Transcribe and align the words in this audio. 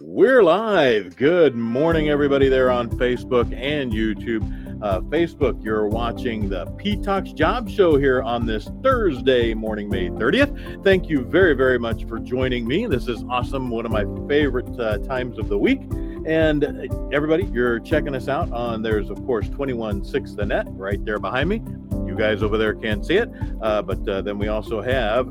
We're 0.00 0.44
live. 0.44 1.16
Good 1.16 1.56
morning, 1.56 2.08
everybody 2.08 2.48
there 2.48 2.70
on 2.70 2.88
Facebook 2.88 3.52
and 3.52 3.92
YouTube. 3.92 4.44
Uh, 4.80 5.00
Facebook, 5.00 5.60
you're 5.64 5.88
watching 5.88 6.48
the 6.48 6.66
Pete 6.78 7.02
Talks 7.02 7.32
Job 7.32 7.68
Show 7.68 7.96
here 7.96 8.22
on 8.22 8.46
this 8.46 8.70
Thursday 8.80 9.54
morning, 9.54 9.88
May 9.88 10.08
30th. 10.08 10.84
Thank 10.84 11.08
you 11.08 11.24
very, 11.24 11.52
very 11.54 11.80
much 11.80 12.04
for 12.04 12.20
joining 12.20 12.64
me. 12.64 12.86
This 12.86 13.08
is 13.08 13.24
awesome, 13.28 13.70
one 13.70 13.84
of 13.86 13.90
my 13.90 14.04
favorite 14.28 14.68
uh, 14.78 14.98
times 14.98 15.36
of 15.36 15.48
the 15.48 15.58
week. 15.58 15.80
And 16.24 16.62
uh, 16.62 17.08
everybody, 17.10 17.46
you're 17.46 17.80
checking 17.80 18.14
us 18.14 18.28
out 18.28 18.52
on 18.52 18.82
there's, 18.82 19.10
of 19.10 19.16
course, 19.26 19.48
216 19.48 20.36
The 20.36 20.46
Net 20.46 20.66
right 20.70 21.04
there 21.04 21.18
behind 21.18 21.48
me. 21.48 21.60
You 22.06 22.14
guys 22.16 22.44
over 22.44 22.56
there 22.56 22.74
can't 22.76 23.04
see 23.04 23.16
it, 23.16 23.28
uh, 23.62 23.82
but 23.82 24.08
uh, 24.08 24.22
then 24.22 24.38
we 24.38 24.46
also 24.46 24.80
have 24.80 25.26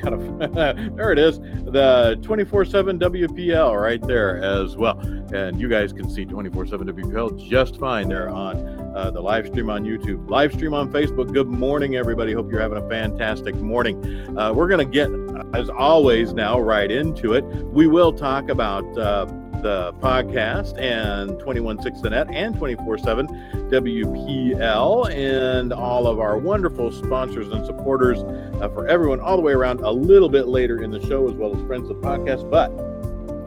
there 0.96 1.12
it 1.12 1.18
is 1.18 1.38
the 1.38 2.18
24-7 2.22 2.98
wpl 2.98 3.80
right 3.80 4.00
there 4.02 4.42
as 4.42 4.76
well. 4.76 4.98
And 5.32 5.60
you 5.60 5.68
guys 5.68 5.92
can 5.92 6.08
see 6.08 6.24
24-7 6.24 6.70
wpl 6.90 7.48
just 7.48 7.78
fine 7.78 8.08
there 8.08 8.28
on 8.28 8.56
uh, 8.96 9.10
the 9.10 9.20
live 9.20 9.46
stream 9.46 9.70
on 9.70 9.84
youtube 9.84 10.28
live 10.28 10.52
stream 10.52 10.74
on 10.74 10.90
facebook. 10.92 11.32
Good 11.32 11.48
morning 11.48 11.96
everybody. 11.96 12.32
Hope 12.32 12.50
you're 12.50 12.60
having 12.60 12.78
a 12.78 12.88
fantastic 12.88 13.54
morning. 13.56 14.36
Uh, 14.38 14.52
we're 14.52 14.68
to 14.78 14.84
get 14.84 15.10
as 15.54 15.68
always 15.68 16.32
now 16.32 16.60
right 16.60 16.90
into 16.90 17.34
it. 17.34 17.44
We 17.44 17.86
will 17.86 18.12
talk 18.12 18.48
about 18.48 18.84
uh, 18.98 19.26
the 19.62 19.92
podcast 20.00 20.78
and 20.78 21.38
216 21.40 22.02
the 22.02 22.10
net 22.10 22.28
and 22.30 22.54
24/7 22.56 23.70
WPL 23.70 25.08
and 25.10 25.72
all 25.72 26.06
of 26.06 26.18
our 26.18 26.38
wonderful 26.38 26.90
sponsors 26.90 27.48
and 27.48 27.64
supporters 27.64 28.20
uh, 28.60 28.68
for 28.68 28.88
everyone 28.88 29.20
all 29.20 29.36
the 29.36 29.42
way 29.42 29.52
around 29.52 29.80
a 29.80 29.90
little 29.90 30.28
bit 30.28 30.48
later 30.48 30.82
in 30.82 30.90
the 30.90 31.00
show 31.06 31.28
as 31.28 31.34
well 31.34 31.54
as 31.56 31.66
friends 31.66 31.88
of 31.90 32.00
the 32.00 32.06
podcast. 32.06 32.48
But 32.50 32.68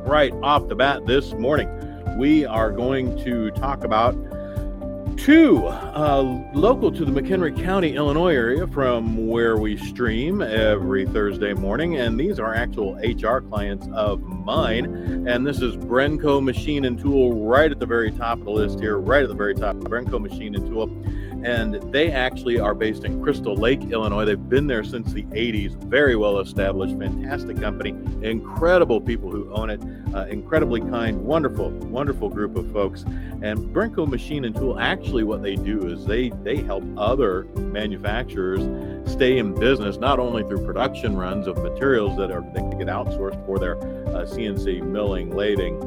right 0.07 0.33
off 0.41 0.67
the 0.67 0.75
bat 0.75 1.05
this 1.05 1.33
morning 1.33 1.69
we 2.17 2.45
are 2.45 2.71
going 2.71 3.17
to 3.23 3.51
talk 3.51 3.83
about 3.83 4.15
two 5.17 5.65
uh, 5.67 6.21
local 6.53 6.91
to 6.91 7.05
the 7.05 7.11
McHenry 7.11 7.55
County, 7.63 7.95
Illinois 7.95 8.33
area 8.33 8.67
from 8.67 9.27
where 9.27 9.57
we 9.57 9.77
stream 9.77 10.41
every 10.41 11.05
Thursday 11.05 11.53
morning. 11.53 11.97
And 11.97 12.19
these 12.19 12.39
are 12.39 12.53
actual 12.53 12.95
HR 12.95 13.39
clients 13.39 13.87
of 13.93 14.21
mine. 14.21 15.25
And 15.27 15.45
this 15.45 15.61
is 15.61 15.75
Brenco 15.75 16.43
Machine 16.43 16.85
and 16.85 16.99
Tool 16.99 17.45
right 17.45 17.71
at 17.71 17.79
the 17.79 17.85
very 17.85 18.11
top 18.11 18.39
of 18.39 18.45
the 18.45 18.51
list 18.51 18.79
here, 18.79 18.97
right 18.97 19.23
at 19.23 19.29
the 19.29 19.35
very 19.35 19.55
top. 19.55 19.75
Brenco 19.77 20.19
Machine 20.19 20.55
and 20.55 20.65
Tool 20.67 20.87
and 21.43 21.75
they 21.91 22.11
actually 22.11 22.59
are 22.59 22.73
based 22.73 23.03
in 23.03 23.21
Crystal 23.21 23.55
Lake, 23.55 23.81
Illinois. 23.91 24.25
They've 24.25 24.49
been 24.49 24.67
there 24.67 24.83
since 24.83 25.11
the 25.11 25.23
80s, 25.23 25.75
very 25.83 26.15
well 26.15 26.39
established, 26.39 26.97
fantastic 26.97 27.59
company, 27.59 27.89
incredible 28.21 29.01
people 29.01 29.29
who 29.29 29.51
own 29.53 29.69
it, 29.69 29.81
uh, 30.15 30.25
incredibly 30.27 30.79
kind, 30.79 31.19
wonderful, 31.21 31.69
wonderful 31.69 32.29
group 32.29 32.55
of 32.55 32.71
folks. 32.71 33.03
And 33.41 33.57
Brenco 33.73 34.07
Machine 34.07 34.45
and 34.45 34.55
Tool, 34.55 34.79
actually, 34.79 35.23
what 35.23 35.43
they 35.43 35.55
do 35.55 35.87
is 35.87 36.05
they 36.05 36.29
they 36.43 36.57
help 36.57 36.83
other 36.97 37.43
manufacturers 37.55 38.61
stay 39.11 39.37
in 39.37 39.53
business, 39.53 39.97
not 39.97 40.19
only 40.19 40.43
through 40.43 40.65
production 40.65 41.17
runs 41.17 41.47
of 41.47 41.57
materials 41.57 42.17
that 42.17 42.31
are 42.31 42.41
that 42.53 42.77
get 42.77 42.87
outsourced 42.87 43.45
for 43.45 43.59
their 43.59 43.77
uh, 43.77 44.25
CNC 44.25 44.81
milling, 44.83 45.31
lathing, 45.31 45.77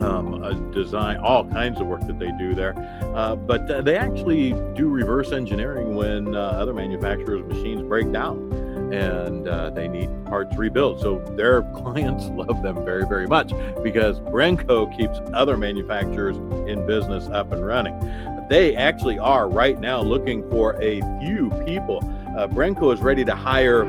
um, 0.00 0.70
design, 0.72 1.16
all 1.18 1.44
kinds 1.44 1.80
of 1.80 1.86
work 1.86 2.06
that 2.06 2.18
they 2.18 2.30
do 2.38 2.54
there. 2.54 2.74
Uh, 3.14 3.36
but 3.36 3.70
uh, 3.70 3.80
they 3.82 3.96
actually 3.96 4.52
do 4.74 4.88
reverse 4.88 5.32
engineering 5.32 5.94
when 5.94 6.34
uh, 6.34 6.40
other 6.40 6.74
manufacturers' 6.74 7.44
machines 7.44 7.82
break 7.82 8.10
down 8.12 8.52
and 8.92 9.48
uh, 9.48 9.70
they 9.70 9.86
need 9.86 10.08
parts 10.26 10.56
rebuilt. 10.56 11.00
So 11.00 11.18
their 11.36 11.62
clients 11.74 12.26
love 12.26 12.62
them 12.62 12.84
very, 12.84 13.06
very 13.06 13.26
much 13.26 13.52
because 13.82 14.20
Brenco 14.20 14.94
keeps 14.96 15.18
other 15.34 15.56
manufacturers 15.56 16.36
in 16.68 16.86
business 16.86 17.26
up 17.28 17.52
and 17.52 17.64
running. 17.64 17.98
They 18.48 18.76
actually 18.76 19.18
are 19.18 19.48
right 19.48 19.78
now 19.78 20.00
looking 20.00 20.48
for 20.48 20.80
a 20.80 21.00
few 21.20 21.50
people. 21.66 21.98
Uh, 22.36 22.46
Brenco 22.46 22.94
is 22.94 23.00
ready 23.00 23.24
to 23.24 23.34
hire 23.34 23.84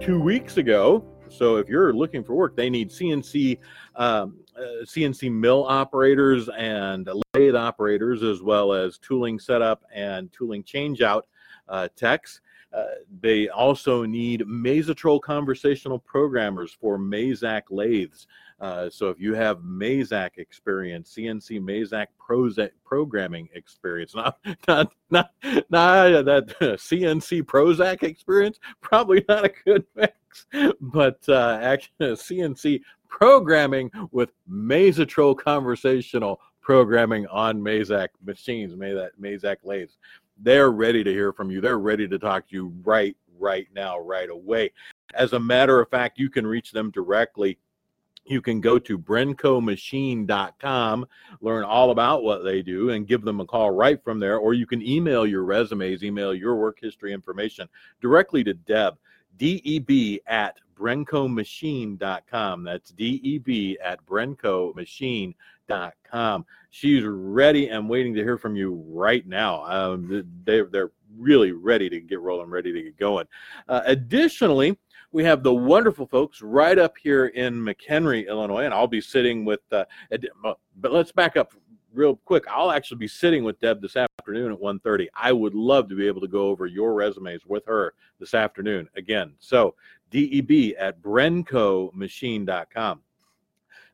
two 0.00 0.20
weeks 0.20 0.56
ago. 0.56 1.04
So 1.28 1.56
if 1.56 1.68
you're 1.68 1.92
looking 1.92 2.24
for 2.24 2.34
work, 2.34 2.56
they 2.56 2.68
need 2.70 2.90
CNC 2.90 3.58
um, 3.94 4.34
CNC 4.84 5.32
mill 5.32 5.64
operators 5.66 6.48
and 6.50 7.08
lathe 7.34 7.56
operators, 7.56 8.22
as 8.22 8.42
well 8.42 8.72
as 8.72 8.98
tooling 8.98 9.38
setup 9.38 9.82
and 9.94 10.32
tooling 10.32 10.62
changeout 10.62 11.22
uh, 11.68 11.88
techs. 11.96 12.40
Uh, 12.72 12.84
they 13.20 13.48
also 13.48 14.04
need 14.04 14.42
Mazatrol 14.42 15.20
conversational 15.20 15.98
programmers 15.98 16.72
for 16.72 16.98
Mazak 16.98 17.62
lathes. 17.70 18.28
Uh, 18.60 18.90
so 18.90 19.08
if 19.08 19.18
you 19.18 19.34
have 19.34 19.58
Mazak 19.60 20.36
experience, 20.36 21.14
CNC 21.16 21.60
Mazak 21.60 22.06
Prozac 22.20 22.70
programming 22.84 23.48
experience, 23.54 24.14
not 24.14 24.38
not 24.68 24.92
not 25.10 25.30
not 25.70 26.24
that 26.26 26.54
CNC 26.60 27.42
Prozac 27.44 28.02
experience, 28.02 28.60
probably 28.80 29.24
not 29.28 29.46
a 29.46 29.52
good 29.64 29.84
mix. 29.96 30.14
But 30.80 31.26
uh, 31.28 31.58
actually, 31.62 31.92
CNC 32.00 32.82
programming 33.10 33.90
with 34.10 34.30
Mazatrol 34.50 35.36
conversational 35.36 36.40
programming 36.62 37.26
on 37.26 37.60
Mazak 37.60 38.08
machines, 38.24 38.74
Mazak 38.74 39.56
lathes. 39.62 39.98
They're 40.38 40.70
ready 40.70 41.04
to 41.04 41.12
hear 41.12 41.32
from 41.32 41.50
you. 41.50 41.60
They're 41.60 41.78
ready 41.78 42.08
to 42.08 42.18
talk 42.18 42.48
to 42.48 42.54
you 42.54 42.72
right, 42.82 43.16
right 43.38 43.68
now, 43.74 43.98
right 43.98 44.30
away. 44.30 44.72
As 45.14 45.34
a 45.34 45.40
matter 45.40 45.80
of 45.80 45.90
fact, 45.90 46.18
you 46.18 46.30
can 46.30 46.46
reach 46.46 46.72
them 46.72 46.90
directly 46.90 47.58
you 48.30 48.40
can 48.40 48.60
go 48.60 48.78
to 48.78 48.98
brencomachine.com, 48.98 51.06
learn 51.40 51.64
all 51.64 51.90
about 51.90 52.22
what 52.22 52.44
they 52.44 52.62
do, 52.62 52.90
and 52.90 53.08
give 53.08 53.22
them 53.22 53.40
a 53.40 53.46
call 53.46 53.72
right 53.72 54.00
from 54.04 54.20
there. 54.20 54.36
Or 54.38 54.54
you 54.54 54.66
can 54.66 54.86
email 54.86 55.26
your 55.26 55.42
resumes, 55.44 56.04
email 56.04 56.34
your 56.34 56.56
work 56.56 56.78
history 56.80 57.12
information 57.12 57.68
directly 58.00 58.44
to 58.44 58.54
Deb, 58.54 58.96
D-E-B 59.40 60.20
at 60.26 60.58
brencomachine.com. 60.78 62.62
That's 62.62 62.90
D-E-B 62.90 63.78
at 63.82 64.04
brencomachine.com. 64.04 66.44
She's 66.68 67.04
ready 67.04 67.68
and 67.68 67.88
waiting 67.88 68.12
to 68.14 68.20
hear 68.20 68.36
from 68.36 68.54
you 68.54 68.84
right 68.86 69.26
now. 69.26 69.64
Um, 69.64 70.26
they, 70.44 70.60
they're 70.60 70.90
really 71.16 71.52
ready 71.52 71.88
to 71.88 72.00
get 72.00 72.20
rolling, 72.20 72.50
ready 72.50 72.70
to 72.70 72.82
get 72.82 72.98
going. 72.98 73.24
Uh, 73.66 73.80
additionally, 73.86 74.78
we 75.10 75.24
have 75.24 75.42
the 75.42 75.54
wonderful 75.54 76.06
folks 76.06 76.42
right 76.42 76.78
up 76.78 76.98
here 77.02 77.28
in 77.28 77.54
McHenry, 77.54 78.28
Illinois, 78.28 78.66
and 78.66 78.74
I'll 78.74 78.86
be 78.86 79.00
sitting 79.00 79.46
with. 79.46 79.60
Uh, 79.72 79.86
but 80.76 80.92
let's 80.92 81.12
back 81.12 81.38
up 81.38 81.54
real 81.92 82.16
quick. 82.16 82.44
I'll 82.48 82.70
actually 82.70 82.98
be 82.98 83.08
sitting 83.08 83.44
with 83.44 83.60
Deb 83.60 83.80
this 83.80 83.96
afternoon 83.96 84.52
at 84.52 84.60
1:30. 84.60 85.08
I 85.14 85.32
would 85.32 85.54
love 85.54 85.88
to 85.88 85.96
be 85.96 86.06
able 86.06 86.20
to 86.20 86.28
go 86.28 86.48
over 86.48 86.66
your 86.66 86.94
resumes 86.94 87.46
with 87.46 87.64
her 87.66 87.94
this 88.18 88.34
afternoon 88.34 88.88
again. 88.96 89.34
So 89.38 89.74
DEB 90.10 90.74
at 90.78 91.00
brencomachine.com. 91.02 93.02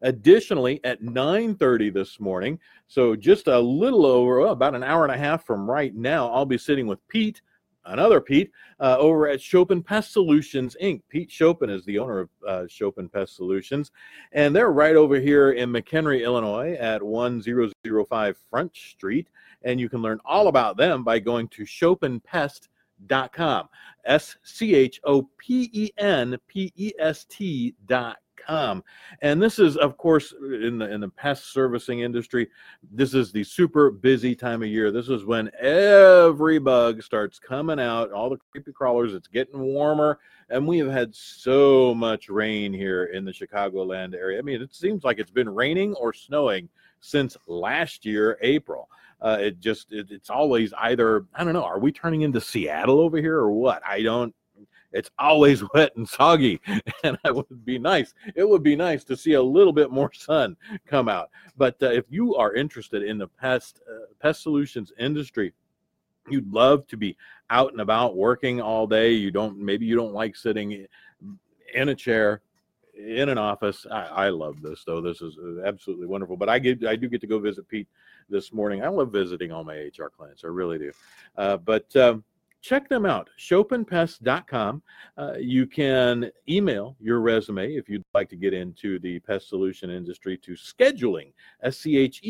Additionally, 0.03 0.81
at 0.85 1.03
9:30 1.03 1.91
this 1.91 2.21
morning, 2.21 2.61
so 2.87 3.17
just 3.17 3.49
a 3.49 3.59
little 3.59 4.05
over 4.05 4.41
well, 4.41 4.53
about 4.53 4.75
an 4.75 4.83
hour 4.83 5.05
and 5.05 5.15
a 5.15 5.19
half 5.19 5.47
from 5.47 5.71
right 5.71 5.95
now, 5.95 6.31
I'll 6.31 6.45
be 6.45 6.59
sitting 6.59 6.87
with 6.87 7.07
Pete 7.09 7.41
another 7.87 8.21
Pete 8.21 8.51
uh, 8.81 8.97
over 8.99 9.29
at 9.29 9.41
Schopen 9.41 9.85
Pest 9.85 10.13
Solutions 10.13 10.77
Inc. 10.83 11.03
Pete 11.09 11.31
Schopen 11.31 11.71
is 11.71 11.85
the 11.85 11.99
owner 11.99 12.21
of 12.21 12.29
uh, 12.47 12.63
Schopen 12.69 13.13
Pest 13.13 13.37
Solutions, 13.37 13.91
and 14.33 14.55
they're 14.55 14.73
right 14.73 14.97
over 14.97 15.19
here 15.19 15.53
in 15.53 15.71
McHenry, 15.71 16.23
Illinois, 16.23 16.75
at 16.75 17.03
1005 17.03 18.37
Front 18.51 18.77
Street. 18.77 19.29
And 19.63 19.81
you 19.81 19.89
can 19.89 20.03
learn 20.03 20.21
all 20.25 20.49
about 20.49 20.77
them 20.77 21.03
by 21.03 21.19
going 21.19 21.49
to 21.49 21.63
schopenpest.com. 21.63 23.69
S 24.05 24.37
C 24.43 24.75
H 24.75 25.01
O 25.05 25.29
P 25.39 25.71
E 25.73 25.91
N 25.99 26.37
P 26.47 26.73
E 26.77 26.93
S 26.99 27.25
T 27.25 27.75
dot 27.87 28.19
com. 28.37 28.83
And 29.23 29.43
this 29.43 29.59
is, 29.59 29.77
of 29.77 29.97
course, 29.97 30.33
in 30.63 30.79
the 30.79 30.91
in 30.91 31.01
the 31.01 31.09
pest 31.09 31.53
servicing 31.53 32.01
industry, 32.01 32.49
this 32.91 33.15
is 33.15 33.33
the 33.33 33.45
super 33.45 33.91
busy 33.91 34.35
time 34.35 34.63
of 34.63 34.69
year. 34.69 34.91
This 34.91 35.09
is 35.09 35.25
when 35.25 35.51
every 35.61 36.59
bug 36.59 37.03
starts 37.03 37.39
coming 37.39 37.81
out, 37.81 38.13
all 38.13 38.31
the 38.31 38.39
creepy 38.51 38.73
crawlers. 38.73 39.15
It's 39.15 39.29
getting 39.29 39.61
warmer, 39.61 40.19
and 40.51 40.67
we 40.67 40.79
have 40.79 40.91
had 40.91 41.15
so 41.15 41.95
much 41.95 42.29
rain 42.29 42.73
here 42.73 43.05
in 43.07 43.25
the 43.25 43.33
Chicagoland 43.33 44.15
area. 44.15 44.39
I 44.39 44.43
mean, 44.43 44.63
it 44.63 44.75
seems 44.75 45.05
like 45.05 45.19
it's 45.19 45.31
been 45.31 45.49
raining 45.49 45.95
or 45.95 46.13
snowing 46.13 46.69
since 47.01 47.37
last 47.47 48.05
year, 48.05 48.39
April. 48.41 48.89
Uh, 49.21 49.39
it 49.41 49.61
just 49.61 49.93
it, 49.93 50.11
it's 50.11 50.31
always 50.31 50.73
either 50.75 51.25
I 51.35 51.45
don't 51.45 51.55
know. 51.55 51.65
Are 51.65 51.79
we 51.79 51.93
turning 51.93 52.23
into 52.23 52.41
Seattle 52.41 53.01
over 53.01 53.19
here 53.19 53.37
or 53.37 53.51
what? 53.51 53.83
I 53.87 54.03
don't 54.03 54.35
it's 54.97 55.11
always 55.19 55.63
wet 55.75 55.95
and 55.97 56.09
soggy 56.09 56.61
and 57.05 57.19
it 57.25 57.35
would 57.35 57.65
be 57.65 57.79
nice 57.79 58.15
it 58.35 58.49
would 58.49 58.63
be 58.63 58.77
nice 58.77 59.05
to 59.05 59.17
see 59.17 59.35
a 59.35 59.43
little 59.43 59.73
bit 59.73 59.91
more 59.91 60.13
sun 60.13 60.57
come 60.87 61.09
out 61.09 61.31
but 61.57 61.77
uh, 61.83 61.91
if 61.91 62.05
you 62.09 62.35
are 62.37 62.55
interested 62.55 63.03
in 63.03 63.19
the 63.19 63.29
pest 63.29 63.81
uh, 63.91 64.07
pest 64.21 64.43
solutions 64.43 64.93
industry 64.99 65.53
you'd 66.29 66.51
love 66.53 66.87
to 66.87 66.97
be 66.97 67.17
out 67.51 67.73
and 67.73 67.81
about 67.81 68.17
working 68.17 68.61
all 68.61 68.87
day 68.87 69.13
you 69.13 69.31
don't 69.31 69.59
maybe 69.59 69.87
you 69.87 69.95
don't 69.95 70.15
like 70.15 70.35
sitting 70.35 70.87
in 71.75 71.89
a 71.91 71.95
chair 71.95 72.43
in 72.97 73.29
an 73.29 73.39
office. 73.39 73.87
I, 73.91 74.07
I 74.07 74.29
love 74.31 74.63
this 74.63 74.83
though. 74.85 75.01
This 75.01 75.21
is 75.21 75.37
uh, 75.39 75.63
absolutely 75.67 76.07
wonderful. 76.07 76.37
But 76.37 76.49
I 76.49 76.59
get 76.59 76.85
I 76.85 76.97
do 76.97 77.09
get 77.09 77.21
to 77.21 77.27
go 77.27 77.39
visit 77.39 77.69
Pete 77.69 77.89
this 78.29 78.53
morning. 78.53 78.83
I 78.83 78.89
love 78.89 79.13
visiting 79.13 79.53
all 79.53 79.65
my 79.65 79.75
HR 79.75 80.09
clients. 80.15 80.45
I 80.45 80.49
really 80.49 80.79
do. 80.79 80.93
Uh, 81.37 81.57
but 81.59 81.95
um, 81.97 82.25
check 82.67 82.89
them 82.89 83.07
out 83.07 83.31
schopenpest.com 83.39 84.83
uh, 85.19 85.35
you 85.39 85.67
can 85.67 86.29
email 86.49 86.97
your 86.99 87.21
resume 87.21 87.73
if 87.75 87.89
you'd 87.89 88.03
like 88.13 88.29
to 88.29 88.35
get 88.35 88.53
into 88.53 88.99
the 88.99 89.21
pest 89.21 89.49
solution 89.49 89.89
industry 89.89 90.37
to 90.37 90.53
scheduling 90.53 91.33
s-c-h-e-d-u-l-i-n-g 91.63 92.21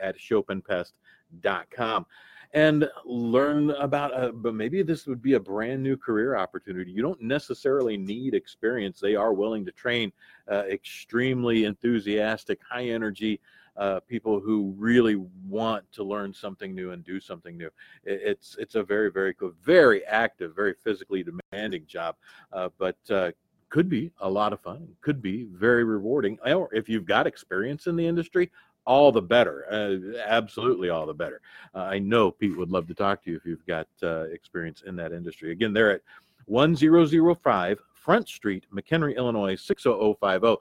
at 0.00 0.16
schopenpest.com 0.18 2.06
and 2.52 2.88
learn 3.04 3.70
about 3.72 4.12
a, 4.12 4.28
uh, 4.28 4.32
but 4.32 4.54
maybe 4.54 4.82
this 4.82 5.06
would 5.06 5.22
be 5.22 5.34
a 5.34 5.40
brand 5.40 5.80
new 5.82 5.96
career 5.96 6.36
opportunity. 6.36 6.90
You 6.90 7.02
don't 7.02 7.22
necessarily 7.22 7.96
need 7.96 8.34
experience. 8.34 8.98
They 8.98 9.14
are 9.14 9.32
willing 9.32 9.64
to 9.66 9.72
train 9.72 10.10
uh, 10.50 10.64
extremely 10.68 11.64
enthusiastic 11.64 12.58
high 12.68 12.86
energy 12.86 13.40
uh, 13.76 14.00
people 14.00 14.40
who 14.40 14.74
really 14.76 15.16
want 15.48 15.84
to 15.92 16.04
learn 16.04 16.32
something 16.32 16.74
new 16.74 16.92
and 16.92 17.04
do 17.04 17.20
something 17.20 17.56
new. 17.56 17.70
it's 18.04 18.56
it's 18.58 18.74
a 18.74 18.82
very 18.82 19.10
very 19.10 19.34
cool, 19.34 19.52
very 19.62 20.04
active, 20.06 20.54
very 20.54 20.74
physically 20.74 21.24
demanding 21.24 21.84
job, 21.86 22.16
uh, 22.52 22.68
but 22.78 22.98
uh, 23.10 23.30
could 23.70 23.88
be 23.88 24.10
a 24.20 24.28
lot 24.28 24.52
of 24.52 24.60
fun. 24.60 24.86
Could 25.00 25.22
be 25.22 25.44
very 25.44 25.84
rewarding. 25.84 26.38
Or 26.44 26.68
if 26.72 26.88
you've 26.88 27.06
got 27.06 27.26
experience 27.26 27.86
in 27.86 27.96
the 27.96 28.06
industry, 28.06 28.50
all 28.84 29.12
the 29.12 29.22
better. 29.22 29.66
Uh, 29.70 30.18
absolutely, 30.26 30.90
all 30.90 31.06
the 31.06 31.14
better. 31.14 31.40
Uh, 31.74 31.82
I 31.82 31.98
know 31.98 32.30
Pete 32.30 32.56
would 32.56 32.70
love 32.70 32.88
to 32.88 32.94
talk 32.94 33.22
to 33.24 33.30
you 33.30 33.36
if 33.36 33.46
you've 33.46 33.66
got 33.66 33.86
uh, 34.02 34.22
experience 34.22 34.82
in 34.86 34.96
that 34.96 35.12
industry. 35.12 35.52
Again, 35.52 35.72
they're 35.72 35.92
at 35.92 36.02
1005 36.46 37.78
Front 38.00 38.28
Street, 38.28 38.66
McHenry, 38.74 39.16
Illinois 39.16 39.54
60050. 39.54 40.56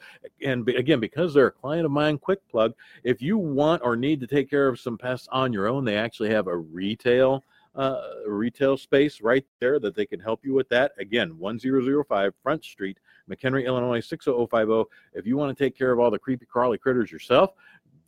And 0.45 0.67
again, 0.69 0.99
because 0.99 1.33
they're 1.33 1.47
a 1.47 1.51
client 1.51 1.85
of 1.85 1.91
mine, 1.91 2.17
quick 2.17 2.45
plug. 2.49 2.73
If 3.03 3.21
you 3.21 3.37
want 3.37 3.81
or 3.83 3.95
need 3.95 4.19
to 4.19 4.27
take 4.27 4.49
care 4.49 4.67
of 4.67 4.79
some 4.79 4.97
pests 4.97 5.27
on 5.31 5.53
your 5.53 5.67
own, 5.67 5.85
they 5.85 5.97
actually 5.97 6.29
have 6.31 6.47
a 6.47 6.57
retail 6.57 7.43
uh, 7.75 8.01
retail 8.27 8.75
space 8.75 9.21
right 9.21 9.45
there 9.59 9.79
that 9.79 9.95
they 9.95 10.05
can 10.05 10.19
help 10.19 10.43
you 10.43 10.53
with 10.53 10.67
that. 10.69 10.91
Again, 10.99 11.37
1005 11.37 12.33
Front 12.41 12.65
Street, 12.65 12.97
McHenry, 13.29 13.65
Illinois 13.65 14.05
60050. 14.05 14.89
If 15.13 15.25
you 15.25 15.37
want 15.37 15.55
to 15.55 15.63
take 15.63 15.77
care 15.77 15.91
of 15.91 15.99
all 15.99 16.11
the 16.11 16.19
creepy 16.19 16.45
crawly 16.45 16.77
critters 16.77 17.11
yourself, 17.11 17.53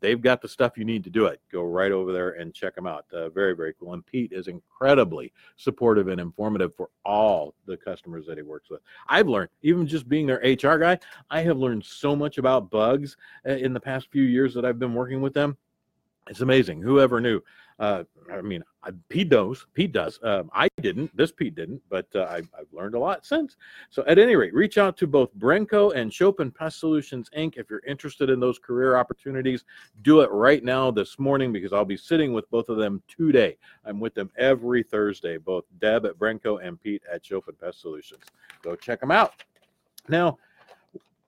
they've 0.01 0.21
got 0.21 0.41
the 0.41 0.47
stuff 0.47 0.77
you 0.77 0.83
need 0.83 1.03
to 1.03 1.09
do 1.09 1.25
it. 1.25 1.39
Go 1.51 1.63
right 1.63 1.91
over 1.91 2.11
there 2.11 2.31
and 2.31 2.53
check 2.53 2.75
them 2.75 2.87
out. 2.87 3.05
Uh, 3.13 3.29
very, 3.29 3.55
very 3.55 3.73
cool. 3.79 3.93
And 3.93 4.05
Pete 4.05 4.33
is 4.33 4.47
incredibly 4.47 5.31
supportive 5.55 6.07
and 6.07 6.19
informative 6.19 6.75
for 6.75 6.89
all 7.05 7.53
the 7.65 7.77
customers 7.77 8.25
that 8.25 8.37
he 8.37 8.43
works 8.43 8.69
with. 8.69 8.81
I've 9.07 9.27
learned, 9.27 9.49
even 9.61 9.87
just 9.87 10.09
being 10.09 10.27
their 10.27 10.41
HR 10.43 10.77
guy, 10.77 10.99
I 11.29 11.41
have 11.41 11.57
learned 11.57 11.85
so 11.85 12.15
much 12.15 12.37
about 12.37 12.69
bugs 12.69 13.15
uh, 13.47 13.51
in 13.51 13.73
the 13.73 13.79
past 13.79 14.09
few 14.11 14.23
years 14.23 14.53
that 14.55 14.65
I've 14.65 14.79
been 14.79 14.95
working 14.95 15.21
with 15.21 15.33
them. 15.33 15.55
It's 16.27 16.41
amazing. 16.41 16.81
Whoever 16.81 17.19
knew? 17.19 17.41
Uh, 17.81 18.03
I 18.31 18.41
mean, 18.41 18.63
Pete 19.09 19.31
knows. 19.31 19.65
Pete 19.73 19.91
does. 19.91 20.19
Um, 20.21 20.51
I 20.53 20.67
didn't. 20.81 21.17
This 21.17 21.31
Pete 21.31 21.55
didn't, 21.55 21.81
but 21.89 22.05
uh, 22.13 22.27
I've, 22.29 22.47
I've, 22.57 22.71
learned 22.71 22.93
a 22.93 22.99
lot 22.99 23.25
since. 23.25 23.57
So, 23.89 24.03
at 24.05 24.19
any 24.19 24.35
rate, 24.35 24.53
reach 24.53 24.77
out 24.77 24.95
to 24.97 25.07
both 25.07 25.35
Brenco 25.35 25.91
and 25.95 26.11
Schopen 26.11 26.53
Pest 26.53 26.79
Solutions 26.79 27.27
Inc. 27.35 27.57
if 27.57 27.71
you're 27.71 27.81
interested 27.87 28.29
in 28.29 28.39
those 28.39 28.59
career 28.59 28.97
opportunities. 28.97 29.63
Do 30.03 30.21
it 30.21 30.29
right 30.29 30.63
now 30.63 30.91
this 30.91 31.17
morning 31.17 31.51
because 31.51 31.73
I'll 31.73 31.83
be 31.83 31.97
sitting 31.97 32.33
with 32.33 32.47
both 32.51 32.69
of 32.69 32.77
them 32.77 33.01
today. 33.07 33.57
I'm 33.83 33.99
with 33.99 34.13
them 34.13 34.29
every 34.37 34.83
Thursday, 34.83 35.37
both 35.37 35.65
Deb 35.79 36.05
at 36.05 36.19
Brenco 36.19 36.63
and 36.63 36.79
Pete 36.79 37.01
at 37.11 37.23
Schopen 37.23 37.59
Pest 37.59 37.81
Solutions. 37.81 38.23
Go 38.61 38.75
check 38.75 38.99
them 38.99 39.09
out. 39.09 39.43
Now, 40.07 40.37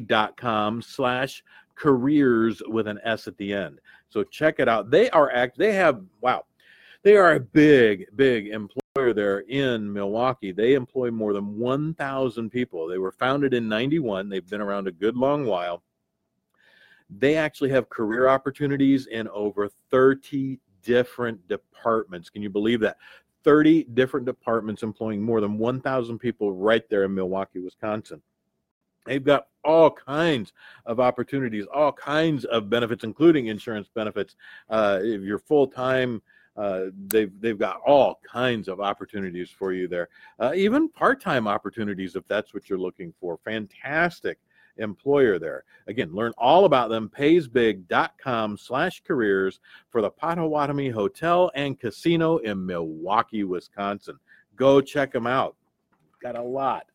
dot 0.00 0.36
com 0.36 0.82
slash 0.82 1.44
careers 1.76 2.62
with 2.66 2.88
an 2.88 2.98
S 3.04 3.28
at 3.28 3.36
the 3.36 3.52
end. 3.52 3.80
So 4.08 4.24
check 4.24 4.56
it 4.58 4.68
out. 4.68 4.90
They 4.90 5.08
are 5.10 5.30
act. 5.30 5.58
They 5.58 5.72
have 5.74 6.02
wow. 6.20 6.44
They 7.02 7.16
are 7.16 7.34
a 7.34 7.40
big, 7.40 8.06
big 8.16 8.48
employer 8.48 9.12
there 9.12 9.40
in 9.40 9.92
Milwaukee. 9.92 10.50
They 10.50 10.74
employ 10.74 11.12
more 11.12 11.32
than 11.32 11.56
1,000 11.56 12.50
people. 12.50 12.88
They 12.88 12.98
were 12.98 13.12
founded 13.12 13.54
in 13.54 13.68
91. 13.68 14.28
They've 14.28 14.48
been 14.48 14.60
around 14.60 14.88
a 14.88 14.92
good 14.92 15.16
long 15.16 15.46
while. 15.46 15.84
They 17.08 17.36
actually 17.36 17.70
have 17.70 17.88
career 17.90 18.26
opportunities 18.26 19.06
in 19.06 19.28
over 19.28 19.68
30 19.92 20.58
different 20.82 21.46
departments. 21.46 22.28
Can 22.28 22.42
you 22.42 22.50
believe 22.50 22.80
that? 22.80 22.96
30 23.44 23.84
different 23.94 24.26
departments 24.26 24.82
employing 24.82 25.22
more 25.22 25.40
than 25.40 25.58
1,000 25.58 26.18
people 26.18 26.52
right 26.52 26.88
there 26.90 27.04
in 27.04 27.14
Milwaukee, 27.14 27.60
Wisconsin. 27.60 28.20
They've 29.06 29.24
got 29.24 29.46
all 29.64 29.90
kinds 29.90 30.52
of 30.86 31.00
opportunities, 31.00 31.66
all 31.72 31.92
kinds 31.92 32.44
of 32.46 32.70
benefits, 32.70 33.04
including 33.04 33.46
insurance 33.46 33.88
benefits. 33.94 34.36
Uh, 34.70 35.00
if 35.02 35.22
you're 35.22 35.38
full 35.38 35.66
time, 35.66 36.22
uh, 36.56 36.86
they've 37.08 37.32
they've 37.40 37.58
got 37.58 37.80
all 37.86 38.20
kinds 38.30 38.68
of 38.68 38.80
opportunities 38.80 39.50
for 39.50 39.72
you 39.72 39.88
there. 39.88 40.08
Uh, 40.38 40.52
even 40.54 40.88
part 40.88 41.20
time 41.20 41.46
opportunities 41.46 42.16
if 42.16 42.26
that's 42.28 42.54
what 42.54 42.68
you're 42.68 42.78
looking 42.78 43.12
for. 43.20 43.38
Fantastic 43.44 44.38
employer 44.78 45.38
there. 45.38 45.64
Again, 45.86 46.14
learn 46.14 46.32
all 46.38 46.64
about 46.64 46.90
them. 46.90 47.10
Paysbig.com 47.16 48.58
slash 48.58 49.02
careers 49.06 49.60
for 49.88 50.02
the 50.02 50.10
Potawatomi 50.10 50.90
Hotel 50.90 51.50
and 51.54 51.78
Casino 51.78 52.38
in 52.38 52.64
Milwaukee, 52.64 53.44
Wisconsin. 53.44 54.18
Go 54.54 54.80
check 54.80 55.12
them 55.12 55.26
out. 55.26 55.56
Got 56.22 56.36
a 56.36 56.42
lot 56.42 56.86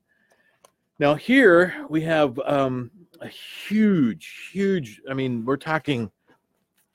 now 1.01 1.15
here 1.15 1.75
we 1.89 2.00
have 2.01 2.39
um, 2.46 2.91
a 3.22 3.27
huge, 3.27 4.50
huge. 4.51 5.01
I 5.10 5.15
mean, 5.15 5.43
we're 5.43 5.58
talking 5.58 6.12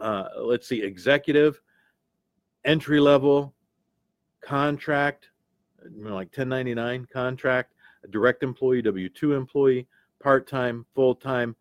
uh, 0.00 0.28
let's 0.40 0.68
see, 0.68 0.80
executive, 0.82 1.60
entry 2.64 3.00
level, 3.00 3.52
contract, 4.40 5.30
you 5.94 6.04
know, 6.04 6.14
like 6.14 6.28
1099 6.28 7.06
contract, 7.12 7.74
direct 8.10 8.42
employee, 8.42 8.80
W 8.82 9.08
2 9.08 9.34
employee, 9.34 9.86
part 10.22 10.48
time, 10.48 10.86
full 10.94 11.14
time. 11.14 11.56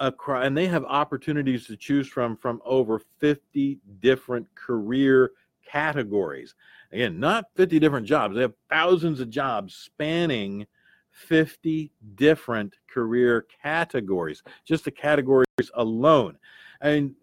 And 0.00 0.56
they 0.56 0.66
have 0.66 0.84
opportunities 0.84 1.66
to 1.66 1.76
choose 1.76 2.08
from 2.08 2.36
from 2.36 2.60
over 2.64 3.00
50 3.20 3.78
different 4.00 4.52
career 4.54 5.32
categories. 5.70 6.54
Again, 6.94 7.18
not 7.18 7.46
50 7.56 7.80
different 7.80 8.06
jobs. 8.06 8.36
They 8.36 8.42
have 8.42 8.54
thousands 8.70 9.18
of 9.18 9.28
jobs 9.28 9.74
spanning 9.74 10.64
50 11.10 11.90
different 12.14 12.76
career 12.88 13.46
categories, 13.60 14.44
just 14.64 14.84
the 14.84 14.92
categories 14.92 15.44
alone. 15.74 16.38
And 16.80 17.16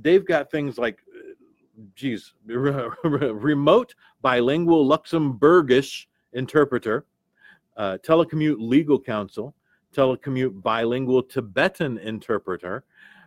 they've 0.00 0.24
got 0.24 0.52
things 0.52 0.78
like, 0.78 1.00
geez, 1.96 2.34
remote 2.46 3.96
bilingual 4.22 4.88
Luxembourgish 4.88 6.06
interpreter, 6.32 7.04
uh, 7.76 7.98
telecommute 8.06 8.60
legal 8.60 9.00
counsel, 9.00 9.56
telecommute 9.92 10.62
bilingual 10.62 11.24
Tibetan 11.24 11.98
interpreter, 11.98 12.84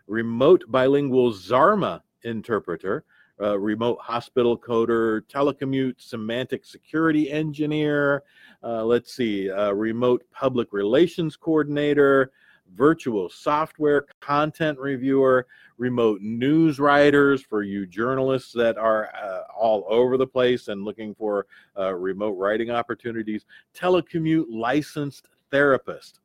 remote 0.08 0.63
bilingual 0.70 1.34
Zarma 1.34 2.00
interpreter, 2.24 3.03
uh, 3.41 3.58
remote 3.58 3.98
hospital 4.01 4.58
coder, 4.58 5.22
telecommute 5.24 5.96
semantic 5.98 6.65
security 6.65 7.31
engineer, 7.31 8.24
uh, 8.63 8.84
let's 8.84 9.13
see, 9.13 9.50
uh, 9.50 9.72
remote 9.72 10.24
public 10.31 10.74
relations 10.74 11.38
coordinator, 11.38 12.31
virtual 12.75 13.29
software 13.29 14.05
content 14.19 14.77
reviewer, 14.77 15.48
remote 15.77 16.22
news 16.22 16.79
writers 16.79 17.41
for 17.41 17.63
you 17.63 17.86
journalists 17.86 18.51
that 18.53 18.77
are 18.77 19.10
uh, 19.15 19.41
all 19.58 19.86
over 19.88 20.17
the 20.17 20.27
place 20.27 20.67
and 20.67 20.84
looking 20.84 21.15
for 21.15 21.48
uh, 21.77 21.93
remote 21.96 22.34
writing 22.34 22.69
opportunities, 22.69 23.46
telecommute 23.74 24.46
licensed 24.50 25.27
therapist. 25.51 26.19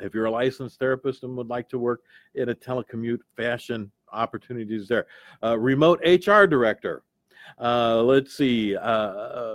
If 0.00 0.14
you're 0.14 0.26
a 0.26 0.30
licensed 0.30 0.78
therapist 0.78 1.24
and 1.24 1.36
would 1.36 1.48
like 1.48 1.68
to 1.68 1.78
work 1.78 2.02
in 2.34 2.48
a 2.48 2.54
telecommute 2.54 3.20
fashion, 3.36 3.92
opportunities 4.12 4.88
there. 4.88 5.06
Uh, 5.42 5.58
remote 5.58 6.00
HR 6.04 6.44
director. 6.44 7.02
Uh, 7.58 8.02
let's 8.02 8.36
see. 8.36 8.76
Uh, 8.76 9.54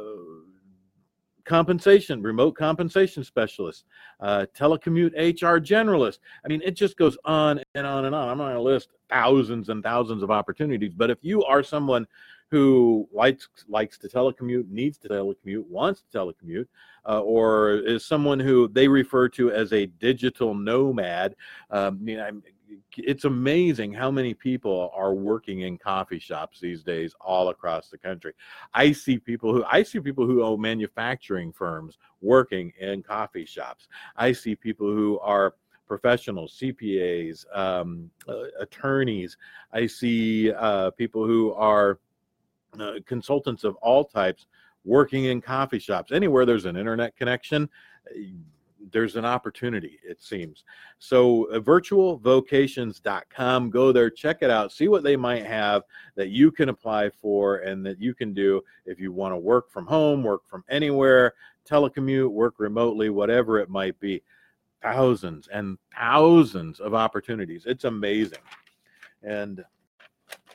compensation, 1.45 2.21
remote 2.21 2.55
compensation 2.55 3.23
specialist, 3.23 3.85
uh, 4.19 4.45
telecommute 4.57 5.13
HR 5.13 5.59
generalist. 5.59 6.19
I 6.43 6.47
mean, 6.47 6.61
it 6.65 6.71
just 6.71 6.97
goes 6.97 7.17
on 7.23 7.61
and 7.75 7.87
on 7.87 8.05
and 8.05 8.15
on. 8.15 8.27
I'm 8.27 8.37
not 8.37 8.45
going 8.45 8.55
to 8.55 8.61
list 8.61 8.89
thousands 9.09 9.69
and 9.69 9.83
thousands 9.83 10.23
of 10.23 10.31
opportunities, 10.31 10.93
but 10.93 11.09
if 11.09 11.19
you 11.21 11.43
are 11.45 11.63
someone 11.63 12.07
who 12.51 13.07
likes 13.11 13.47
likes 13.67 13.97
to 13.97 14.07
telecommute, 14.07 14.69
needs 14.69 14.97
to 14.99 15.07
telecommute, 15.07 15.65
wants 15.67 16.03
to 16.03 16.17
telecommute, 16.17 16.67
uh, 17.07 17.19
or 17.21 17.71
is 17.71 18.05
someone 18.05 18.39
who 18.39 18.67
they 18.67 18.87
refer 18.87 19.27
to 19.29 19.51
as 19.51 19.73
a 19.73 19.85
digital 19.85 20.53
nomad. 20.53 21.35
Um, 21.71 21.99
know, 22.17 22.41
it's 22.97 23.25
amazing 23.25 23.93
how 23.93 24.09
many 24.09 24.33
people 24.33 24.91
are 24.93 25.13
working 25.13 25.61
in 25.61 25.77
coffee 25.77 26.19
shops 26.19 26.59
these 26.59 26.83
days 26.83 27.13
all 27.19 27.49
across 27.49 27.89
the 27.89 27.97
country. 27.97 28.33
I 28.73 28.91
see 28.91 29.17
people 29.17 29.53
who 29.53 29.63
I 29.65 29.83
see 29.83 29.99
people 29.99 30.25
who 30.25 30.43
own 30.43 30.61
manufacturing 30.61 31.51
firms 31.51 31.97
working 32.21 32.71
in 32.79 33.03
coffee 33.03 33.45
shops. 33.45 33.87
I 34.15 34.31
see 34.31 34.55
people 34.55 34.87
who 34.87 35.19
are 35.19 35.55
professionals, 35.87 36.57
CPAs, 36.59 37.45
um, 37.55 38.09
uh, 38.27 38.45
attorneys. 38.59 39.37
I 39.71 39.87
see 39.87 40.51
uh, 40.51 40.91
people 40.91 41.25
who 41.25 41.53
are 41.53 41.99
uh, 42.79 42.93
consultants 43.05 43.63
of 43.63 43.75
all 43.75 44.03
types 44.03 44.47
working 44.83 45.25
in 45.25 45.41
coffee 45.41 45.79
shops. 45.79 46.11
Anywhere 46.11 46.45
there's 46.45 46.65
an 46.65 46.77
internet 46.77 47.15
connection, 47.15 47.69
there's 48.91 49.15
an 49.15 49.25
opportunity, 49.25 49.99
it 50.03 50.21
seems. 50.21 50.63
So, 50.99 51.51
uh, 51.51 51.59
virtualvocations.com, 51.59 53.69
go 53.69 53.91
there, 53.91 54.09
check 54.09 54.37
it 54.41 54.49
out, 54.49 54.71
see 54.71 54.87
what 54.87 55.03
they 55.03 55.15
might 55.15 55.45
have 55.45 55.83
that 56.15 56.29
you 56.29 56.51
can 56.51 56.69
apply 56.69 57.09
for 57.09 57.57
and 57.57 57.85
that 57.85 57.99
you 57.99 58.13
can 58.13 58.33
do 58.33 58.61
if 58.85 58.99
you 58.99 59.11
want 59.11 59.33
to 59.33 59.37
work 59.37 59.69
from 59.69 59.85
home, 59.85 60.23
work 60.23 60.47
from 60.47 60.63
anywhere, 60.69 61.33
telecommute, 61.69 62.29
work 62.29 62.55
remotely, 62.57 63.09
whatever 63.09 63.59
it 63.59 63.69
might 63.69 63.99
be. 63.99 64.21
Thousands 64.81 65.47
and 65.51 65.77
thousands 65.97 66.79
of 66.79 66.93
opportunities. 66.93 67.63
It's 67.65 67.85
amazing. 67.85 68.39
And 69.23 69.63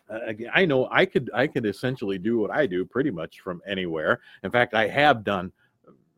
uh, 0.08 0.18
I 0.54 0.64
know 0.64 0.88
I 0.90 1.04
could 1.04 1.30
I 1.34 1.48
could 1.48 1.66
essentially 1.66 2.18
do 2.18 2.38
what 2.38 2.50
I 2.50 2.66
do 2.66 2.84
pretty 2.84 3.10
much 3.10 3.40
from 3.40 3.60
anywhere. 3.66 4.20
In 4.44 4.50
fact, 4.50 4.74
I 4.74 4.86
have 4.86 5.24
done 5.24 5.52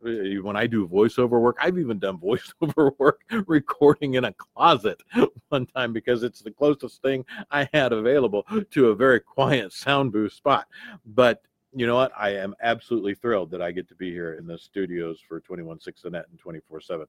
Eh, 0.05 0.37
when 0.37 0.55
I 0.55 0.67
do 0.67 0.87
voiceover 0.87 1.39
work, 1.41 1.57
I've 1.61 1.77
even 1.77 1.99
done 1.99 2.17
voiceover 2.23 2.91
work 2.99 3.21
recording 3.47 4.15
in 4.15 4.25
a 4.25 4.33
closet 4.33 5.01
one 5.49 5.65
time 5.67 5.93
because 5.93 6.23
it's 6.23 6.41
the 6.41 6.51
closest 6.51 7.01
thing 7.01 7.25
I 7.51 7.69
had 7.73 7.93
available 7.93 8.45
to 8.71 8.87
a 8.89 8.95
very 8.95 9.19
quiet 9.19 9.73
sound 9.73 10.11
booth 10.11 10.33
spot. 10.33 10.67
But 11.05 11.41
you 11.75 11.87
know 11.87 11.95
what? 11.95 12.11
I 12.17 12.35
am 12.35 12.53
absolutely 12.61 13.15
thrilled 13.15 13.49
that 13.51 13.61
I 13.61 13.71
get 13.71 13.87
to 13.89 13.95
be 13.95 14.11
here 14.11 14.35
in 14.35 14.45
the 14.45 14.57
studios 14.57 15.19
for 15.27 15.41
21.6 15.41 16.01
The 16.01 16.09
Net 16.11 16.25
and 16.29 16.39
24/7 16.39 17.05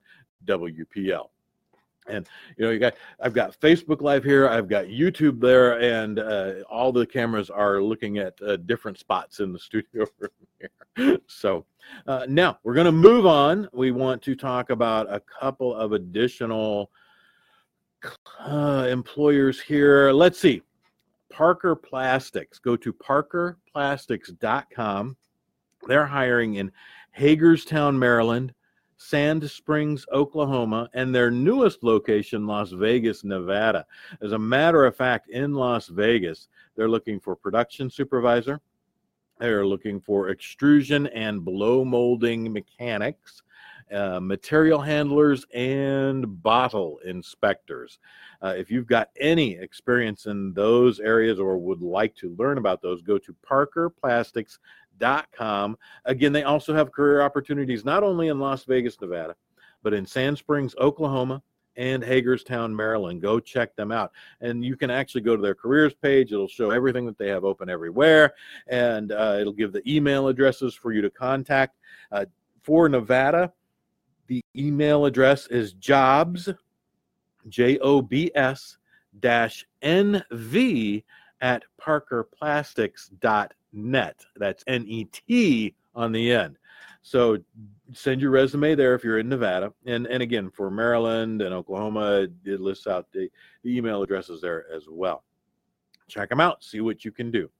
WPL 0.46 1.30
and 2.06 2.28
you 2.56 2.64
know 2.64 2.70
you 2.70 2.78
got 2.78 2.94
i've 3.20 3.32
got 3.32 3.58
facebook 3.61 4.00
live 4.02 4.23
here 4.23 4.49
i've 4.49 4.68
got 4.68 4.84
youtube 4.87 5.40
there 5.40 5.80
and 5.80 6.18
uh, 6.18 6.54
all 6.70 6.92
the 6.92 7.06
cameras 7.06 7.49
are 7.50 7.82
looking 7.82 8.18
at 8.18 8.40
uh, 8.42 8.56
different 8.56 8.99
spots 8.99 9.40
in 9.40 9.52
the 9.52 9.58
studio 9.58 10.06
here. 10.58 10.70
So 11.26 11.66
uh, 12.06 12.26
now 12.28 12.58
we're 12.62 12.75
going 12.75 12.87
to 12.87 12.92
move 12.92 13.26
on. 13.26 13.68
We 13.73 13.90
want 13.90 14.23
to 14.23 14.37
talk 14.37 14.70
about 14.70 15.12
a 15.12 15.20
couple 15.20 15.75
of 15.75 15.90
additional 15.92 16.92
uh, 18.38 18.87
employers 18.88 19.61
here. 19.61 20.12
Let's 20.12 20.38
see. 20.38 20.62
Parker 21.30 21.75
plastics. 21.75 22.61
Go 22.61 22.76
to 22.76 22.92
parkerplastics.com 22.92 25.16
they're 25.87 26.06
hiring 26.06 26.54
in 26.54 26.73
hagerstown 27.12 27.99
maryland 27.99 28.54
Sand 29.04 29.49
Springs, 29.50 30.06
Oklahoma, 30.12 30.88
and 30.94 31.14
their 31.14 31.30
newest 31.30 31.82
location, 31.84 32.46
Las 32.46 32.70
Vegas, 32.70 33.23
Nevada. 33.23 33.84
As 34.23 34.32
a 34.32 34.38
matter 34.38 34.87
of 34.87 34.96
fact, 34.96 35.28
in 35.28 35.52
Las 35.52 35.88
Vegas, 35.88 36.49
they're 36.75 36.88
looking 36.88 37.20
for 37.20 37.37
production 37.37 37.90
supervisor. 37.90 38.61
They're 39.38 39.66
looking 39.66 40.00
for 40.00 40.30
extrusion 40.30 41.06
and 41.08 41.44
blow 41.44 41.84
molding 41.84 42.50
mechanics, 42.50 43.42
uh, 43.92 44.20
material 44.20 44.80
handlers, 44.80 45.44
and 45.52 46.42
bottle 46.42 46.99
inspectors. 47.04 47.99
Uh, 48.42 48.54
if 48.56 48.70
you've 48.70 48.87
got 48.87 49.11
any 49.20 49.52
experience 49.56 50.26
in 50.26 50.54
those 50.54 50.99
areas 50.99 51.38
or 51.38 51.58
would 51.58 51.82
like 51.82 52.14
to 52.16 52.34
learn 52.38 52.56
about 52.56 52.80
those, 52.80 53.02
go 53.02 53.18
to 53.18 53.34
Parker 53.42 53.90
Plastics 53.90 54.61
com. 55.36 55.76
Again, 56.04 56.32
they 56.32 56.42
also 56.42 56.74
have 56.74 56.92
career 56.92 57.22
opportunities 57.22 57.84
not 57.84 58.02
only 58.02 58.28
in 58.28 58.38
Las 58.38 58.64
Vegas, 58.64 59.00
Nevada, 59.00 59.34
but 59.82 59.94
in 59.94 60.06
Sand 60.06 60.38
Springs, 60.38 60.74
Oklahoma, 60.78 61.42
and 61.76 62.04
Hagerstown, 62.04 62.74
Maryland. 62.74 63.20
Go 63.20 63.40
check 63.40 63.74
them 63.76 63.90
out. 63.90 64.12
And 64.40 64.64
you 64.64 64.76
can 64.76 64.90
actually 64.90 65.22
go 65.22 65.36
to 65.36 65.42
their 65.42 65.54
careers 65.54 65.92
page. 65.94 66.32
It'll 66.32 66.48
show 66.48 66.70
everything 66.70 67.04
that 67.06 67.18
they 67.18 67.28
have 67.28 67.44
open 67.44 67.68
everywhere, 67.68 68.34
and 68.68 69.12
uh, 69.12 69.38
it'll 69.40 69.52
give 69.52 69.72
the 69.72 69.82
email 69.90 70.28
addresses 70.28 70.74
for 70.74 70.92
you 70.92 71.02
to 71.02 71.10
contact. 71.10 71.76
Uh, 72.12 72.26
for 72.62 72.88
Nevada, 72.88 73.52
the 74.26 74.42
email 74.56 75.04
address 75.04 75.46
is 75.48 75.74
jobs, 75.74 76.48
J 77.48 77.78
O 77.78 78.00
B 78.00 78.30
S, 78.34 78.78
dash 79.20 79.66
NV 79.82 81.04
at 81.40 81.64
parkerplastics.net 81.80 83.52
net. 83.75 84.25
That's 84.37 84.64
N 84.66 84.85
E 84.87 85.04
T 85.04 85.75
on 85.95 86.12
the 86.12 86.33
end. 86.33 86.57
So 87.02 87.38
send 87.93 88.21
your 88.23 88.31
resume 88.31 88.75
there 88.75 88.95
if 88.95 89.04
you're 89.04 89.19
in 89.19 89.28
Nevada. 89.28 89.73
And, 89.85 90.07
and 90.07 90.23
again, 90.23 90.50
for 90.50 90.71
Maryland 90.71 91.43
and 91.43 91.54
Oklahoma, 91.54 92.26
it 92.45 92.61
lists 92.61 92.87
out 92.87 93.12
the, 93.12 93.28
the 93.62 93.76
email 93.76 94.02
addresses 94.02 94.40
there 94.40 94.64
as 94.75 94.85
well. 94.88 95.25
Check 96.09 96.31
them 96.31 96.40
out, 96.40 96.64
see 96.64 96.81
what 96.81 97.04
you 97.04 97.12
can 97.12 97.31
do. 97.31 97.50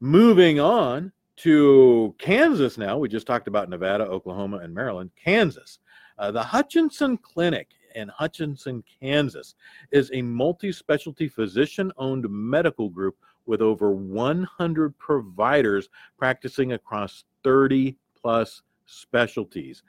Moving 0.00 0.60
on 0.60 1.12
to 1.38 2.14
Kansas 2.18 2.78
now. 2.78 2.96
We 2.96 3.08
just 3.08 3.26
talked 3.26 3.48
about 3.48 3.68
Nevada, 3.68 4.04
Oklahoma, 4.04 4.58
and 4.58 4.72
Maryland. 4.72 5.10
Kansas. 5.22 5.80
Uh, 6.18 6.30
the 6.30 6.42
Hutchinson 6.42 7.18
Clinic 7.18 7.68
in 7.94 8.08
Hutchinson, 8.08 8.84
Kansas 9.00 9.54
is 9.90 10.10
a 10.12 10.22
multi 10.22 10.70
specialty 10.72 11.28
physician 11.28 11.92
owned 11.96 12.26
medical 12.28 12.88
group 12.88 13.16
with 13.46 13.62
over 13.62 13.90
100 13.90 14.98
providers 14.98 15.88
practicing 16.18 16.72
across 16.72 17.24
30 17.44 17.96
plus 18.20 18.62
specialties. 18.86 19.82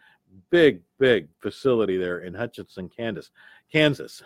Big, 0.49 0.81
big 0.99 1.27
facility 1.39 1.97
there 1.97 2.19
in 2.19 2.33
Hutchinson, 2.33 2.89
Kansas. 2.89 3.31
Kansas. 3.71 4.23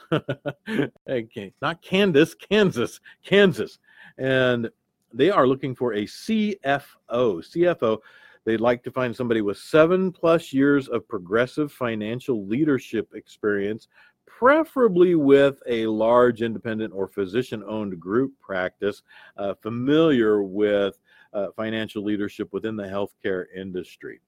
okay, 1.10 1.54
not 1.62 1.82
Kansas, 1.82 2.36
Kansas, 2.36 3.00
Kansas. 3.26 3.80
And 4.18 4.70
they 5.14 5.30
are 5.30 5.48
looking 5.48 5.76
for 5.76 5.94
a 5.94 6.04
CFO. 6.04 6.86
CFO, 7.10 7.98
they'd 8.46 8.62
like 8.62 8.84
to 8.84 8.92
find 8.92 9.16
somebody 9.16 9.42
with 9.42 9.58
seven 9.58 10.12
plus 10.12 10.54
years 10.54 10.88
of 10.88 11.08
progressive 11.08 11.72
financial 11.72 12.46
leadership 12.46 13.14
experience 13.16 13.88
preferably 14.28 15.16
with 15.16 15.62
a 15.68 15.86
large 15.86 16.42
independent 16.42 16.94
or 16.94 17.08
physician 17.08 17.64
owned 17.68 18.00
group 18.00 18.34
practice 18.42 19.04
uh, 19.38 19.54
familiar 19.62 20.42
with 20.44 20.98
uh, 21.34 21.48
financial 21.56 22.04
leadership 22.04 22.52
within 22.52 22.76
the 22.76 22.84
healthcare 22.84 23.46
industry. 23.56 24.20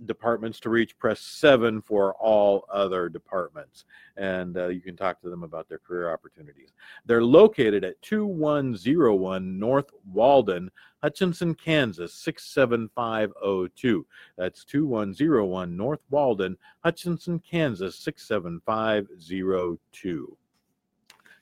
departments 0.06 0.60
to 0.62 0.70
reach, 0.70 0.98
press 0.98 1.20
seven 1.22 1.82
for 1.82 2.14
all 2.16 2.66
other 2.72 3.10
departments. 3.10 3.84
And 4.18 4.58
uh, 4.58 4.68
you 4.68 4.82
can 4.82 4.96
talk 4.96 5.22
to 5.22 5.30
them 5.30 5.44
about 5.44 5.70
their 5.70 5.78
career 5.78 6.12
opportunities. 6.12 6.74
They're 7.06 7.24
located 7.24 7.84
at 7.84 8.02
2101 8.02 9.60
North 9.60 9.92
Waldron, 10.12 10.72
Hutchinson, 11.02 11.54
Kansas, 11.56 12.14
67502. 12.14 14.06
That's 14.38 14.64
2101 14.66 15.76
North 15.76 16.02
Waldron, 16.10 16.58
Hutchinson, 16.84 17.40
Kansas, 17.40 17.96
67502. 17.98 20.38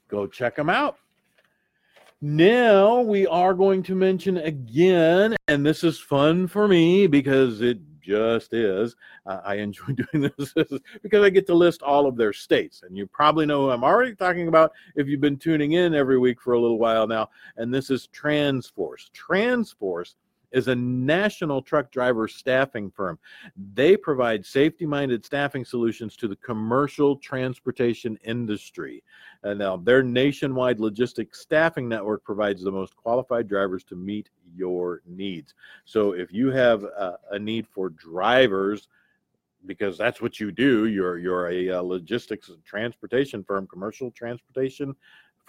Go 0.07 0.27
check 0.27 0.55
them 0.55 0.69
out. 0.69 0.97
Now 2.21 2.99
we 2.99 3.25
are 3.27 3.53
going 3.53 3.81
to 3.83 3.95
mention 3.95 4.35
again, 4.39 5.37
and 5.47 5.65
this 5.65 5.85
is 5.85 5.99
fun 5.99 6.47
for 6.47 6.67
me 6.67 7.07
because 7.07 7.61
it 7.61 7.79
just 8.01 8.53
is. 8.53 8.93
Uh, 9.25 9.39
I 9.45 9.55
enjoy 9.55 9.93
doing 10.11 10.29
this 10.37 10.53
because 11.01 11.23
I 11.23 11.29
get 11.29 11.47
to 11.47 11.53
list 11.53 11.81
all 11.81 12.07
of 12.07 12.17
their 12.17 12.33
states. 12.33 12.83
And 12.83 12.97
you 12.97 13.07
probably 13.07 13.45
know 13.45 13.61
who 13.61 13.69
I'm 13.69 13.85
already 13.85 14.15
talking 14.15 14.49
about 14.49 14.73
if 14.97 15.07
you've 15.07 15.21
been 15.21 15.37
tuning 15.37 15.73
in 15.73 15.95
every 15.95 16.17
week 16.17 16.41
for 16.41 16.55
a 16.55 16.59
little 16.59 16.77
while 16.77 17.07
now. 17.07 17.29
And 17.55 17.73
this 17.73 17.89
is 17.89 18.07
Transforce. 18.07 19.09
Transforce 19.13 20.15
is 20.51 20.67
a 20.67 20.75
national 20.75 21.61
truck 21.61 21.91
driver 21.91 22.27
staffing 22.27 22.89
firm. 22.91 23.19
They 23.73 23.95
provide 23.95 24.45
safety 24.45 24.85
minded 24.85 25.25
staffing 25.25 25.65
solutions 25.65 26.15
to 26.17 26.27
the 26.27 26.35
commercial 26.37 27.15
transportation 27.17 28.17
industry. 28.23 29.03
And 29.43 29.59
now 29.59 29.77
their 29.77 30.03
nationwide 30.03 30.79
logistics 30.79 31.39
staffing 31.39 31.87
network 31.87 32.23
provides 32.23 32.63
the 32.63 32.71
most 32.71 32.95
qualified 32.95 33.47
drivers 33.47 33.83
to 33.85 33.95
meet 33.95 34.29
your 34.55 35.01
needs. 35.05 35.53
So 35.85 36.13
if 36.13 36.33
you 36.33 36.51
have 36.51 36.83
a, 36.83 37.17
a 37.31 37.39
need 37.39 37.67
for 37.67 37.89
drivers, 37.89 38.87
because 39.65 39.97
that's 39.97 40.21
what 40.21 40.39
you 40.39 40.51
do. 40.51 40.87
You're 40.87 41.17
you're 41.17 41.49
a, 41.49 41.67
a 41.67 41.83
logistics 41.83 42.49
transportation 42.65 43.43
firm, 43.43 43.67
commercial 43.67 44.11
transportation 44.11 44.95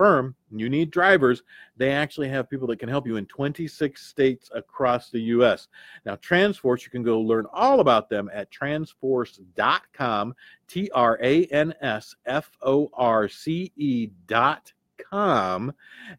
firm, 0.01 0.35
you 0.51 0.71
need 0.71 0.91
drivers, 0.91 1.43
they 1.77 1.91
actually 1.93 2.27
have 2.27 2.49
people 2.49 2.67
that 2.67 2.79
can 2.79 2.89
help 2.89 3.07
you 3.07 3.17
in 3.17 3.27
26 3.27 4.03
states 4.03 4.51
across 4.55 5.11
the 5.11 5.21
U.S. 5.35 5.69
Now, 6.07 6.17
Transforce, 6.17 6.85
you 6.85 6.91
can 6.91 7.03
go 7.03 7.21
learn 7.21 7.45
all 7.53 7.81
about 7.81 8.09
them 8.09 8.31
at 8.33 8.51
transforce.com, 8.51 10.35
T 10.69 10.91
R 10.95 11.19
A 11.23 11.45
N 11.49 11.75
S 11.83 12.17
F 12.25 12.51
O 12.63 12.89
R 12.95 13.29
C 13.29 13.71
E.com 13.77 14.63
com, 15.11 15.73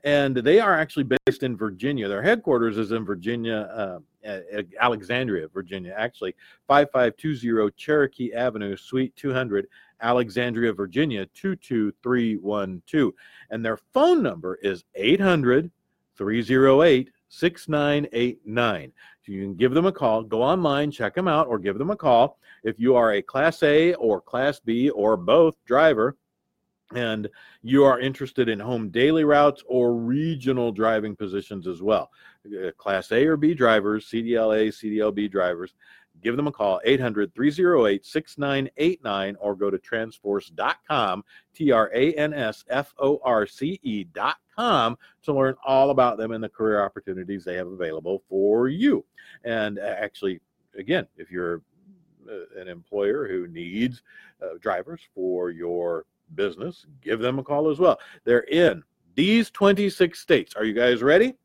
and 0.04 0.36
they 0.36 0.60
are 0.60 0.78
actually 0.78 1.04
based 1.04 1.44
in 1.44 1.56
Virginia. 1.56 2.08
Their 2.08 2.22
headquarters 2.22 2.78
is 2.78 2.92
in 2.92 3.06
Virginia, 3.06 4.02
uh, 4.26 4.40
Alexandria, 4.80 5.48
Virginia, 5.48 5.94
actually 5.98 6.36
5520 6.68 7.72
Cherokee 7.76 8.34
Avenue, 8.34 8.76
Suite 8.76 9.16
200, 9.16 9.68
Alexandria, 10.02 10.74
Virginia 10.74 11.26
22312. 11.28 13.14
And 13.50 13.66
their 13.66 13.78
phone 13.94 14.22
number 14.24 14.56
is 14.62 14.84
800 14.96 15.72
308 16.18 17.10
6989. 17.30 18.92
So 19.26 19.32
you 19.32 19.42
can 19.44 19.56
give 19.56 19.74
them 19.74 19.86
a 19.86 19.92
call, 19.92 20.24
go 20.24 20.42
online, 20.42 20.92
check 20.92 21.16
them 21.16 21.28
out, 21.28 21.48
or 21.48 21.60
give 21.60 21.78
them 21.78 21.92
a 21.92 21.96
call. 21.96 22.38
If 22.64 22.80
you 22.80 22.96
are 22.96 23.14
a 23.14 23.22
Class 23.22 23.64
A 23.64 23.94
or 23.96 24.22
Class 24.22 24.60
B 24.60 24.90
or 24.90 25.16
both 25.16 25.56
driver, 25.66 26.18
and 26.94 27.30
you 27.62 27.84
are 27.86 28.00
interested 28.00 28.50
in 28.50 28.60
home 28.60 28.90
daily 28.90 29.24
routes 29.24 29.64
or 29.68 29.96
regional 29.96 30.72
driving 30.72 31.16
positions 31.16 31.68
as 31.68 31.82
well. 31.82 32.12
Uh, 32.46 32.72
Class 32.78 33.12
A 33.12 33.26
or 33.26 33.38
B 33.38 33.54
drivers, 33.54 34.10
CDLA, 34.10 34.68
CDLB 34.68 35.32
drivers, 35.32 35.74
give 36.22 36.38
them 36.38 36.48
a 36.48 36.52
call 36.52 36.80
800 36.84 37.34
308 37.34 38.06
6989 38.06 39.36
or 39.40 39.56
go 39.56 39.70
to 39.70 39.78
transforce.com, 39.78 41.24
T 41.54 41.72
R 41.72 41.92
A 41.94 42.14
N 42.14 42.34
S 42.34 42.64
F 42.70 42.94
O 43.00 43.20
R 43.24 43.46
C 43.46 43.80
E.com 43.84 44.98
to 45.24 45.34
learn 45.34 45.56
all 45.66 45.90
about 45.90 46.18
them 46.18 46.32
and 46.32 46.44
the 46.44 46.50
career 46.50 46.84
opportunities 46.84 47.44
they 47.44 47.56
have 47.56 47.68
available 47.68 48.24
for 48.30 48.68
you. 48.68 49.04
And 49.44 49.80
uh, 49.80 49.96
actually, 49.98 50.40
again, 50.78 51.08
if 51.18 51.32
you're 51.32 51.62
uh, 52.30 52.60
an 52.60 52.68
employer 52.68 53.28
who 53.28 53.48
needs 53.48 54.04
uh, 54.42 54.58
drivers 54.60 55.02
for 55.14 55.50
your 55.50 56.06
business, 56.36 56.86
give 57.02 57.20
them 57.20 57.40
a 57.40 57.44
call 57.44 57.70
as 57.70 57.80
well. 57.80 58.00
They're 58.24 58.42
in 58.42 58.84
these 59.16 59.50
26 59.50 60.20
states. 60.20 60.56
Are 60.56 60.64
you 60.64 60.74
guys 60.74 61.02
ready? 61.02 61.36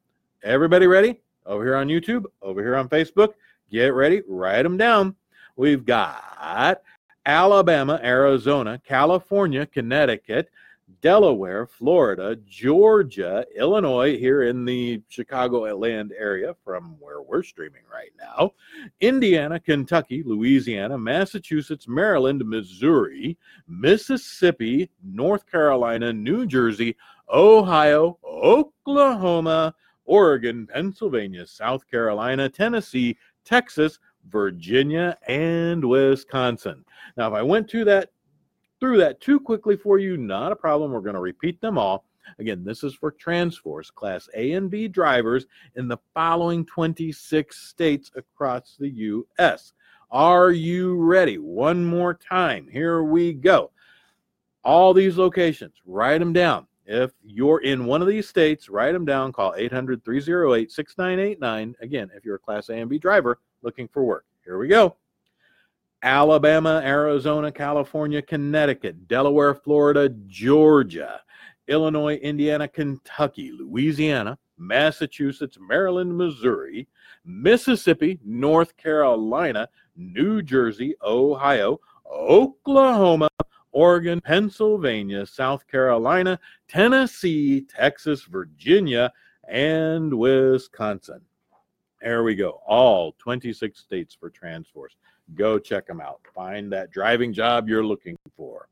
Everybody 0.42 0.86
ready? 0.86 1.20
Over 1.44 1.64
here 1.64 1.76
on 1.76 1.88
YouTube, 1.88 2.24
over 2.42 2.60
here 2.60 2.76
on 2.76 2.88
Facebook. 2.88 3.34
Get 3.70 3.94
ready, 3.94 4.22
write 4.28 4.62
them 4.62 4.76
down. 4.76 5.16
We've 5.56 5.84
got 5.84 6.82
Alabama, 7.24 8.00
Arizona, 8.02 8.80
California, 8.86 9.66
Connecticut, 9.66 10.50
Delaware, 11.00 11.66
Florida, 11.66 12.36
Georgia, 12.46 13.44
Illinois, 13.56 14.16
here 14.16 14.44
in 14.44 14.64
the 14.64 15.02
Chicago 15.08 15.62
land 15.76 16.12
area 16.16 16.54
from 16.64 16.96
where 17.00 17.22
we're 17.22 17.42
streaming 17.42 17.82
right 17.92 18.12
now, 18.18 18.52
Indiana, 19.00 19.58
Kentucky, 19.58 20.22
Louisiana, 20.22 20.96
Massachusetts, 20.96 21.88
Maryland, 21.88 22.44
Missouri, 22.44 23.36
Mississippi, 23.66 24.88
North 25.02 25.44
Carolina, 25.50 26.12
New 26.12 26.46
Jersey, 26.46 26.96
Ohio, 27.32 28.18
Oklahoma, 28.24 29.74
Oregon, 30.04 30.68
Pennsylvania, 30.68 31.46
South 31.48 31.88
Carolina, 31.90 32.48
Tennessee, 32.48 33.18
Texas, 33.46 33.98
Virginia, 34.28 35.16
and 35.26 35.82
Wisconsin. 35.82 36.84
Now, 37.16 37.28
if 37.28 37.34
I 37.34 37.42
went 37.42 37.68
to 37.70 37.84
that 37.86 38.10
through 38.80 38.98
that 38.98 39.20
too 39.22 39.40
quickly 39.40 39.76
for 39.76 39.98
you, 39.98 40.18
not 40.18 40.52
a 40.52 40.56
problem. 40.56 40.92
We're 40.92 41.00
going 41.00 41.14
to 41.14 41.20
repeat 41.20 41.60
them 41.62 41.78
all. 41.78 42.04
Again, 42.38 42.64
this 42.64 42.82
is 42.82 42.94
for 42.94 43.12
Transforce 43.12 43.90
Class 43.90 44.28
A 44.34 44.52
and 44.52 44.68
B 44.68 44.88
drivers 44.88 45.46
in 45.76 45.88
the 45.88 45.98
following 46.12 46.66
26 46.66 47.56
states 47.56 48.10
across 48.16 48.76
the 48.78 48.88
U.S. 48.88 49.72
Are 50.10 50.50
you 50.50 50.96
ready? 50.96 51.38
One 51.38 51.84
more 51.84 52.14
time. 52.14 52.68
Here 52.70 53.02
we 53.02 53.32
go. 53.32 53.70
All 54.64 54.92
these 54.92 55.16
locations, 55.16 55.74
write 55.86 56.18
them 56.18 56.32
down. 56.32 56.66
If 56.86 57.10
you're 57.24 57.62
in 57.62 57.84
one 57.84 58.00
of 58.00 58.06
these 58.06 58.28
states, 58.28 58.68
write 58.68 58.92
them 58.92 59.04
down. 59.04 59.32
Call 59.32 59.54
800 59.56 60.04
308 60.04 60.70
6989. 60.70 61.74
Again, 61.80 62.10
if 62.14 62.24
you're 62.24 62.36
a 62.36 62.38
Class 62.38 62.68
A 62.68 62.74
and 62.74 62.88
B 62.88 62.98
driver 62.98 63.40
looking 63.62 63.88
for 63.88 64.04
work. 64.04 64.24
Here 64.44 64.56
we 64.56 64.68
go. 64.68 64.96
Alabama, 66.02 66.80
Arizona, 66.84 67.50
California, 67.50 68.22
Connecticut, 68.22 69.08
Delaware, 69.08 69.54
Florida, 69.54 70.08
Georgia, 70.28 71.20
Illinois, 71.66 72.14
Indiana, 72.16 72.68
Kentucky, 72.68 73.50
Louisiana, 73.50 74.38
Massachusetts, 74.56 75.58
Maryland, 75.60 76.16
Missouri, 76.16 76.86
Mississippi, 77.24 78.20
North 78.24 78.76
Carolina, 78.76 79.68
New 79.96 80.42
Jersey, 80.42 80.94
Ohio, 81.02 81.80
Oklahoma, 82.08 83.28
Oregon, 83.76 84.22
Pennsylvania, 84.22 85.26
South 85.26 85.66
Carolina, 85.68 86.40
Tennessee, 86.66 87.60
Texas, 87.60 88.22
Virginia, 88.22 89.12
and 89.46 90.14
Wisconsin. 90.14 91.20
There 92.00 92.22
we 92.22 92.36
go. 92.36 92.62
All 92.66 93.12
26 93.18 93.78
states 93.78 94.16
for 94.18 94.30
Transforce. 94.30 94.96
Go 95.34 95.58
check 95.58 95.86
them 95.86 96.00
out. 96.00 96.20
Find 96.34 96.72
that 96.72 96.90
driving 96.90 97.34
job 97.34 97.68
you're 97.68 97.84
looking 97.84 98.16
for. 98.34 98.70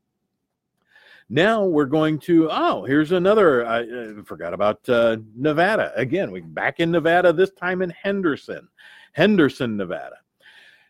Now 1.29 1.63
we're 1.65 1.85
going 1.85 2.17
to, 2.21 2.49
oh, 2.49 2.83
here's 2.85 3.11
another. 3.11 3.63
I 3.63 3.83
uh, 3.83 4.23
forgot 4.23 4.55
about 4.55 4.89
uh, 4.89 5.17
Nevada. 5.35 5.93
Again, 5.95 6.31
we're 6.31 6.41
back 6.41 6.79
in 6.79 6.89
Nevada, 6.89 7.31
this 7.31 7.51
time 7.51 7.83
in 7.83 7.91
Henderson, 7.91 8.67
Henderson, 9.13 9.77
Nevada. 9.77 10.15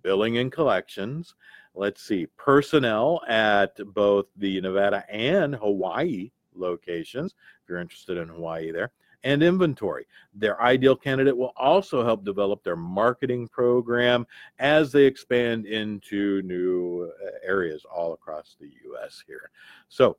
billing 0.02 0.38
and 0.38 0.52
collections. 0.52 1.36
Let's 1.74 2.02
see, 2.04 2.28
personnel 2.38 3.22
at 3.28 3.76
both 3.94 4.26
the 4.36 4.60
Nevada 4.62 5.04
and 5.10 5.56
Hawaii 5.56 6.32
locations, 6.54 7.34
if 7.64 7.70
you're 7.70 7.80
interested 7.80 8.18
in 8.18 8.28
Hawaii 8.28 8.72
there, 8.72 8.92
and 9.24 9.44
inventory. 9.44 10.08
Their 10.34 10.62
ideal 10.62 10.96
candidate 10.96 11.36
will 11.36 11.54
also 11.58 12.04
help 12.06 12.24
develop 12.24 12.64
their 12.64 12.76
marketing 12.76 13.48
program 13.48 14.26
as 14.60 14.92
they 14.92 15.06
expand 15.06 15.66
into 15.66 16.42
new 16.44 17.12
areas 17.44 17.86
all 17.86 18.14
across 18.14 18.56
the 18.60 18.70
U.S. 18.86 19.24
here. 19.28 19.52
So, 19.90 20.18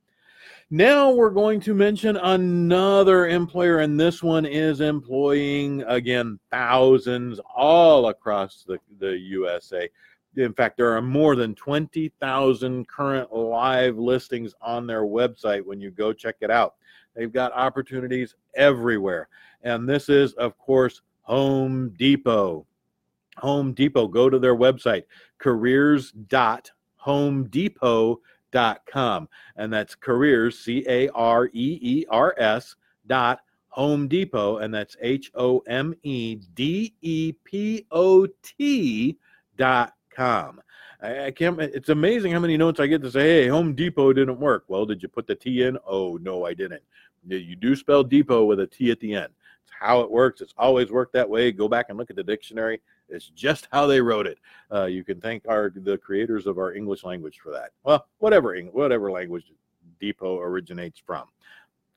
Now 0.74 1.12
we're 1.12 1.32
going 1.32 1.60
to 1.62 1.74
mention 1.74 2.16
another 2.16 3.28
employer, 3.28 3.80
and 3.80 4.00
this 4.00 4.24
one 4.24 4.46
is 4.46 4.80
employing 4.80 5.84
again 5.86 6.40
thousands 6.50 7.42
all 7.54 8.08
across 8.08 8.64
the, 8.66 8.78
the 8.98 9.18
USA. 9.18 9.90
In 10.38 10.54
fact, 10.54 10.78
there 10.78 10.96
are 10.96 11.02
more 11.02 11.36
than 11.36 11.56
20,000 11.56 12.88
current 12.88 13.36
live 13.36 13.98
listings 13.98 14.54
on 14.62 14.88
their 14.88 15.02
website 15.02 15.66
when 15.66 15.82
you 15.82 15.92
go 15.92 16.14
check 16.14 16.38
it 16.40 16.50
out. 16.50 16.76
They've 17.18 17.34
got 17.34 17.52
opportunities 17.52 18.36
everywhere. 18.56 19.28
And 19.64 19.90
this 19.90 20.08
is, 20.08 20.32
of 20.36 20.58
course, 20.58 21.02
Home 21.24 21.90
Depot. 21.98 22.66
Home 23.40 23.74
Depot, 23.74 24.08
go 24.08 24.30
to 24.30 24.40
their 24.40 24.56
website, 24.56 25.04
careers.homedepot.com 25.38 28.18
dot 28.52 28.82
com. 28.86 29.28
And 29.56 29.72
that's 29.74 29.96
careers 29.96 30.60
c-a-r-e-e-r-s 30.60 31.16
dot 33.08 33.40
home 33.70 34.08
depot. 34.08 34.58
And 34.58 34.74
that's 34.74 34.96
h-o-m-e-d-e-p-o-t 35.02 35.58
dot 39.58 39.94
com. 40.10 40.62
I, 41.02 41.26
I 41.26 41.32
can't 41.32 41.60
it's 41.60 41.90
amazing 41.90 42.32
how 42.32 42.40
many 42.40 42.58
notes 42.58 42.80
i 42.80 42.88
get 42.88 43.02
to 43.02 43.12
say 43.12 43.44
hey 43.44 43.48
home 43.48 43.74
depot 43.74 44.14
didn't 44.14 44.40
work. 44.40 44.66
Well 44.68 44.86
did 44.86 45.02
you 45.02 45.10
put 45.10 45.26
the 45.28 45.36
t 45.36 45.64
in? 45.64 45.78
Oh 45.86 46.18
no 46.22 46.46
i 46.46 46.54
didn't. 46.54 46.84
You 47.28 47.56
do 47.56 47.76
spell 47.76 48.04
depot 48.04 48.46
with 48.46 48.60
a 48.60 48.68
t 48.68 48.92
at 48.92 49.00
the 49.00 49.14
end. 49.14 49.32
It's 49.64 49.74
how 49.80 50.02
it 50.02 50.12
works. 50.12 50.42
It's 50.42 50.54
always 50.58 50.92
worked 50.92 51.14
that 51.14 51.30
way. 51.30 51.52
Go 51.52 51.68
back 51.68 51.88
and 51.90 51.98
look 51.98 52.10
at 52.10 52.16
the 52.16 52.24
dictionary 52.24 52.82
it's 53.12 53.30
just 53.30 53.68
how 53.72 53.86
they 53.86 54.02
wrote 54.02 54.28
it. 54.28 54.40
Uh, 54.72 54.86
you 54.86 55.04
can 55.04 55.22
thank 55.22 55.48
our 55.48 55.72
the 55.76 55.98
creators 55.98 56.48
of 56.48 56.58
our 56.58 56.74
English 56.74 57.04
language 57.04 57.40
for 57.44 57.52
that. 57.52 57.72
Well, 57.84 58.08
whatever 58.20 58.58
whatever 58.72 59.12
language 59.12 59.52
Depot 60.00 60.40
originates 60.40 61.00
from. 61.00 61.26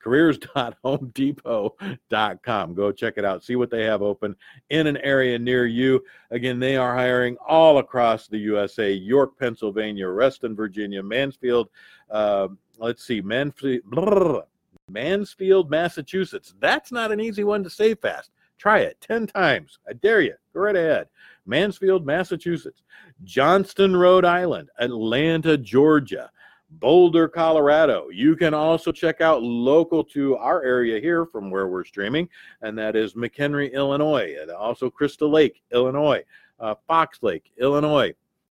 Careers.homedepot.com. 0.04 2.74
Go 2.74 2.92
check 2.92 3.14
it 3.16 3.24
out. 3.24 3.42
See 3.42 3.56
what 3.56 3.70
they 3.70 3.84
have 3.84 4.02
open 4.02 4.36
in 4.68 4.86
an 4.86 4.98
area 4.98 5.38
near 5.38 5.64
you. 5.64 6.04
Again, 6.30 6.60
they 6.60 6.76
are 6.76 6.94
hiring 6.94 7.38
all 7.38 7.78
across 7.78 8.28
the 8.28 8.36
USA 8.36 8.92
York, 8.92 9.38
Pennsylvania, 9.38 10.06
Reston, 10.06 10.54
Virginia, 10.54 11.02
Mansfield. 11.02 11.70
Uh, 12.10 12.48
let's 12.76 13.02
see, 13.02 13.22
Mansfield, 13.22 14.42
Mansfield, 14.90 15.70
Massachusetts. 15.70 16.52
That's 16.60 16.92
not 16.92 17.10
an 17.10 17.20
easy 17.20 17.44
one 17.44 17.64
to 17.64 17.70
say 17.70 17.94
fast. 17.94 18.30
Try 18.58 18.80
it 18.80 19.00
10 19.00 19.26
times. 19.26 19.78
I 19.88 19.92
dare 19.94 20.20
you. 20.20 20.34
Go 20.52 20.60
right 20.60 20.76
ahead. 20.76 21.08
Mansfield, 21.46 22.06
Massachusetts, 22.06 22.82
Johnston, 23.22 23.96
Rhode 23.96 24.24
Island, 24.24 24.70
Atlanta, 24.78 25.58
Georgia, 25.58 26.30
Boulder, 26.70 27.28
Colorado. 27.28 28.08
You 28.10 28.36
can 28.36 28.54
also 28.54 28.92
check 28.92 29.20
out 29.20 29.42
local 29.42 30.02
to 30.04 30.36
our 30.36 30.62
area 30.62 31.00
here 31.00 31.26
from 31.26 31.50
where 31.50 31.68
we're 31.68 31.84
streaming, 31.84 32.28
and 32.62 32.76
that 32.78 32.96
is 32.96 33.14
McHenry, 33.14 33.72
Illinois, 33.72 34.36
and 34.40 34.50
also 34.50 34.90
Crystal 34.90 35.30
Lake, 35.30 35.62
Illinois, 35.72 36.22
uh, 36.60 36.74
Fox 36.86 37.18
Lake, 37.22 37.52
Illinois. 37.58 38.14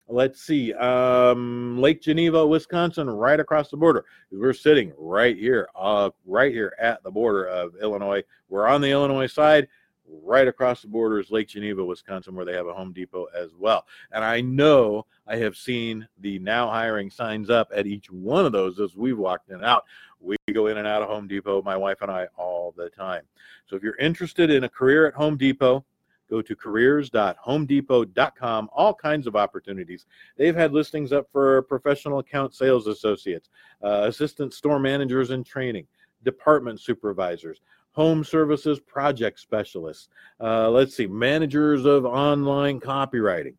Let's 0.10 0.42
see, 0.42 0.74
um, 0.74 1.82
Lake 1.82 2.02
Geneva, 2.02 2.48
Wisconsin, 2.48 3.10
right 3.10 3.42
across 3.42 3.70
the 3.70 3.76
border. 3.76 4.06
We're 4.32 4.54
sitting 4.54 4.94
right 4.98 5.38
here, 5.38 5.68
uh, 5.76 6.12
right 6.26 6.54
here 6.54 6.74
at 6.80 7.04
the 7.04 7.12
border 7.12 7.46
of 7.46 7.76
Illinois. 7.82 8.24
We're 8.48 8.68
on 8.68 8.80
the 8.80 8.92
Illinois 8.92 9.28
side 9.28 9.68
right 10.08 10.48
across 10.48 10.82
the 10.82 10.88
border 10.88 11.20
is 11.20 11.30
Lake 11.32 11.50
Geneva, 11.50 11.84
Wisconsin, 11.84 12.36
where 12.36 12.46
they 12.46 12.54
have 12.54 12.68
a 12.68 12.74
Home 12.74 12.94
Depot 12.94 13.26
as 13.36 13.50
well. 13.58 13.88
And 14.12 14.24
I 14.24 14.42
know 14.42 15.08
I 15.26 15.38
have 15.38 15.56
seen 15.56 16.08
the 16.20 16.38
now 16.40 16.70
hiring 16.70 17.10
signs 17.10 17.50
up 17.50 17.72
at 17.76 17.88
each 17.88 18.12
one 18.12 18.46
of 18.46 18.52
those 18.52 18.80
as 18.80 18.96
we've 18.96 19.18
walked 19.18 19.50
in 19.50 19.56
and 19.56 19.66
out. 19.66 19.86
We 20.20 20.36
go 20.54 20.68
in 20.68 20.78
and 20.78 20.88
out 20.88 21.02
of 21.02 21.10
Home 21.10 21.28
Depot, 21.28 21.62
my 21.62 21.76
wife 21.76 21.98
and 22.02 22.12
I, 22.12 22.28
all 22.38 22.74
the 22.76 22.90
time. 22.90 23.24
So 23.66 23.76
if 23.76 23.84
you're 23.84 23.98
interested 23.98 24.50
in 24.50 24.64
a 24.64 24.70
career 24.70 25.06
at 25.08 25.14
Home 25.14 25.36
Depot, 25.38 25.86
go 26.30 26.42
to 26.42 26.56
careers.homedepot.com. 26.56 28.70
All 28.74 28.94
kinds 28.94 29.28
of 29.28 29.36
opportunities. 29.36 30.06
They've 30.38 30.56
had 30.56 30.72
listings 30.74 31.12
up 31.14 31.28
for 31.32 31.62
professional 31.64 32.20
account 32.20 32.54
sales 32.54 32.88
associates, 32.88 33.50
uh, 33.84 34.06
assistant 34.08 34.54
store 34.54 34.80
managers 34.80 35.32
in 35.32 35.44
training, 35.44 35.88
department 36.24 36.80
supervisors 36.82 37.62
home 37.98 38.24
services 38.24 38.80
project 38.80 39.40
specialists. 39.40 40.10
Uh, 40.40 40.70
let's 40.70 40.96
see, 40.96 41.08
managers 41.08 41.84
of 41.84 42.06
online 42.06 42.80
copywriting, 42.80 43.56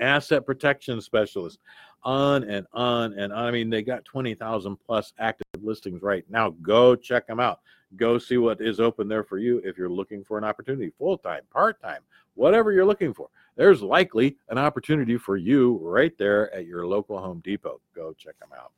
asset 0.00 0.46
protection 0.46 0.98
specialists, 0.98 1.58
on 2.02 2.42
and 2.44 2.66
on 2.72 3.12
and 3.12 3.34
on. 3.34 3.44
I 3.44 3.50
mean, 3.50 3.68
they 3.68 3.82
got 3.82 4.02
20,000 4.06 4.78
plus 4.78 5.12
active 5.18 5.62
listings 5.62 6.00
right 6.00 6.24
now. 6.30 6.54
Go 6.62 6.96
check 6.96 7.26
them 7.26 7.38
out. 7.38 7.60
Go 7.96 8.16
see 8.16 8.38
what 8.38 8.62
is 8.62 8.80
open 8.80 9.08
there 9.08 9.24
for 9.24 9.36
you 9.36 9.60
if 9.62 9.76
you're 9.76 9.90
looking 9.90 10.24
for 10.24 10.38
an 10.38 10.44
opportunity, 10.44 10.90
full 10.96 11.18
time, 11.18 11.42
part 11.52 11.82
time, 11.82 12.00
whatever 12.36 12.72
you're 12.72 12.86
looking 12.86 13.12
for. 13.12 13.28
There's 13.56 13.82
likely 13.82 14.38
an 14.48 14.56
opportunity 14.56 15.18
for 15.18 15.36
you 15.36 15.78
right 15.82 16.16
there 16.16 16.50
at 16.54 16.64
your 16.64 16.86
local 16.86 17.18
Home 17.18 17.42
Depot. 17.44 17.78
Go 17.94 18.14
check 18.14 18.38
them 18.38 18.48
out. 18.58 18.72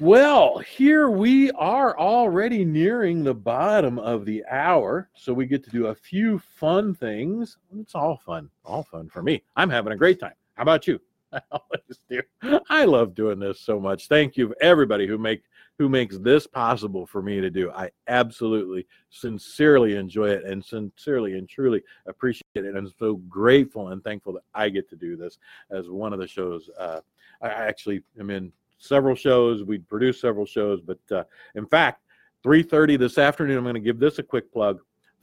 Well, 0.00 0.56
here 0.56 1.10
we 1.10 1.50
are 1.50 1.98
already 1.98 2.64
nearing 2.64 3.22
the 3.22 3.34
bottom 3.34 3.98
of 3.98 4.24
the 4.24 4.42
hour. 4.50 5.10
So 5.14 5.34
we 5.34 5.44
get 5.44 5.62
to 5.64 5.70
do 5.70 5.88
a 5.88 5.94
few 5.94 6.38
fun 6.38 6.94
things. 6.94 7.58
It's 7.78 7.94
all 7.94 8.16
fun, 8.24 8.48
all 8.64 8.82
fun 8.82 9.10
for 9.10 9.22
me. 9.22 9.42
I'm 9.56 9.68
having 9.68 9.92
a 9.92 9.96
great 9.96 10.18
time. 10.18 10.32
How 10.54 10.62
about 10.62 10.86
you? 10.86 10.98
I 11.34 11.42
always 11.52 12.00
do. 12.08 12.22
I 12.70 12.86
love 12.86 13.14
doing 13.14 13.38
this 13.38 13.60
so 13.60 13.78
much. 13.78 14.08
Thank 14.08 14.38
you 14.38 14.54
everybody 14.62 15.06
who 15.06 15.18
make 15.18 15.42
who 15.76 15.90
makes 15.90 16.16
this 16.16 16.46
possible 16.46 17.04
for 17.04 17.20
me 17.20 17.42
to 17.42 17.50
do. 17.50 17.70
I 17.70 17.90
absolutely 18.08 18.86
sincerely 19.10 19.96
enjoy 19.96 20.30
it 20.30 20.44
and 20.44 20.64
sincerely 20.64 21.36
and 21.36 21.46
truly 21.46 21.82
appreciate 22.06 22.46
it. 22.54 22.64
And 22.64 22.78
I'm 22.78 22.92
so 22.98 23.16
grateful 23.28 23.88
and 23.88 24.02
thankful 24.02 24.32
that 24.32 24.44
I 24.54 24.70
get 24.70 24.88
to 24.90 24.96
do 24.96 25.16
this 25.16 25.36
as 25.70 25.90
one 25.90 26.14
of 26.14 26.20
the 26.20 26.26
shows. 26.26 26.70
Uh, 26.78 27.00
I 27.42 27.48
actually 27.48 28.02
am 28.18 28.30
in 28.30 28.50
several 28.80 29.14
shows. 29.14 29.62
We 29.62 29.78
produced 29.78 30.20
several 30.20 30.46
shows, 30.46 30.80
but 30.80 30.98
uh, 31.10 31.24
in 31.54 31.66
fact, 31.66 32.02
3:30 32.44 32.98
this 32.98 33.18
afternoon, 33.18 33.58
I'm 33.58 33.64
going 33.64 33.74
to 33.74 33.80
give 33.80 34.00
this 34.00 34.18
a 34.18 34.22
quick 34.22 34.52
plug. 34.52 34.80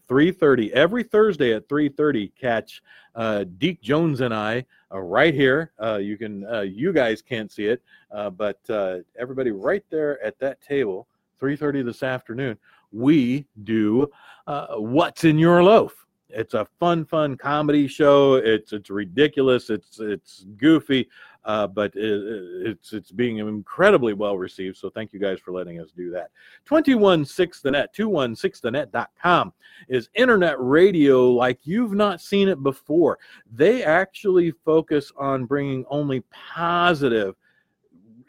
3.30 0.08 0.72
every 0.72 1.04
thursday 1.04 1.54
at 1.54 1.68
3.30 1.68 2.32
catch 2.40 2.82
uh, 3.16 3.44
deke 3.58 3.82
jones 3.82 4.22
and 4.22 4.34
i 4.34 4.66
uh, 4.94 5.00
right 5.00 5.34
here 5.34 5.72
uh, 5.82 5.98
you 5.98 6.18
can 6.18 6.46
uh, 6.48 6.62
you 6.62 6.94
guys 6.94 7.22
can't 7.22 7.52
see 7.52 7.66
it 7.66 7.82
uh, 8.12 8.30
but 8.30 8.60
uh, 8.70 8.98
everybody 9.20 9.52
right 9.52 9.84
there 9.90 10.24
at 10.24 10.40
that 10.40 10.62
table 10.62 11.08
3.30 11.42 11.86
this 11.86 12.04
afternoon 12.04 12.58
we 12.92 13.46
do 13.64 14.10
uh, 14.48 14.76
what's 14.76 15.24
in 15.24 15.38
your 15.38 15.62
loaf 15.64 16.06
it's 16.30 16.54
a 16.54 16.66
fun 16.80 17.06
fun 17.06 17.36
comedy 17.36 17.88
show 17.88 18.36
it's 18.36 18.74
it's 18.74 18.90
ridiculous 18.90 19.70
it's 19.70 20.00
it's 20.00 20.46
goofy 20.58 21.08
uh, 21.48 21.66
but 21.66 21.96
it, 21.96 22.22
it's 22.66 22.92
it's 22.92 23.10
being 23.10 23.38
incredibly 23.38 24.14
well 24.14 24.38
received. 24.38 24.78
So 24.78 24.90
thank 24.90 25.14
you 25.14 25.20
guys 25.20 25.40
for 25.40 25.54
letting 25.54 25.80
us 25.80 25.90
do 25.96 26.12
that. 26.12 26.30
216 26.66 27.62
the 27.64 27.72
net, 27.72 27.96
216thenet.com 27.96 29.54
is 29.88 30.10
internet 30.14 30.56
radio 30.60 31.32
like 31.32 31.60
you've 31.64 31.94
not 31.94 32.20
seen 32.20 32.50
it 32.50 32.62
before. 32.62 33.18
They 33.52 33.84
actually 33.84 34.52
focus 34.66 35.12
on 35.18 35.46
bringing 35.46 35.86
only 35.90 36.22
positive 36.32 37.36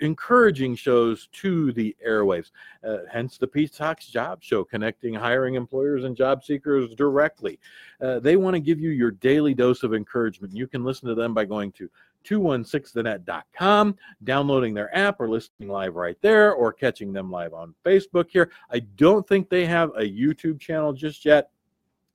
encouraging 0.00 0.76
shows 0.76 1.28
to 1.32 1.72
the 1.72 1.96
airwaves. 2.06 2.52
Uh, 2.86 2.98
hence 3.10 3.36
the 3.36 3.46
Pete 3.46 3.72
Talks 3.72 4.06
Job 4.06 4.42
Show, 4.42 4.62
connecting 4.62 5.14
hiring 5.14 5.54
employers 5.56 6.04
and 6.04 6.16
job 6.16 6.44
seekers 6.44 6.94
directly. 6.94 7.58
Uh, 8.00 8.20
they 8.20 8.36
want 8.36 8.54
to 8.54 8.60
give 8.60 8.78
you 8.78 8.90
your 8.90 9.10
daily 9.10 9.54
dose 9.54 9.82
of 9.82 9.94
encouragement. 9.94 10.54
You 10.54 10.68
can 10.68 10.84
listen 10.84 11.08
to 11.08 11.16
them 11.16 11.34
by 11.34 11.44
going 11.44 11.72
to 11.72 11.90
216thenet.com, 12.24 13.96
downloading 14.24 14.74
their 14.74 14.94
app 14.96 15.20
or 15.20 15.28
listening 15.28 15.68
live 15.68 15.96
right 15.96 16.16
there, 16.20 16.52
or 16.52 16.72
catching 16.72 17.12
them 17.12 17.30
live 17.30 17.54
on 17.54 17.74
Facebook 17.84 18.26
here. 18.30 18.50
I 18.70 18.80
don't 18.80 19.26
think 19.26 19.48
they 19.48 19.66
have 19.66 19.90
a 19.90 20.02
YouTube 20.02 20.60
channel 20.60 20.92
just 20.92 21.24
yet 21.24 21.50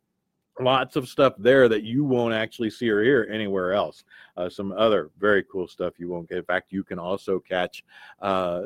Lots 0.61 0.97
of 0.97 1.09
stuff 1.09 1.35
there 1.39 1.69
that 1.69 1.83
you 1.83 2.05
won't 2.05 2.35
actually 2.35 2.71
see 2.71 2.89
or 2.91 3.03
hear 3.03 3.29
anywhere 3.33 3.73
else. 3.73 4.05
Uh, 4.37 4.49
some 4.49 4.73
other 4.73 5.11
very 5.19 5.43
cool 5.45 5.67
stuff 5.67 5.99
you 5.99 6.09
won't 6.09 6.29
get. 6.29 6.39
In 6.39 6.45
fact, 6.45 6.73
you 6.73 6.85
can 6.85 6.99
also 6.99 7.41
catch, 7.41 7.85
uh, 8.21 8.63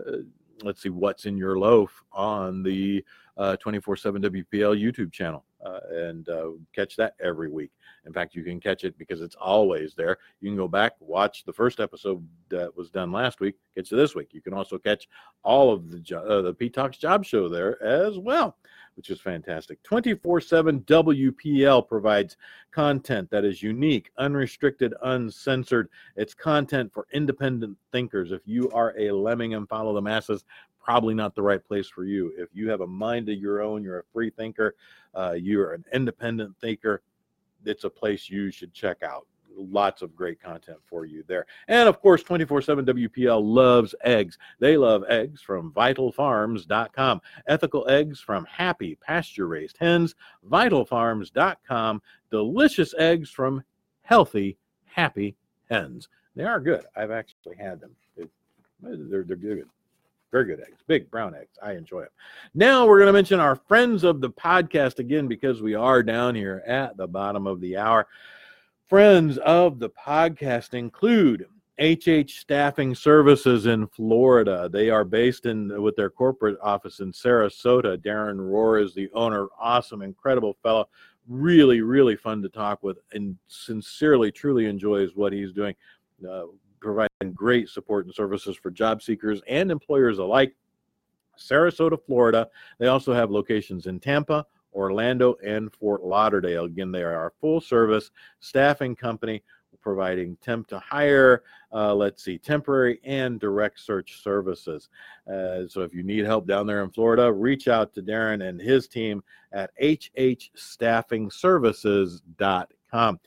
let's 0.62 0.83
see, 0.83 0.88
what's 0.88 1.27
in 1.27 1.38
your 1.38 1.59
loaf 1.59 2.03
on 2.12 2.62
the 2.62 3.05
uh, 3.37 3.57
24 3.57 3.96
7 3.96 4.22
WPL 4.22 4.81
YouTube 4.81 5.12
channel 5.12 5.44
uh, 5.66 5.81
and 5.90 6.29
uh, 6.29 6.50
catch 6.74 6.96
that 6.96 7.14
every 7.20 7.48
week. 7.48 7.70
In 8.07 8.12
fact, 8.12 8.35
you 8.35 8.44
can 8.44 8.61
catch 8.61 8.85
it 8.85 8.96
because 8.98 9.20
it's 9.20 9.35
always 9.35 9.94
there. 9.94 10.18
You 10.40 10.48
can 10.48 10.57
go 10.57 10.68
back, 10.68 10.92
watch 11.00 11.44
the 11.44 11.52
first 11.52 11.81
episode 11.81 12.26
that 12.50 12.76
was 12.76 12.90
done 12.90 13.11
last 13.11 13.40
week, 13.40 13.57
catch 13.74 13.90
it 13.90 13.96
this 13.96 14.14
week. 14.14 14.29
You 14.33 14.40
can 14.40 14.55
also 14.55 14.79
catch 14.79 15.09
all 15.42 15.72
of 15.72 15.90
the 15.90 16.18
uh, 16.18 16.42
the 16.42 16.55
Pete 16.55 16.74
Talks 16.74 16.98
Job 16.98 17.24
Show 17.24 17.48
there 17.48 17.83
as 17.83 18.18
well, 18.18 18.57
which 18.94 19.11
is 19.11 19.20
fantastic. 19.20 19.83
24 19.83 20.40
7 20.40 20.81
WPL 20.83 21.88
provides 21.88 22.37
content 22.70 23.29
that 23.31 23.44
is 23.44 23.62
unique, 23.62 24.11
unrestricted, 24.18 24.94
uncensored. 25.02 25.88
It's 26.14 26.35
content 26.35 26.92
for 26.92 27.07
independent 27.12 27.76
thinkers. 27.90 28.31
If 28.31 28.42
you 28.44 28.70
are 28.70 28.94
a 28.98 29.11
lemming 29.11 29.55
and 29.55 29.68
follow 29.68 29.94
the 29.94 30.02
masses, 30.02 30.44
probably 30.87 31.14
not 31.14 31.35
the 31.35 31.42
right 31.42 31.64
place 31.64 31.88
for 31.88 32.05
you. 32.05 32.33
If 32.38 32.49
you 32.55 32.70
have 32.70 32.81
a 32.81 32.87
mind 32.87 33.29
of 33.29 33.37
your 33.37 33.61
own, 33.61 33.83
you're 33.83 33.99
a 33.99 34.05
free 34.12 34.31
thinker, 34.31 34.77
uh, 35.16 35.33
you're 35.33 35.72
an 35.72 35.85
independent 35.92 36.55
thinker, 36.61 37.03
it's 37.64 37.83
a 37.83 37.90
place 37.90 38.31
you 38.31 38.53
should 38.53 38.72
check 38.72 39.03
out. 39.03 39.27
Lots 39.59 40.03
of 40.03 40.14
great 40.14 40.40
content 40.40 40.79
for 40.85 41.05
you 41.05 41.25
there. 41.27 41.46
And 41.66 41.88
of 41.88 42.01
course, 42.01 42.22
24 42.22 42.62
7 42.62 42.85
WPL 42.85 43.42
loves 43.42 43.96
eggs. 44.05 44.38
They 44.61 44.77
love 44.77 45.03
eggs 45.09 45.42
from 45.42 45.72
vitalfarms.com, 45.72 47.20
ethical 47.49 47.88
eggs 47.88 48.20
from 48.20 48.44
happy 48.44 48.94
pasture 48.94 49.49
raised 49.49 49.79
hens, 49.81 50.14
vitalfarms.com, 50.49 52.03
delicious 52.31 52.94
eggs 52.96 53.29
from 53.29 53.64
healthy, 54.03 54.57
happy 54.85 55.35
hens. 55.68 56.09
They 56.37 56.44
are 56.44 56.61
good. 56.61 56.85
I've 56.94 57.11
actually 57.11 57.57
had 57.57 57.81
them. 57.81 57.90
They're, 58.83 59.25
they're 59.25 59.37
good. 59.37 59.66
Very 60.32 60.44
good 60.44 60.60
eggs, 60.60 60.82
big 60.86 61.10
brown 61.10 61.34
eggs. 61.34 61.56
I 61.62 61.72
enjoy 61.72 62.00
them. 62.00 62.10
Now 62.54 62.86
we're 62.86 62.98
going 62.98 63.06
to 63.06 63.12
mention 63.12 63.40
our 63.40 63.56
friends 63.56 64.04
of 64.04 64.20
the 64.20 64.30
podcast 64.30 64.98
again 64.98 65.28
because 65.28 65.62
we 65.62 65.74
are 65.74 66.02
down 66.02 66.34
here 66.34 66.62
at 66.66 66.96
the 66.96 67.06
bottom 67.06 67.46
of 67.46 67.60
the 67.60 67.76
hour. 67.76 68.06
Friends 68.88 69.38
of 69.38 69.78
the 69.78 69.90
podcast 69.90 70.74
include 70.74 71.46
HH 71.78 72.40
Staffing 72.40 72.94
Services 72.94 73.66
in 73.66 73.86
Florida. 73.86 74.68
They 74.72 74.90
are 74.90 75.04
based 75.04 75.46
in 75.46 75.82
with 75.82 75.94
their 75.96 76.10
corporate 76.10 76.58
office 76.62 77.00
in 77.00 77.12
Sarasota. 77.12 77.98
Darren 77.98 78.38
Rohr 78.38 78.82
is 78.82 78.94
the 78.94 79.10
owner. 79.12 79.48
Awesome, 79.60 80.02
incredible 80.02 80.56
fellow. 80.62 80.88
Really, 81.28 81.82
really 81.82 82.16
fun 82.16 82.40
to 82.42 82.48
talk 82.48 82.82
with, 82.82 82.98
and 83.12 83.36
sincerely, 83.48 84.30
truly 84.30 84.66
enjoys 84.66 85.16
what 85.16 85.32
he's 85.32 85.52
doing. 85.52 85.74
Uh, 86.26 86.44
providing 86.87 87.35
great 87.35 87.68
support 87.68 88.07
and 88.07 88.14
services 88.14 88.57
for 88.57 88.70
job 88.70 89.03
seekers 89.03 89.42
and 89.49 89.72
employers 89.72 90.18
alike. 90.18 90.55
Sarasota, 91.37 91.99
Florida. 92.07 92.49
They 92.79 92.87
also 92.87 93.12
have 93.12 93.29
locations 93.31 93.87
in 93.87 93.99
Tampa, 93.99 94.46
Orlando, 94.72 95.35
and 95.44 95.75
Fort 95.75 96.05
Lauderdale. 96.05 96.66
Again, 96.66 96.92
they 96.92 97.03
are 97.03 97.27
a 97.27 97.33
full 97.40 97.61
service 97.61 98.12
staffing 98.38 98.94
company 98.94 99.42
providing 99.83 100.37
temp 100.37 100.68
to 100.68 100.79
hire, 100.79 101.42
uh, 101.72 101.92
let's 101.92 102.22
see, 102.22 102.38
temporary 102.38 103.01
and 103.05 103.40
direct 103.40 103.81
search 103.81 104.22
services. 104.22 104.88
Uh, 105.29 105.66
so 105.68 105.81
if 105.83 105.92
you 105.92 106.05
need 106.05 106.25
help 106.25 106.46
down 106.46 106.68
there 106.68 106.85
in 106.85 106.90
Florida, 106.90 107.33
reach 107.33 107.66
out 107.66 107.92
to 107.94 108.03
Darren 108.03 108.49
and 108.49 108.61
his 108.61 108.87
team 108.87 109.25
at 109.53 109.72
hhstaffingservices.com 109.83 112.75
com. 112.90 113.18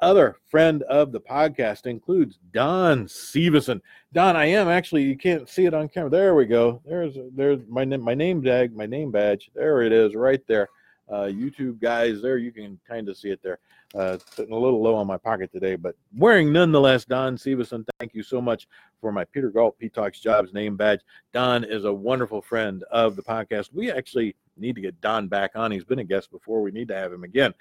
Other 0.00 0.36
friend 0.50 0.82
of 0.84 1.12
the 1.12 1.20
podcast 1.20 1.86
includes 1.86 2.38
Don 2.52 3.06
Severson. 3.06 3.80
Don, 4.12 4.36
I 4.36 4.46
am 4.46 4.68
actually 4.68 5.02
you 5.02 5.16
can't 5.16 5.48
see 5.48 5.66
it 5.66 5.74
on 5.74 5.88
camera. 5.88 6.10
There 6.10 6.34
we 6.34 6.46
go. 6.46 6.80
There's 6.84 7.16
there's 7.34 7.60
my 7.68 7.84
name 7.84 8.02
my 8.02 8.14
name 8.14 8.42
tag, 8.42 8.74
my 8.74 8.86
name 8.86 9.10
badge. 9.10 9.50
There 9.54 9.82
it 9.82 9.92
is, 9.92 10.14
right 10.14 10.40
there. 10.46 10.68
Uh, 11.08 11.24
YouTube 11.24 11.80
guys, 11.80 12.20
there 12.20 12.36
you 12.36 12.52
can 12.52 12.78
kind 12.86 13.08
of 13.08 13.16
see 13.16 13.30
it 13.30 13.40
there. 13.42 13.58
Uh, 13.94 14.18
sitting 14.30 14.52
a 14.52 14.58
little 14.58 14.82
low 14.82 14.94
on 14.94 15.06
my 15.06 15.16
pocket 15.16 15.50
today, 15.50 15.74
but 15.74 15.96
wearing 16.14 16.52
nonetheless. 16.52 17.06
Don 17.06 17.36
Severson, 17.38 17.86
thank 17.98 18.14
you 18.14 18.22
so 18.22 18.38
much 18.40 18.68
for 19.00 19.10
my 19.10 19.24
Peter 19.24 19.48
Galt 19.48 19.78
P 19.78 19.88
Talks 19.88 20.20
Jobs 20.20 20.52
name 20.52 20.76
badge. 20.76 21.00
Don 21.32 21.64
is 21.64 21.86
a 21.86 21.92
wonderful 21.92 22.42
friend 22.42 22.84
of 22.90 23.16
the 23.16 23.22
podcast. 23.22 23.70
We 23.72 23.90
actually 23.90 24.36
need 24.60 24.74
to 24.76 24.80
get 24.80 24.98
Don 25.00 25.28
back 25.28 25.52
on. 25.54 25.70
He's 25.70 25.84
been 25.84 26.00
a 26.00 26.04
guest 26.04 26.30
before. 26.30 26.62
We 26.62 26.70
need 26.70 26.88
to 26.88 26.94
have 26.94 27.12
him 27.12 27.24
again. 27.24 27.52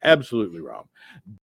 absolutely 0.04 0.62
wrong. 0.62 0.88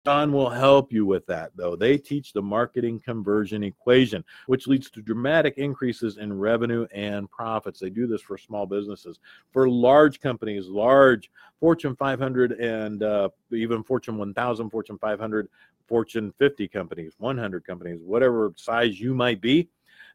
Don 0.04 0.32
will 0.32 0.50
help 0.50 0.92
you 0.92 1.06
with 1.06 1.26
that, 1.26 1.50
though. 1.56 1.76
They 1.76 1.98
teach 1.98 2.32
the 2.32 2.42
marketing 2.42 3.00
conversion 3.00 3.62
equation, 3.62 4.24
which 4.46 4.66
leads 4.66 4.90
to 4.90 5.02
dramatic 5.02 5.58
increases 5.58 6.18
in 6.18 6.32
revenue 6.38 6.86
and 6.92 7.30
profits. 7.30 7.80
They 7.80 7.90
do 7.90 8.06
this 8.06 8.22
for 8.22 8.38
small 8.38 8.66
businesses, 8.66 9.18
for 9.52 9.68
large 9.68 10.20
companies, 10.20 10.66
large 10.68 11.30
Fortune 11.60 11.96
500 11.96 12.52
and 12.52 13.02
uh, 13.02 13.28
even 13.52 13.82
Fortune 13.82 14.18
1000, 14.18 14.70
Fortune 14.70 14.98
500, 14.98 15.48
Fortune 15.86 16.32
50 16.38 16.68
companies, 16.68 17.14
100 17.18 17.64
companies, 17.64 18.00
whatever 18.02 18.52
size 18.56 19.00
you 19.00 19.14
might 19.14 19.40
be. 19.40 19.68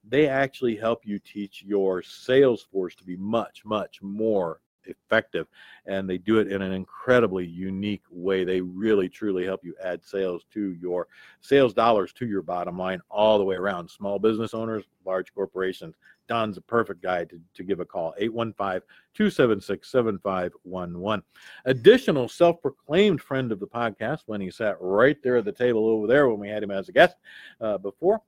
They 0.08 0.28
actually 0.28 0.75
help 0.75 1.06
you 1.06 1.19
teach 1.19 1.62
your 1.65 2.02
sales 2.02 2.65
force 2.71 2.95
to 2.95 3.04
be 3.04 3.17
much, 3.17 3.63
much 3.65 4.02
more 4.02 4.62
effective 4.89 5.47
and 5.86 6.10
they 6.10 6.17
do 6.17 6.39
it 6.39 6.52
in 6.52 6.62
an 6.62 6.71
incredibly 6.71 7.45
unique 7.45 8.04
way. 8.10 8.43
They 8.43 8.62
really 8.62 9.10
truly 9.10 9.45
help 9.45 9.63
you 9.63 9.75
add 9.84 10.04
sales 10.04 10.45
to 10.54 10.75
your 10.82 11.08
sales 11.41 11.73
dollars 11.73 12.13
to 12.13 12.28
your 12.28 12.41
bottom 12.41 12.78
line 12.78 13.02
all 13.10 13.38
the 13.38 13.43
way 13.43 13.56
around. 13.56 13.89
Small 13.89 14.19
business 14.19 14.54
owners 14.54 14.86
large 15.06 15.34
corporations 15.34 15.95
don's 16.28 16.58
a 16.58 16.62
perfect 16.62 17.02
guy 17.02 17.25
to, 17.25 17.39
to 17.56 17.63
give 17.63 17.80
a 17.80 17.86
call 17.86 18.13
815-276-7511 19.17 21.23
additional 21.65 22.30
self-proclaimed 22.30 23.19
friend 23.19 23.52
of 23.52 23.60
the 23.60 23.67
podcast 23.67 24.19
when 24.28 24.39
he 24.39 24.52
sat 24.52 24.78
right 24.80 25.17
there 25.23 25.38
at 25.38 25.45
the 25.45 25.52
table 25.52 25.88
over 25.88 26.06
there 26.06 26.30
when 26.30 26.39
we 26.39 26.47
had 26.47 26.63
him 26.63 26.71
as 26.71 26.88
a 26.88 26.91
guest 26.91 27.15
uh, 27.60 27.80
before 27.80 28.21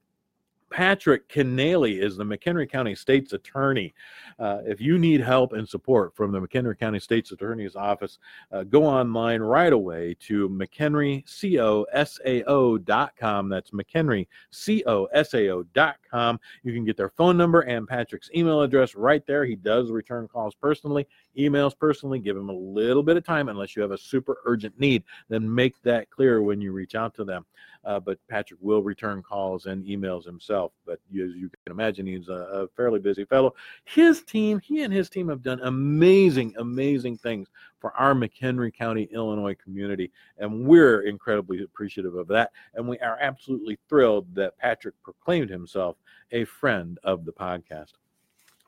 Patrick 0.72 1.30
Kenneally 1.30 2.02
is 2.02 2.18
the 2.18 2.24
McHenry 2.24 2.68
County 2.70 2.96
State's 2.96 3.34
Attorney. 3.34 3.94
Uh, 4.40 4.62
if 4.66 4.82
you 4.82 4.98
need 4.98 5.22
help 5.22 5.54
and 5.54 5.70
support 5.70 6.16
from 6.16 6.32
the 6.32 6.40
McHenry 6.40 6.80
County 6.80 7.00
State's 7.00 7.32
Attorney's 7.32 7.76
Office, 7.76 8.18
uh, 8.52 8.64
go 8.64 8.84
online 8.86 9.42
right 9.42 9.74
away 9.74 10.16
to 10.22 10.50
McHenryCOSAO.com. 10.50 13.50
That's 13.50 13.72
McHenryCOSAO.com. 13.72 16.01
You 16.14 16.74
can 16.74 16.86
get 16.86 16.98
their 16.98 17.10
phone 17.10 17.38
number 17.38 17.62
and 17.62 17.88
Patrick's 17.88 18.30
email 18.36 18.62
address 18.62 18.96
right 18.96 19.26
there. 19.26 19.46
He 19.46 19.56
does 19.56 19.92
return 19.92 20.28
calls 20.28 20.56
personally, 20.56 21.08
emails 21.38 21.78
personally. 21.78 22.20
Give 22.20 22.38
him 22.38 22.50
a 22.50 22.54
little 22.54 23.04
bit 23.04 23.18
of 23.18 23.24
time 23.24 23.50
unless 23.50 23.76
you 23.76 23.82
have 23.82 23.92
a 23.92 23.98
super 23.98 24.38
urgent 24.46 24.80
need. 24.80 25.04
Then 25.30 25.54
make 25.54 25.82
that 25.84 26.10
clear 26.10 26.42
when 26.42 26.62
you 26.62 26.72
reach 26.72 26.96
out 26.96 27.16
to 27.16 27.24
them 27.24 27.46
uh, 27.84 28.00
but 28.00 28.20
Patrick 28.30 28.60
will 28.62 28.84
return 28.84 29.22
calls 29.22 29.66
and 29.66 29.84
emails 29.86 30.26
himself. 30.26 30.72
But 30.86 31.00
as 31.10 31.36
you 31.36 31.50
can 31.50 31.72
imagine, 31.72 32.06
he's 32.06 32.30
a, 32.30 32.34
a, 32.34 32.68
fairly 32.70 33.00
busy 33.00 33.26
fellow. 33.26 33.56
His 33.86 34.24
team, 34.24 34.60
he 34.60 34.84
and 34.84 34.94
his 34.94 35.10
team 35.10 35.30
have 35.30 35.42
done 35.42 35.60
amazing, 35.64 36.54
amazing 36.58 37.18
things 37.18 37.50
for 37.82 37.92
our 37.98 38.14
McHenry 38.14 38.74
County, 38.74 39.10
Illinois 39.12 39.56
community, 39.56 40.12
and 40.38 40.66
we're 40.66 41.02
incredibly 41.02 41.64
appreciative 41.64 42.16
of 42.16 42.28
that. 42.28 42.52
And 42.76 42.88
we 42.88 43.00
are 43.00 43.18
absolutely 43.20 43.80
thrilled 43.90 44.34
that 44.36 44.58
Patrick 44.58 44.96
proclaimed 45.04 45.50
himself 45.50 45.98
a 46.32 46.46
friend 46.46 47.00
of 47.04 47.26
the 47.26 47.34
podcast. 47.34 47.94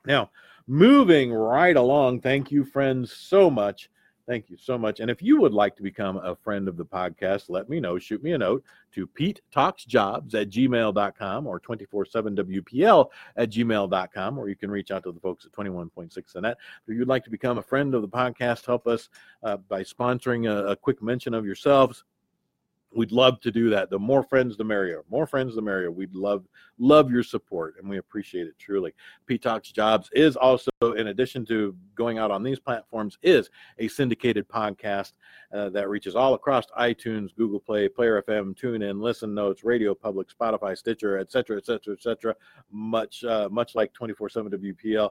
Now, 0.04 0.30
moving 0.66 1.32
right 1.32 1.76
along, 1.76 2.20
thank 2.20 2.50
you, 2.50 2.64
friends, 2.64 3.12
so 3.12 3.48
much 3.48 3.88
Thank 4.26 4.48
you 4.48 4.56
so 4.56 4.78
much. 4.78 5.00
And 5.00 5.10
if 5.10 5.20
you 5.20 5.38
would 5.40 5.52
like 5.52 5.76
to 5.76 5.82
become 5.82 6.16
a 6.16 6.34
friend 6.34 6.66
of 6.66 6.78
the 6.78 6.84
podcast, 6.84 7.50
let 7.50 7.68
me 7.68 7.78
know. 7.78 7.98
Shoot 7.98 8.22
me 8.22 8.32
a 8.32 8.38
note 8.38 8.64
to 8.92 9.06
Pete 9.06 9.42
Talks 9.52 9.84
Jobs 9.84 10.34
at 10.34 10.48
gmail.com 10.48 11.46
or 11.46 11.60
247WPL 11.60 13.10
at 13.36 13.50
gmail.com, 13.50 14.38
or 14.38 14.48
you 14.48 14.56
can 14.56 14.70
reach 14.70 14.90
out 14.90 15.02
to 15.02 15.12
the 15.12 15.20
folks 15.20 15.44
at 15.44 15.52
21.6 15.52 16.40
Net. 16.40 16.56
If 16.88 16.96
you'd 16.96 17.08
like 17.08 17.24
to 17.24 17.30
become 17.30 17.58
a 17.58 17.62
friend 17.62 17.94
of 17.94 18.00
the 18.00 18.08
podcast, 18.08 18.64
help 18.64 18.86
us 18.86 19.10
uh, 19.42 19.58
by 19.58 19.82
sponsoring 19.82 20.50
a, 20.50 20.68
a 20.68 20.76
quick 20.76 21.02
mention 21.02 21.34
of 21.34 21.44
yourselves 21.44 22.04
We'd 22.94 23.12
love 23.12 23.40
to 23.40 23.50
do 23.50 23.70
that. 23.70 23.90
The 23.90 23.98
more 23.98 24.22
friends, 24.22 24.56
the 24.56 24.64
merrier. 24.64 25.02
More 25.10 25.26
friends, 25.26 25.54
the 25.54 25.62
merrier. 25.62 25.90
We'd 25.90 26.14
love 26.14 26.44
love 26.78 27.10
your 27.10 27.22
support, 27.22 27.76
and 27.78 27.88
we 27.88 27.98
appreciate 27.98 28.46
it 28.46 28.58
truly. 28.58 28.94
Pete 29.26 29.42
Talks 29.42 29.70
Jobs 29.70 30.08
is 30.12 30.36
also, 30.36 30.70
in 30.96 31.08
addition 31.08 31.46
to 31.46 31.76
going 31.94 32.18
out 32.18 32.30
on 32.30 32.42
these 32.42 32.58
platforms, 32.58 33.18
is 33.22 33.50
a 33.78 33.88
syndicated 33.88 34.48
podcast 34.48 35.12
uh, 35.52 35.68
that 35.70 35.88
reaches 35.88 36.16
all 36.16 36.34
across 36.34 36.66
iTunes, 36.78 37.34
Google 37.36 37.60
Play, 37.60 37.88
Player 37.88 38.22
FM, 38.22 38.58
TuneIn, 38.58 39.00
Listen 39.00 39.34
Notes, 39.34 39.64
Radio 39.64 39.94
Public, 39.94 40.28
Spotify, 40.28 40.76
Stitcher, 40.76 41.18
etc., 41.18 41.58
etc., 41.58 41.94
etc. 41.94 42.34
Much 42.70 43.24
uh, 43.24 43.48
much 43.50 43.74
like 43.74 43.92
24/7 43.92 44.74
WPL 44.84 45.10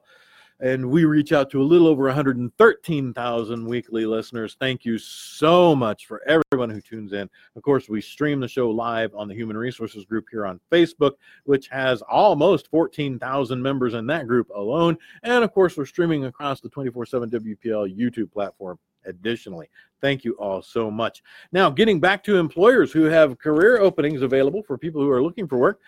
and 0.59 0.89
we 0.89 1.05
reach 1.05 1.31
out 1.31 1.49
to 1.51 1.61
a 1.61 1.63
little 1.63 1.87
over 1.87 2.03
113,000 2.05 3.65
weekly 3.65 4.05
listeners. 4.05 4.55
Thank 4.59 4.85
you 4.85 4.97
so 4.97 5.75
much 5.75 6.05
for 6.05 6.21
everyone 6.27 6.69
who 6.69 6.81
tunes 6.81 7.13
in. 7.13 7.29
Of 7.55 7.63
course, 7.63 7.89
we 7.89 8.01
stream 8.01 8.39
the 8.39 8.47
show 8.47 8.69
live 8.69 9.13
on 9.15 9.27
the 9.27 9.35
Human 9.35 9.57
Resources 9.57 10.05
group 10.05 10.25
here 10.31 10.45
on 10.45 10.59
Facebook, 10.71 11.13
which 11.45 11.67
has 11.69 12.01
almost 12.03 12.69
14,000 12.69 13.61
members 13.61 13.93
in 13.93 14.07
that 14.07 14.27
group 14.27 14.49
alone. 14.55 14.97
And 15.23 15.43
of 15.43 15.53
course, 15.53 15.77
we're 15.77 15.85
streaming 15.85 16.25
across 16.25 16.61
the 16.61 16.69
24 16.69 17.05
7 17.05 17.29
WPL 17.29 17.97
YouTube 17.97 18.31
platform 18.31 18.79
additionally. 19.05 19.69
Thank 20.01 20.23
you 20.23 20.33
all 20.33 20.61
so 20.61 20.91
much. 20.91 21.23
Now, 21.51 21.69
getting 21.69 21.99
back 21.99 22.23
to 22.25 22.37
employers 22.37 22.91
who 22.91 23.03
have 23.03 23.39
career 23.39 23.79
openings 23.79 24.21
available 24.21 24.63
for 24.63 24.77
people 24.77 25.01
who 25.01 25.09
are 25.09 25.23
looking 25.23 25.47
for 25.47 25.57
work 25.57 25.79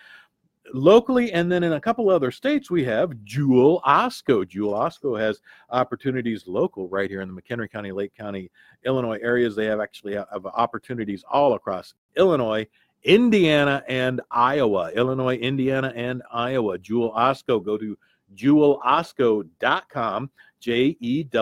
locally 0.72 1.32
and 1.32 1.50
then 1.50 1.62
in 1.62 1.74
a 1.74 1.80
couple 1.80 2.10
other 2.10 2.30
states 2.30 2.70
we 2.70 2.84
have 2.84 3.12
jewel 3.24 3.80
osco. 3.86 4.46
Jewel 4.46 4.74
osco 4.74 5.18
has 5.18 5.40
opportunities 5.70 6.46
local 6.46 6.88
right 6.88 7.10
here 7.10 7.20
in 7.20 7.34
the 7.34 7.40
mchenry 7.40 7.70
county 7.70 7.92
lake 7.92 8.14
county 8.14 8.50
illinois 8.84 9.18
areas. 9.22 9.54
They 9.56 9.66
have 9.66 9.80
actually 9.80 10.16
uh, 10.16 10.24
have 10.32 10.46
opportunities 10.46 11.24
all 11.30 11.54
across 11.54 11.94
illinois 12.16 12.66
indiana 13.04 13.82
and 13.88 14.20
iowa. 14.30 14.90
Illinois 14.94 15.36
indiana 15.36 15.92
and 15.94 16.22
iowa. 16.32 16.78
Jewel 16.78 17.12
osco. 17.12 17.64
Go 17.64 17.76
to 17.78 17.96
jewelosco.com 18.34 20.30
j-e-w-e-l-o-s-c-o 20.58 21.32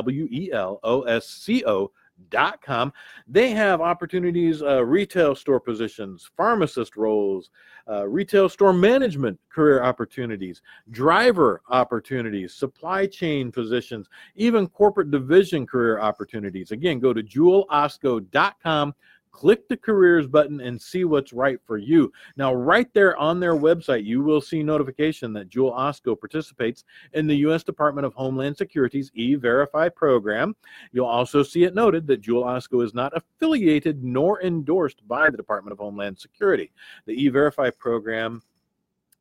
com. 2.62 2.92
They 3.28 3.50
have 3.50 3.80
opportunities, 3.80 4.62
uh, 4.62 4.84
retail 4.84 5.34
store 5.34 5.60
positions, 5.60 6.30
pharmacist 6.36 6.96
roles, 6.96 7.50
uh, 7.88 8.06
retail 8.08 8.48
store 8.48 8.72
management 8.72 9.38
career 9.50 9.82
opportunities, 9.82 10.62
driver 10.90 11.62
opportunities, 11.68 12.54
supply 12.54 13.06
chain 13.06 13.52
positions, 13.52 14.08
even 14.36 14.66
corporate 14.68 15.10
division 15.10 15.66
career 15.66 16.00
opportunities. 16.00 16.70
Again, 16.70 16.98
go 16.98 17.12
to 17.12 17.22
jewelosco.com 17.22 18.94
click 19.34 19.68
the 19.68 19.76
careers 19.76 20.28
button 20.28 20.60
and 20.60 20.80
see 20.80 21.04
what's 21.04 21.32
right 21.32 21.58
for 21.66 21.76
you. 21.76 22.12
Now, 22.36 22.54
right 22.54 22.88
there 22.94 23.16
on 23.16 23.40
their 23.40 23.54
website, 23.54 24.04
you 24.04 24.22
will 24.22 24.40
see 24.40 24.62
notification 24.62 25.32
that 25.32 25.48
Jewel 25.48 25.72
Osco 25.72 26.18
participates 26.18 26.84
in 27.14 27.26
the 27.26 27.34
U.S. 27.38 27.64
Department 27.64 28.06
of 28.06 28.14
Homeland 28.14 28.56
Security's 28.56 29.10
E-Verify 29.14 29.88
program. 29.88 30.54
You'll 30.92 31.06
also 31.06 31.42
see 31.42 31.64
it 31.64 31.74
noted 31.74 32.06
that 32.06 32.20
Jewel 32.20 32.44
Osco 32.44 32.84
is 32.84 32.94
not 32.94 33.12
affiliated 33.16 34.04
nor 34.04 34.40
endorsed 34.40 35.06
by 35.08 35.28
the 35.30 35.36
Department 35.36 35.72
of 35.72 35.80
Homeland 35.80 36.16
Security. 36.16 36.70
The 37.06 37.14
E-Verify 37.14 37.70
program 37.70 38.40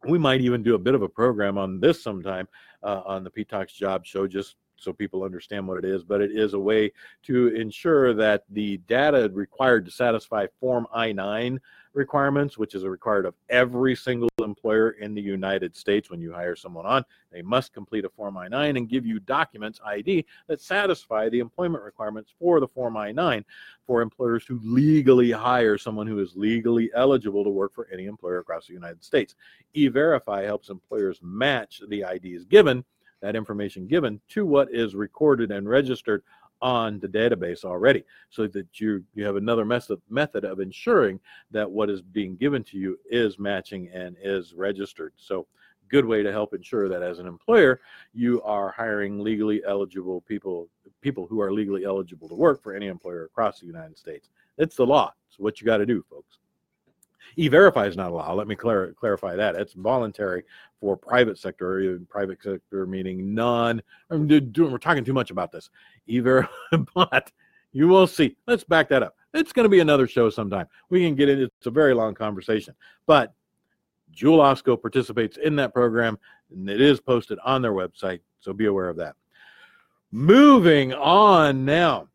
we 0.06 0.19
might 0.19 0.41
even 0.41 0.62
do 0.64 0.76
a 0.76 0.80
bit 0.80 0.95
of 0.95 1.01
a 1.01 1.07
program 1.07 1.57
on 1.57 1.80
this 1.80 2.03
sometime 2.03 2.45
uh, 2.84 3.01
on 3.05 3.24
the 3.24 3.30
P 3.30 3.45
Job 3.68 4.05
Show, 4.05 4.28
just 4.28 4.57
so 4.84 4.93
people 4.93 5.23
understand 5.23 5.67
what 5.67 5.77
it 5.77 5.86
is, 5.86 6.03
but 6.03 6.21
it 6.21 6.31
is 6.31 6.53
a 6.53 6.59
way 6.59 6.91
to 7.23 7.47
ensure 7.47 8.13
that 8.13 8.43
the 8.49 8.77
data 8.88 9.29
required 9.34 9.86
to 9.86 9.91
satisfy 9.91 10.47
Form 10.59 10.88
I 10.93 11.11
9 11.11 11.59
requirements, 11.93 12.57
which 12.57 12.75
is 12.75 12.84
required 12.84 13.25
of 13.25 13.36
every 13.49 13.95
single 13.95 14.29
employer 14.39 14.91
in 14.91 15.13
the 15.13 15.21
United 15.21 15.75
States 15.75 16.09
when 16.09 16.19
you 16.19 16.34
hire 16.34 16.55
someone 16.55 16.86
on, 16.86 17.05
they 17.31 17.41
must 17.41 17.73
complete 17.73 18.05
a 18.05 18.09
Form 18.09 18.38
I 18.38 18.47
9 18.47 18.77
and 18.77 18.89
give 18.89 19.05
you 19.05 19.19
documents, 19.19 19.79
ID, 19.86 20.25
that 20.47 20.61
satisfy 20.61 21.29
the 21.29 21.39
employment 21.39 21.84
requirements 21.84 22.34
for 22.39 22.59
the 22.59 22.67
Form 22.67 22.97
I 22.97 23.11
9 23.11 23.45
for 23.86 24.01
employers 24.01 24.45
who 24.45 24.59
legally 24.63 25.31
hire 25.31 25.77
someone 25.77 26.07
who 26.07 26.19
is 26.19 26.36
legally 26.36 26.89
eligible 26.95 27.43
to 27.43 27.49
work 27.49 27.73
for 27.73 27.88
any 27.91 28.05
employer 28.05 28.39
across 28.39 28.67
the 28.67 28.73
United 28.73 29.03
States. 29.03 29.36
E 29.73 29.88
Verify 29.88 30.43
helps 30.43 30.69
employers 30.69 31.19
match 31.21 31.81
the 31.89 32.03
IDs 32.03 32.45
given 32.45 32.84
that 33.24 33.36
information 33.38 33.88
given 33.88 34.19
to 34.28 34.45
what 34.45 34.67
is 34.71 34.95
recorded 34.95 35.49
and 35.49 35.67
registered 35.67 36.21
on 36.61 36.99
the 36.99 37.07
database 37.07 37.63
already 37.63 38.03
so 38.30 38.47
that 38.47 38.80
you 38.80 39.03
you 39.15 39.26
have 39.26 39.38
another 39.38 39.65
method 39.65 39.99
method 40.09 40.43
of 40.43 40.59
ensuring 40.59 41.19
that 41.49 41.69
what 41.69 41.89
is 41.89 42.01
being 42.01 42.36
given 42.36 42.63
to 42.63 42.78
you 42.78 42.99
is 43.09 43.39
matching 43.39 43.89
and 43.93 44.17
is 44.21 44.53
registered. 44.53 45.13
So 45.15 45.47
good 45.89 46.05
way 46.05 46.21
to 46.21 46.32
help 46.32 46.53
ensure 46.53 46.89
that 46.89 47.01
as 47.01 47.19
an 47.19 47.28
employer 47.28 47.80
you 48.13 48.41
are 48.43 48.71
hiring 48.71 49.19
legally 49.19 49.61
eligible 49.65 50.21
people 50.21 50.67
people 51.01 51.26
who 51.26 51.39
are 51.41 51.51
legally 51.51 51.86
eligible 51.86 52.28
to 52.28 52.36
work 52.36 52.61
for 52.61 52.76
any 52.76 52.88
employer 52.88 53.24
across 53.24 53.59
the 53.59 53.65
united 53.65 53.97
states. 53.97 54.30
It's 54.57 54.76
the 54.76 54.86
law. 54.86 55.13
It's 55.30 55.39
what 55.39 55.61
you 55.61 55.65
got 55.65 55.78
to 55.78 55.86
do 55.86 56.03
folks 56.09 56.39
E-Verify 57.38 57.88
is 57.88 57.97
not 57.97 58.11
a 58.11 58.13
law. 58.13 58.34
Let 58.34 58.47
me 58.47 58.55
clar- 58.55 58.93
clarify 58.93 59.36
that. 59.36 59.55
It's 59.55 59.74
voluntary 59.74 60.43
for 60.80 60.97
private 60.97 61.38
sector, 61.38 61.99
private 62.09 62.41
sector 62.43 62.86
meaning 62.86 63.34
non. 63.34 63.82
I'm 64.09 64.28
doing, 64.28 64.71
we're 64.71 64.78
talking 64.78 65.03
too 65.03 65.13
much 65.13 65.32
about 65.32 65.51
this. 65.51 65.69
E-Verify, 66.07 66.49
but 66.95 67.32
you 67.71 67.88
will 67.88 68.07
see. 68.07 68.36
Let's 68.47 68.63
back 68.63 68.89
that 68.89 69.03
up. 69.03 69.15
It's 69.34 69.51
going 69.51 69.65
to 69.65 69.69
be 69.69 69.80
another 69.80 70.07
show 70.07 70.30
sometime. 70.30 70.67
We 70.89 71.03
can 71.03 71.15
get 71.15 71.30
into 71.30 71.45
it's 71.45 71.65
a 71.65 71.71
very 71.71 71.93
long 71.93 72.13
conversation. 72.13 72.76
But 73.07 73.34
Jewel 74.11 74.39
Osco 74.39 74.80
participates 74.80 75.38
in 75.38 75.55
that 75.55 75.74
program, 75.74 76.19
and 76.51 76.69
it 76.69 76.80
is 76.80 77.01
posted 77.01 77.39
on 77.43 77.61
their 77.61 77.74
website. 77.74 78.19
So 78.39 78.53
be 78.53 78.65
aware 78.67 78.89
of 78.89 78.97
that. 78.97 79.15
Moving 80.11 80.93
on 80.93 81.65
now 81.65 82.09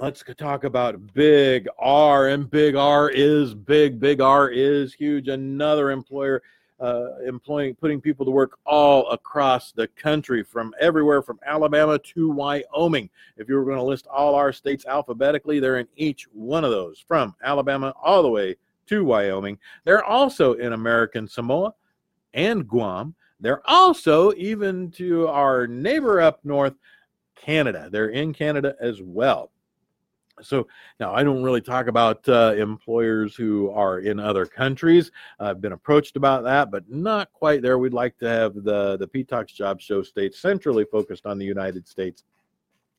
let's 0.00 0.24
talk 0.38 0.64
about 0.64 1.12
big 1.12 1.68
R, 1.78 2.28
and 2.28 2.50
big 2.50 2.74
R 2.74 3.10
is 3.10 3.54
big. 3.54 4.00
Big 4.00 4.22
R 4.22 4.48
is 4.48 4.94
huge. 4.94 5.28
Another 5.28 5.90
employer 5.90 6.42
uh, 6.80 7.18
employing, 7.26 7.74
putting 7.74 8.00
people 8.00 8.24
to 8.24 8.30
work 8.30 8.58
all 8.64 9.06
across 9.10 9.72
the 9.72 9.86
country, 9.88 10.42
from 10.42 10.72
everywhere 10.80 11.20
from 11.20 11.38
Alabama 11.44 11.98
to 11.98 12.30
Wyoming. 12.30 13.10
If 13.36 13.50
you 13.50 13.56
were 13.56 13.64
going 13.66 13.76
to 13.76 13.82
list 13.82 14.06
all 14.06 14.34
our 14.34 14.52
states 14.54 14.86
alphabetically, 14.86 15.60
they're 15.60 15.78
in 15.78 15.88
each 15.96 16.26
one 16.32 16.64
of 16.64 16.70
those, 16.70 16.98
from 17.06 17.34
Alabama 17.44 17.92
all 18.02 18.22
the 18.22 18.30
way 18.30 18.56
to 18.86 19.04
Wyoming. 19.04 19.58
They're 19.84 20.04
also 20.04 20.54
in 20.54 20.72
American 20.72 21.28
Samoa 21.28 21.74
and 22.32 22.66
Guam. 22.66 23.14
They're 23.38 23.62
also 23.68 24.32
even 24.32 24.90
to 24.92 25.28
our 25.28 25.66
neighbor 25.66 26.22
up 26.22 26.40
north, 26.44 26.74
Canada. 27.36 27.90
They're 27.92 28.08
in 28.08 28.32
Canada 28.32 28.74
as 28.80 29.02
well. 29.02 29.50
So 30.42 30.66
now 30.98 31.14
I 31.14 31.22
don't 31.22 31.42
really 31.42 31.60
talk 31.60 31.86
about 31.86 32.28
uh, 32.28 32.54
employers 32.56 33.34
who 33.34 33.70
are 33.70 34.00
in 34.00 34.18
other 34.18 34.46
countries. 34.46 35.10
I've 35.38 35.60
been 35.60 35.72
approached 35.72 36.16
about 36.16 36.44
that, 36.44 36.70
but 36.70 36.88
not 36.90 37.32
quite 37.32 37.62
there. 37.62 37.78
We'd 37.78 37.92
like 37.92 38.16
to 38.18 38.28
have 38.28 38.54
the 38.54 38.96
the 38.96 39.24
Talks 39.24 39.52
Job 39.52 39.80
Show 39.80 40.02
state 40.02 40.34
centrally 40.34 40.84
focused 40.90 41.26
on 41.26 41.38
the 41.38 41.44
United 41.44 41.86
States. 41.86 42.24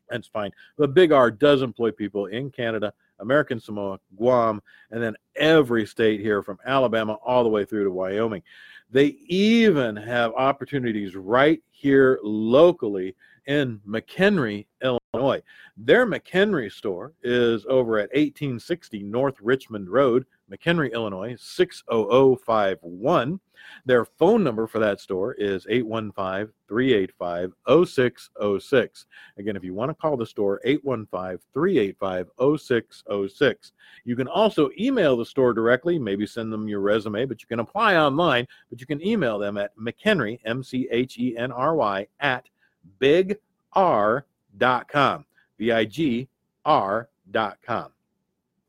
That's 0.09 0.27
fine. 0.27 0.51
But 0.77 0.93
Big 0.93 1.11
R 1.11 1.31
does 1.31 1.61
employ 1.61 1.91
people 1.91 2.25
in 2.25 2.51
Canada, 2.51 2.93
American 3.19 3.59
Samoa, 3.59 3.99
Guam, 4.17 4.61
and 4.91 5.01
then 5.01 5.15
every 5.35 5.85
state 5.85 6.19
here 6.19 6.43
from 6.43 6.59
Alabama 6.65 7.13
all 7.25 7.43
the 7.43 7.49
way 7.49 7.63
through 7.63 7.85
to 7.85 7.91
Wyoming. 7.91 8.43
They 8.91 9.17
even 9.27 9.95
have 9.95 10.33
opportunities 10.33 11.15
right 11.15 11.61
here 11.69 12.19
locally 12.23 13.15
in 13.47 13.79
McHenry, 13.87 14.65
Illinois. 14.83 15.41
Their 15.77 16.05
McHenry 16.05 16.71
store 16.71 17.13
is 17.23 17.65
over 17.67 17.97
at 17.99 18.09
1860 18.09 19.03
North 19.03 19.35
Richmond 19.41 19.89
Road, 19.89 20.25
McHenry, 20.51 20.93
Illinois 20.93 21.35
60051. 21.39 23.39
Their 23.85 24.05
phone 24.05 24.43
number 24.43 24.67
for 24.67 24.79
that 24.79 24.99
store 24.99 25.33
is 25.33 25.65
815 25.69 26.53
385 26.67 27.53
0606. 27.87 29.05
Again, 29.37 29.55
if 29.55 29.63
you 29.63 29.73
want 29.73 29.89
to 29.89 29.95
call 29.95 30.17
the 30.17 30.25
store, 30.25 30.59
815 30.63 31.39
385 31.53 32.59
0606. 32.59 33.71
You 34.03 34.15
can 34.15 34.27
also 34.27 34.69
email 34.79 35.15
the 35.15 35.25
store 35.25 35.53
directly, 35.53 35.99
maybe 35.99 36.25
send 36.25 36.51
them 36.51 36.67
your 36.67 36.81
resume, 36.81 37.25
but 37.25 37.41
you 37.41 37.47
can 37.47 37.59
apply 37.59 37.95
online, 37.95 38.47
but 38.69 38.79
you 38.79 38.87
can 38.87 39.05
email 39.05 39.39
them 39.39 39.57
at 39.57 39.75
McHenry, 39.77 40.39
M 40.45 40.63
C 40.63 40.87
H 40.91 41.17
E 41.17 41.37
N 41.37 41.51
R 41.51 41.75
Y, 41.75 42.07
at 42.19 42.49
bigr.com. 42.99 44.25
B 45.57 45.71
I 45.71 45.85
G 45.85 46.27
R.com. 46.65 47.91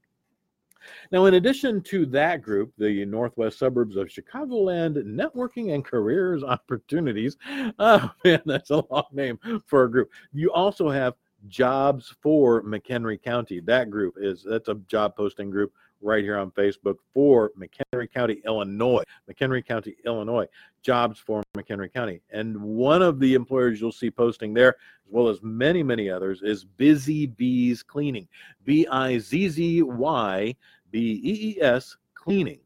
Now, 1.12 1.26
in 1.26 1.36
addition 1.36 1.82
to 1.84 2.06
that 2.08 2.42
group, 2.42 2.74
the 2.78 3.06
Northwest 3.06 3.60
Suburbs 3.60 3.96
of 3.96 4.08
Chicagoland 4.08 4.98
Networking 5.04 5.74
and 5.74 5.84
Careers 5.84 6.44
Opportunities, 6.54 7.38
oh 7.80 8.12
man, 8.24 8.42
that's 8.46 8.70
a 8.70 8.84
long 8.90 9.06
name 9.12 9.40
for 9.66 9.84
a 9.84 9.92
group. 9.92 10.12
You 10.32 10.52
also 10.52 10.90
have 10.90 11.16
Jobs 11.48 12.16
for 12.22 12.64
McHenry 12.64 13.22
County. 13.22 13.60
That 13.60 13.90
group 13.90 14.16
is 14.18 14.46
that's 14.50 14.70
a 14.70 14.76
job 14.88 15.16
posting 15.16 15.50
group 15.50 15.74
right 16.04 16.24
here 16.24 16.38
on 16.38 16.52
Facebook 16.52 16.98
for 17.14 17.52
McHenry 17.58 18.12
County, 18.12 18.42
Illinois. 18.46 19.04
McHenry 19.30 19.66
County, 19.66 19.96
Illinois, 20.06 20.48
jobs 20.82 21.20
for 21.20 21.44
McHenry 21.56 21.92
County. 21.92 22.22
And 22.32 22.60
one 22.62 23.02
of 23.02 23.20
the 23.20 23.34
employers 23.34 23.80
you'll 23.80 23.92
see 23.92 24.12
posting 24.12 24.54
there, 24.54 24.70
as 24.70 25.12
well 25.12 25.30
as 25.30 25.42
many, 25.42 25.84
many 25.84 26.10
others, 26.10 26.42
is 26.44 26.66
Bizzy 26.66 27.36
Bees 27.38 27.82
Cleaning. 27.82 28.28
B 28.64 28.86
I 28.92 29.18
Z 29.18 29.50
Z 29.50 29.82
Y 29.84 30.56
B 30.92 31.22
E 31.24 31.58
E 31.58 31.62
S 31.62 31.96
Cleaning. 32.14 32.60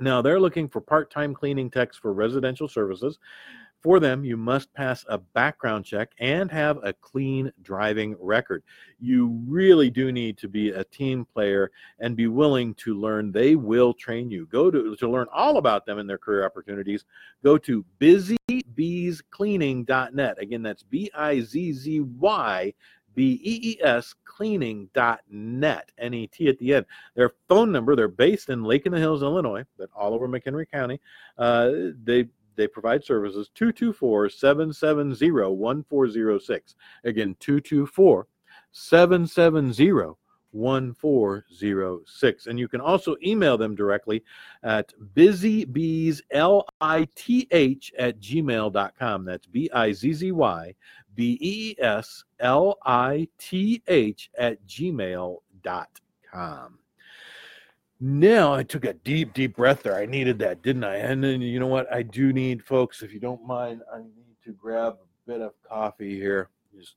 Now, 0.00 0.22
they're 0.22 0.40
looking 0.40 0.68
for 0.68 0.80
part 0.80 1.10
time 1.10 1.34
cleaning 1.34 1.70
techs 1.70 1.98
for 1.98 2.14
residential 2.14 2.66
services. 2.66 3.18
For 3.82 3.98
them, 3.98 4.24
you 4.24 4.36
must 4.36 4.72
pass 4.74 5.04
a 5.08 5.18
background 5.18 5.84
check 5.84 6.12
and 6.18 6.48
have 6.52 6.78
a 6.84 6.92
clean 6.92 7.50
driving 7.62 8.14
record. 8.20 8.62
You 9.00 9.42
really 9.48 9.90
do 9.90 10.12
need 10.12 10.38
to 10.38 10.46
be 10.48 10.70
a 10.70 10.84
team 10.84 11.24
player 11.24 11.72
and 11.98 12.16
be 12.16 12.28
willing 12.28 12.74
to 12.74 12.94
learn. 12.94 13.32
They 13.32 13.56
will 13.56 13.92
train 13.92 14.30
you. 14.30 14.46
Go 14.46 14.70
to 14.70 14.94
to 14.94 15.10
learn 15.10 15.26
all 15.32 15.56
about 15.56 15.84
them 15.84 15.98
and 15.98 16.08
their 16.08 16.18
career 16.18 16.44
opportunities. 16.44 17.04
Go 17.42 17.58
to 17.58 17.84
bizzybeescleaning.net. 17.98 20.38
Again, 20.38 20.62
that's 20.62 20.84
B 20.84 21.10
I 21.12 21.40
Z 21.40 21.72
Z 21.72 22.00
Y 22.00 22.72
B 23.14 23.40
E 23.42 23.72
E 23.72 23.78
S 23.82 24.14
cleaning.net, 24.24 25.92
N 25.98 26.14
E 26.14 26.28
T 26.28 26.48
at 26.48 26.58
the 26.58 26.74
end. 26.74 26.86
Their 27.14 27.32
phone 27.48 27.72
number, 27.72 27.96
they're 27.96 28.08
based 28.08 28.48
in 28.48 28.62
Lake 28.62 28.86
in 28.86 28.92
the 28.92 28.98
Hills, 28.98 29.22
Illinois, 29.22 29.64
but 29.76 29.90
all 29.94 30.14
over 30.14 30.26
McHenry 30.28 30.70
County. 30.70 31.00
Uh, 31.36 31.70
they 32.04 32.28
they 32.56 32.66
provide 32.66 33.04
services 33.04 33.50
224 33.54 34.30
770 34.30 35.30
1406. 35.30 36.74
Again, 37.04 37.36
224 37.40 38.26
770 38.72 40.14
1406. 40.52 42.46
And 42.46 42.58
you 42.58 42.68
can 42.68 42.80
also 42.80 43.16
email 43.24 43.56
them 43.58 43.74
directly 43.74 44.22
at 44.62 44.92
bizzybeeslith 45.14 46.22
at 47.98 48.20
gmail.com. 48.20 49.24
That's 49.24 49.46
B 49.46 49.70
I 49.72 49.92
Z 49.92 50.12
Z 50.12 50.32
Y 50.32 50.74
B 51.14 51.38
E 51.40 51.74
S 51.78 52.24
L 52.40 52.78
I 52.84 53.28
T 53.38 53.82
H 53.86 54.30
at 54.38 54.64
gmail.com. 54.66 55.42
Now 58.04 58.52
I 58.52 58.64
took 58.64 58.84
a 58.84 58.94
deep, 58.94 59.32
deep 59.32 59.54
breath 59.54 59.84
there. 59.84 59.94
I 59.94 60.06
needed 60.06 60.36
that, 60.40 60.60
didn't 60.60 60.82
I? 60.82 60.96
And 60.96 61.22
then 61.22 61.40
you 61.40 61.60
know 61.60 61.68
what? 61.68 61.86
I 61.94 62.02
do 62.02 62.32
need, 62.32 62.64
folks, 62.64 63.00
if 63.00 63.12
you 63.12 63.20
don't 63.20 63.46
mind, 63.46 63.80
I 63.94 63.98
need 63.98 64.34
to 64.44 64.50
grab 64.50 64.94
a 64.94 65.30
bit 65.30 65.40
of 65.40 65.52
coffee 65.62 66.16
here. 66.16 66.48
Just 66.76 66.96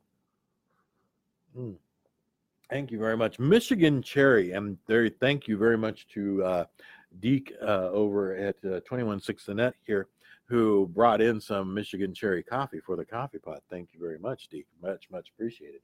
mm. 1.56 1.76
thank 2.72 2.90
you 2.90 2.98
very 2.98 3.16
much. 3.16 3.38
Michigan 3.38 4.02
Cherry. 4.02 4.54
And 4.54 4.80
there, 4.88 5.08
thank 5.08 5.48
you 5.48 5.60
very 5.60 5.78
much 5.78 6.08
to 6.16 6.44
uh, 6.44 6.66
Deke 7.20 7.54
uh, 7.62 7.92
over 7.92 8.36
at 8.36 8.56
uh, 8.66 8.80
216 8.90 9.56
The 9.56 9.62
Net 9.62 9.76
here 9.86 10.08
who 10.46 10.90
brought 10.92 11.22
in 11.22 11.40
some 11.40 11.72
Michigan 11.72 12.16
Cherry 12.16 12.42
coffee 12.42 12.80
for 12.80 12.96
the 12.96 13.06
coffee 13.06 13.38
pot. 13.38 13.62
Thank 13.70 13.90
you 13.94 14.00
very 14.00 14.18
much, 14.18 14.48
Deke. 14.48 14.66
Much, 14.82 15.06
much 15.12 15.30
appreciated. 15.36 15.82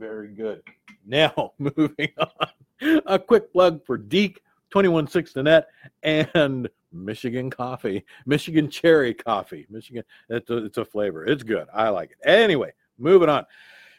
Very 0.00 0.28
good. 0.28 0.62
Now, 1.06 1.52
moving 1.58 2.08
on 2.18 3.02
a 3.06 3.18
quick 3.18 3.52
plug 3.52 3.84
for 3.84 3.98
Deke 3.98 4.40
216 4.70 5.32
The 5.34 5.42
Net 5.42 5.68
and 6.02 6.68
Michigan 6.90 7.50
coffee, 7.50 8.06
Michigan 8.24 8.70
cherry 8.70 9.12
coffee. 9.12 9.66
Michigan, 9.68 10.02
it's 10.30 10.48
a, 10.48 10.64
it's 10.64 10.78
a 10.78 10.86
flavor. 10.86 11.26
It's 11.26 11.42
good. 11.42 11.68
I 11.74 11.90
like 11.90 12.12
it. 12.12 12.26
Anyway, 12.26 12.72
moving 12.98 13.28
on. 13.28 13.44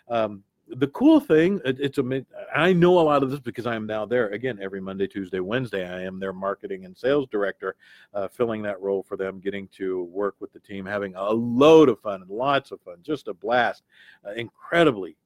Um, 0.09 0.43
the 0.67 0.87
cool 0.87 1.19
thing, 1.19 1.59
it, 1.65 1.77
it's 1.79 1.97
a, 1.97 2.25
I 2.55 2.73
know 2.73 2.99
a 2.99 3.01
lot 3.01 3.21
of 3.21 3.29
this 3.29 3.39
because 3.39 3.65
I 3.65 3.75
am 3.75 3.85
now 3.85 4.05
there 4.05 4.29
again 4.29 4.59
every 4.61 4.79
Monday, 4.79 5.07
Tuesday, 5.07 5.39
Wednesday. 5.39 5.87
I 5.87 6.01
am 6.01 6.19
their 6.19 6.33
marketing 6.33 6.85
and 6.85 6.97
sales 6.97 7.27
director, 7.29 7.75
uh, 8.13 8.27
filling 8.29 8.61
that 8.63 8.81
role 8.81 9.03
for 9.03 9.17
them, 9.17 9.39
getting 9.39 9.67
to 9.77 10.03
work 10.05 10.35
with 10.39 10.53
the 10.53 10.59
team, 10.59 10.85
having 10.85 11.15
a 11.15 11.29
load 11.31 11.89
of 11.89 11.99
fun 11.99 12.21
and 12.21 12.31
lots 12.31 12.71
of 12.71 12.81
fun, 12.81 12.97
just 13.03 13.27
a 13.27 13.33
blast. 13.33 13.83
Uh, 14.25 14.31
incredibly, 14.31 15.17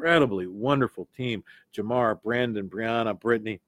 incredibly 0.00 0.46
wonderful 0.46 1.06
team. 1.14 1.44
Jamar, 1.74 2.22
Brandon, 2.22 2.68
Brianna, 2.68 3.18
Brittany, 3.18 3.60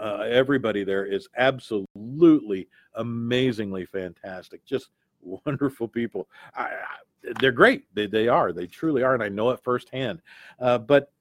uh, 0.00 0.24
everybody 0.28 0.82
there 0.82 1.06
is 1.06 1.28
absolutely 1.36 2.68
amazingly 2.96 3.86
fantastic. 3.86 4.64
Just 4.64 4.88
wonderful 5.22 5.86
people. 5.86 6.28
I, 6.56 6.64
I, 6.64 7.32
they're 7.38 7.52
great. 7.52 7.84
They, 7.94 8.08
they 8.08 8.26
are. 8.26 8.52
They 8.52 8.66
truly 8.66 9.04
are. 9.04 9.14
And 9.14 9.22
I 9.22 9.28
know 9.28 9.50
it 9.50 9.60
firsthand. 9.62 10.20
Uh, 10.58 10.78
but 10.78 11.12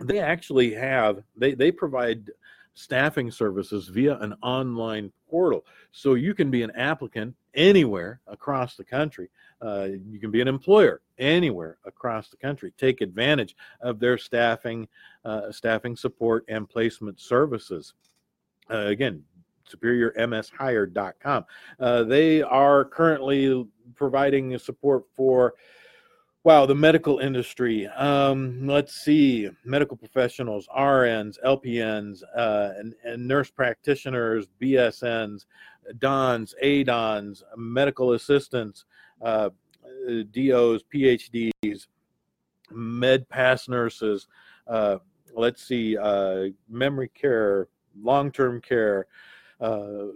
they 0.00 0.18
actually 0.18 0.74
have, 0.74 1.22
they, 1.36 1.54
they 1.54 1.70
provide 1.70 2.28
staffing 2.74 3.30
services 3.30 3.88
via 3.88 4.16
an 4.18 4.34
online 4.42 5.12
portal. 5.28 5.64
So 5.92 6.14
you 6.14 6.34
can 6.34 6.50
be 6.50 6.62
an 6.62 6.70
applicant 6.72 7.34
anywhere 7.54 8.20
across 8.26 8.76
the 8.76 8.84
country. 8.84 9.28
Uh, 9.60 9.88
you 10.08 10.18
can 10.18 10.30
be 10.30 10.40
an 10.40 10.48
employer 10.48 11.02
anywhere 11.18 11.78
across 11.84 12.30
the 12.30 12.36
country. 12.36 12.72
Take 12.78 13.00
advantage 13.00 13.56
of 13.80 14.00
their 14.00 14.16
staffing, 14.16 14.88
uh, 15.24 15.52
staffing 15.52 15.96
support 15.96 16.44
and 16.48 16.68
placement 16.68 17.20
services. 17.20 17.94
Uh, 18.70 18.86
again, 18.86 19.22
superiormshire.com. 19.68 21.44
Uh, 21.78 22.04
they 22.04 22.42
are 22.42 22.84
currently 22.84 23.66
providing 23.94 24.56
support 24.58 25.04
for 25.14 25.54
wow 26.44 26.64
the 26.66 26.74
medical 26.74 27.18
industry 27.18 27.86
um, 27.88 28.66
let's 28.66 28.94
see 28.94 29.48
medical 29.64 29.96
professionals 29.96 30.68
rns 30.76 31.36
lpns 31.44 32.22
uh, 32.36 32.70
and, 32.78 32.94
and, 33.04 33.26
nurse 33.26 33.50
practitioners 33.50 34.46
bsns 34.60 35.46
dons 35.98 36.54
adons 36.62 37.42
medical 37.56 38.12
assistants 38.12 38.84
uh, 39.22 39.50
dos 40.32 40.82
phds 40.92 41.86
med 42.70 43.28
pass 43.28 43.68
nurses 43.68 44.28
uh, 44.66 44.96
let's 45.34 45.62
see 45.62 45.96
uh, 45.98 46.46
memory 46.68 47.10
care 47.14 47.68
long-term 48.02 48.60
care 48.60 49.06
uh, 49.60 50.06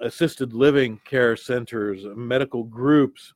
assisted 0.00 0.52
living 0.52 1.00
care 1.04 1.36
centers, 1.36 2.04
medical 2.14 2.62
groups, 2.62 3.34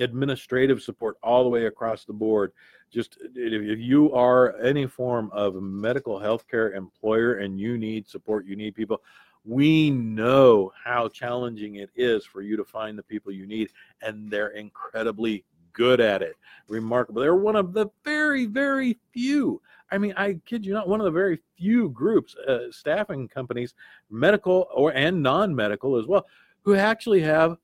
administrative 0.00 0.82
support 0.82 1.16
all 1.22 1.42
the 1.42 1.48
way 1.48 1.66
across 1.66 2.04
the 2.04 2.12
board. 2.12 2.52
Just 2.90 3.18
if 3.34 3.78
you 3.78 4.12
are 4.12 4.56
any 4.60 4.86
form 4.86 5.30
of 5.32 5.54
medical 5.62 6.18
healthcare 6.18 6.74
employer 6.74 7.34
and 7.34 7.60
you 7.60 7.76
need 7.76 8.08
support, 8.08 8.46
you 8.46 8.56
need 8.56 8.74
people, 8.74 9.02
we 9.44 9.90
know 9.90 10.72
how 10.84 11.08
challenging 11.08 11.76
it 11.76 11.90
is 11.94 12.24
for 12.24 12.42
you 12.42 12.56
to 12.56 12.64
find 12.64 12.98
the 12.98 13.02
people 13.02 13.32
you 13.32 13.46
need, 13.46 13.70
and 14.02 14.30
they're 14.30 14.48
incredibly 14.48 15.44
good 15.72 16.00
at 16.00 16.22
it. 16.22 16.36
Remarkable. 16.68 17.22
They're 17.22 17.34
one 17.34 17.56
of 17.56 17.72
the 17.72 17.86
very, 18.04 18.46
very 18.46 18.98
few. 19.12 19.62
I 19.90 19.98
mean, 19.98 20.12
I 20.16 20.40
kid 20.44 20.66
you 20.66 20.72
not, 20.72 20.88
one 20.88 21.00
of 21.00 21.04
the 21.04 21.10
very 21.10 21.38
few 21.56 21.90
groups, 21.90 22.36
uh, 22.36 22.70
staffing 22.70 23.28
companies, 23.28 23.74
medical 24.10 24.68
or 24.74 24.92
and 24.92 25.22
non-medical 25.22 25.96
as 25.96 26.06
well, 26.06 26.26
who 26.62 26.74
actually 26.74 27.20
have 27.22 27.56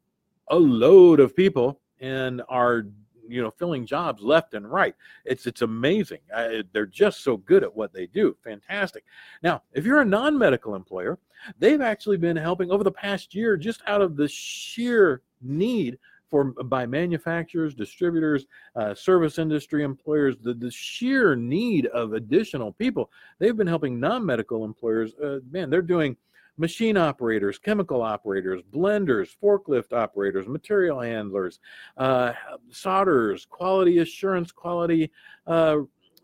a 0.48 0.56
load 0.56 1.20
of 1.20 1.36
people 1.36 1.80
and 2.04 2.42
are 2.48 2.86
you 3.26 3.42
know 3.42 3.50
filling 3.50 3.86
jobs 3.86 4.22
left 4.22 4.54
and 4.54 4.70
right. 4.70 4.94
It's 5.24 5.46
it's 5.46 5.62
amazing. 5.62 6.20
Uh, 6.32 6.62
they're 6.72 6.86
just 6.86 7.24
so 7.24 7.38
good 7.38 7.62
at 7.62 7.74
what 7.74 7.92
they 7.92 8.06
do. 8.06 8.36
Fantastic. 8.44 9.04
Now 9.42 9.62
if 9.72 9.84
you're 9.84 10.00
a 10.00 10.04
non-medical 10.04 10.74
employer 10.74 11.18
they've 11.58 11.80
actually 11.80 12.16
been 12.16 12.36
helping 12.36 12.70
over 12.70 12.84
the 12.84 12.90
past 12.92 13.34
year 13.34 13.56
just 13.56 13.82
out 13.86 14.00
of 14.00 14.16
the 14.16 14.28
sheer 14.28 15.22
need 15.42 15.98
for 16.30 16.44
by 16.64 16.86
manufacturers 16.86 17.74
distributors 17.74 18.46
uh, 18.76 18.94
service 18.94 19.38
industry 19.38 19.82
employers 19.82 20.36
the, 20.42 20.54
the 20.54 20.70
sheer 20.70 21.36
need 21.36 21.86
of 21.86 22.12
additional 22.12 22.72
people. 22.72 23.10
They've 23.38 23.56
been 23.56 23.66
helping 23.66 24.00
non-medical 24.00 24.64
employers 24.64 25.14
uh, 25.22 25.38
man 25.50 25.70
they're 25.70 25.82
doing 25.82 26.16
machine 26.56 26.96
operators, 26.96 27.58
chemical 27.58 28.02
operators, 28.02 28.62
blenders, 28.72 29.34
forklift 29.42 29.92
operators, 29.92 30.46
material 30.46 31.00
handlers, 31.00 31.60
uh, 31.96 32.32
solderers, 32.70 33.48
quality 33.48 33.98
assurance, 33.98 34.52
quality, 34.52 35.10
uh, 35.46 35.78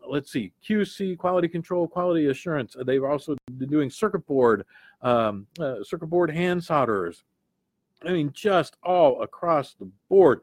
let's 0.07 0.31
see, 0.31 0.51
QC, 0.67 1.17
quality 1.17 1.47
control, 1.47 1.87
quality 1.87 2.27
assurance. 2.27 2.75
They've 2.85 3.03
also 3.03 3.35
been 3.57 3.69
doing 3.69 3.89
circuit 3.89 4.25
board, 4.25 4.65
um, 5.01 5.47
uh, 5.59 5.83
circuit 5.83 6.07
board 6.07 6.31
hand 6.31 6.61
solderers. 6.61 7.23
I 8.03 8.11
mean, 8.13 8.31
just 8.33 8.77
all 8.83 9.21
across 9.21 9.75
the 9.75 9.89
board. 10.09 10.41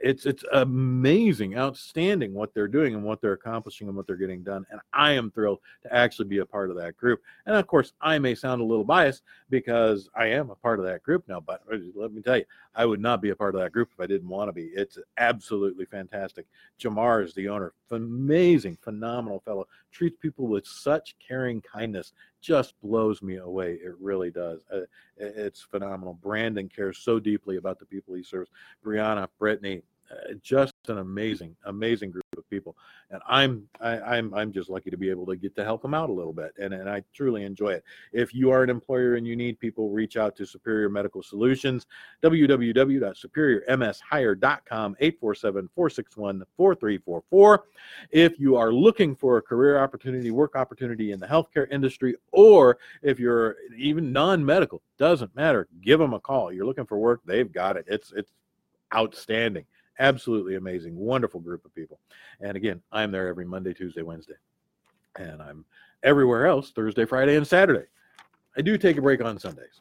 It's 0.00 0.26
it's 0.26 0.44
amazing, 0.52 1.56
outstanding 1.56 2.34
what 2.34 2.52
they're 2.52 2.68
doing 2.68 2.94
and 2.94 3.04
what 3.04 3.20
they're 3.20 3.32
accomplishing 3.32 3.88
and 3.88 3.96
what 3.96 4.06
they're 4.06 4.16
getting 4.16 4.42
done. 4.42 4.66
And 4.70 4.80
I 4.92 5.12
am 5.12 5.30
thrilled 5.30 5.60
to 5.82 5.94
actually 5.94 6.28
be 6.28 6.38
a 6.38 6.46
part 6.46 6.70
of 6.70 6.76
that 6.76 6.96
group. 6.96 7.22
And 7.46 7.54
of 7.54 7.66
course, 7.66 7.92
I 8.00 8.18
may 8.18 8.34
sound 8.34 8.60
a 8.60 8.64
little 8.64 8.84
biased 8.84 9.22
because 9.50 10.08
I 10.14 10.26
am 10.26 10.50
a 10.50 10.56
part 10.56 10.78
of 10.78 10.84
that 10.86 11.02
group 11.02 11.24
now. 11.28 11.40
But 11.40 11.62
uh, 11.72 11.78
let 11.94 12.12
me 12.12 12.22
tell 12.22 12.38
you, 12.38 12.44
I 12.74 12.84
would 12.84 13.00
not 13.00 13.22
be 13.22 13.30
a 13.30 13.36
part 13.36 13.54
of 13.54 13.60
that 13.60 13.72
group 13.72 13.90
if 13.92 14.00
I 14.00 14.06
didn't 14.06 14.28
want 14.28 14.48
to 14.48 14.52
be. 14.52 14.70
It's 14.74 14.98
absolutely 15.18 15.84
fantastic. 15.84 16.46
Jamar 16.80 17.24
is 17.24 17.34
the 17.34 17.48
owner, 17.48 17.72
amazing, 17.90 18.76
phenomenal 18.82 19.40
fellow. 19.44 19.66
Treats 19.94 20.16
people 20.20 20.48
with 20.48 20.66
such 20.66 21.14
caring 21.26 21.62
kindness 21.62 22.12
just 22.40 22.74
blows 22.82 23.22
me 23.22 23.36
away. 23.36 23.74
It 23.74 23.94
really 24.00 24.30
does. 24.30 24.60
Uh, 24.72 24.80
it's 25.16 25.62
phenomenal. 25.62 26.18
Brandon 26.20 26.68
cares 26.68 26.98
so 26.98 27.20
deeply 27.20 27.56
about 27.56 27.78
the 27.78 27.86
people 27.86 28.14
he 28.14 28.24
serves. 28.24 28.50
Brianna, 28.84 29.28
Brittany, 29.38 29.82
uh, 30.10 30.34
just 30.42 30.74
an 30.88 30.98
amazing, 30.98 31.56
amazing 31.64 32.10
group 32.10 32.24
of 32.36 32.46
people, 32.50 32.76
and 33.10 33.22
I'm 33.26 33.66
I, 33.80 33.98
I'm 34.00 34.34
I'm 34.34 34.52
just 34.52 34.68
lucky 34.68 34.90
to 34.90 34.98
be 34.98 35.08
able 35.08 35.24
to 35.26 35.36
get 35.36 35.54
to 35.56 35.64
help 35.64 35.82
them 35.82 35.94
out 35.94 36.10
a 36.10 36.12
little 36.12 36.32
bit, 36.32 36.52
and 36.58 36.74
and 36.74 36.90
I 36.90 37.02
truly 37.14 37.44
enjoy 37.44 37.70
it. 37.70 37.84
If 38.12 38.34
you 38.34 38.50
are 38.50 38.62
an 38.62 38.70
employer 38.70 39.14
and 39.14 39.26
you 39.26 39.34
need 39.34 39.58
people, 39.58 39.90
reach 39.90 40.16
out 40.16 40.36
to 40.36 40.46
Superior 40.46 40.88
Medical 40.90 41.22
Solutions, 41.22 41.86
www.superiormshire.com, 42.22 44.96
847-461-4344. 45.00 47.58
If 48.10 48.38
you 48.38 48.56
are 48.56 48.72
looking 48.72 49.16
for 49.16 49.38
a 49.38 49.42
career 49.42 49.82
opportunity, 49.82 50.30
work 50.30 50.54
opportunity 50.54 51.12
in 51.12 51.20
the 51.20 51.26
healthcare 51.26 51.66
industry, 51.72 52.14
or 52.30 52.76
if 53.02 53.18
you're 53.18 53.56
even 53.76 54.12
non-medical, 54.12 54.82
doesn't 54.98 55.34
matter. 55.34 55.66
Give 55.80 55.98
them 55.98 56.12
a 56.12 56.20
call. 56.20 56.52
You're 56.52 56.66
looking 56.66 56.86
for 56.86 56.98
work, 56.98 57.22
they've 57.24 57.50
got 57.50 57.78
it. 57.78 57.86
It's 57.88 58.12
it's 58.12 58.30
outstanding 58.94 59.64
absolutely 59.98 60.56
amazing, 60.56 60.96
wonderful 60.96 61.40
group 61.40 61.64
of 61.64 61.74
people. 61.74 61.98
And 62.40 62.56
again, 62.56 62.82
I'm 62.92 63.10
there 63.10 63.28
every 63.28 63.44
Monday, 63.44 63.74
Tuesday, 63.74 64.02
Wednesday, 64.02 64.34
and 65.18 65.42
I'm 65.42 65.64
everywhere 66.02 66.46
else 66.46 66.70
Thursday, 66.70 67.04
Friday, 67.04 67.36
and 67.36 67.46
Saturday. 67.46 67.86
I 68.56 68.62
do 68.62 68.78
take 68.78 68.96
a 68.96 69.02
break 69.02 69.22
on 69.24 69.38
Sundays. 69.38 69.80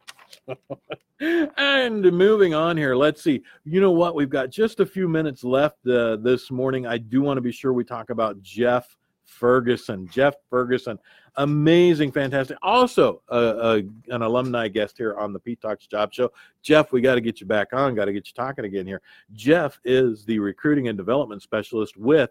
and 1.19 2.01
moving 2.11 2.53
on 2.53 2.75
here, 2.75 2.95
let's 2.95 3.21
see. 3.21 3.43
You 3.65 3.81
know 3.81 3.91
what? 3.91 4.15
We've 4.15 4.29
got 4.29 4.49
just 4.49 4.79
a 4.79 4.85
few 4.85 5.07
minutes 5.07 5.43
left 5.43 5.85
uh, 5.87 6.17
this 6.17 6.49
morning. 6.49 6.87
I 6.87 6.97
do 6.97 7.21
want 7.21 7.37
to 7.37 7.41
be 7.41 7.51
sure 7.51 7.73
we 7.73 7.83
talk 7.83 8.09
about 8.09 8.41
Jeff 8.41 8.95
Ferguson. 9.33 10.07
Jeff 10.07 10.35
Ferguson, 10.49 10.97
amazing, 11.35 12.11
fantastic. 12.11 12.57
Also, 12.61 13.21
an 13.29 14.21
alumni 14.21 14.67
guest 14.67 14.97
here 14.97 15.17
on 15.17 15.33
the 15.33 15.39
Pete 15.39 15.59
Talks 15.59 15.87
Job 15.87 16.13
Show. 16.13 16.31
Jeff, 16.61 16.91
we 16.91 17.01
got 17.01 17.15
to 17.15 17.21
get 17.21 17.41
you 17.41 17.47
back 17.47 17.73
on. 17.73 17.95
Got 17.95 18.05
to 18.05 18.13
get 18.13 18.27
you 18.27 18.33
talking 18.33 18.65
again 18.65 18.87
here. 18.87 19.01
Jeff 19.33 19.79
is 19.83 20.23
the 20.25 20.39
recruiting 20.39 20.87
and 20.87 20.97
development 20.97 21.41
specialist 21.41 21.97
with 21.97 22.29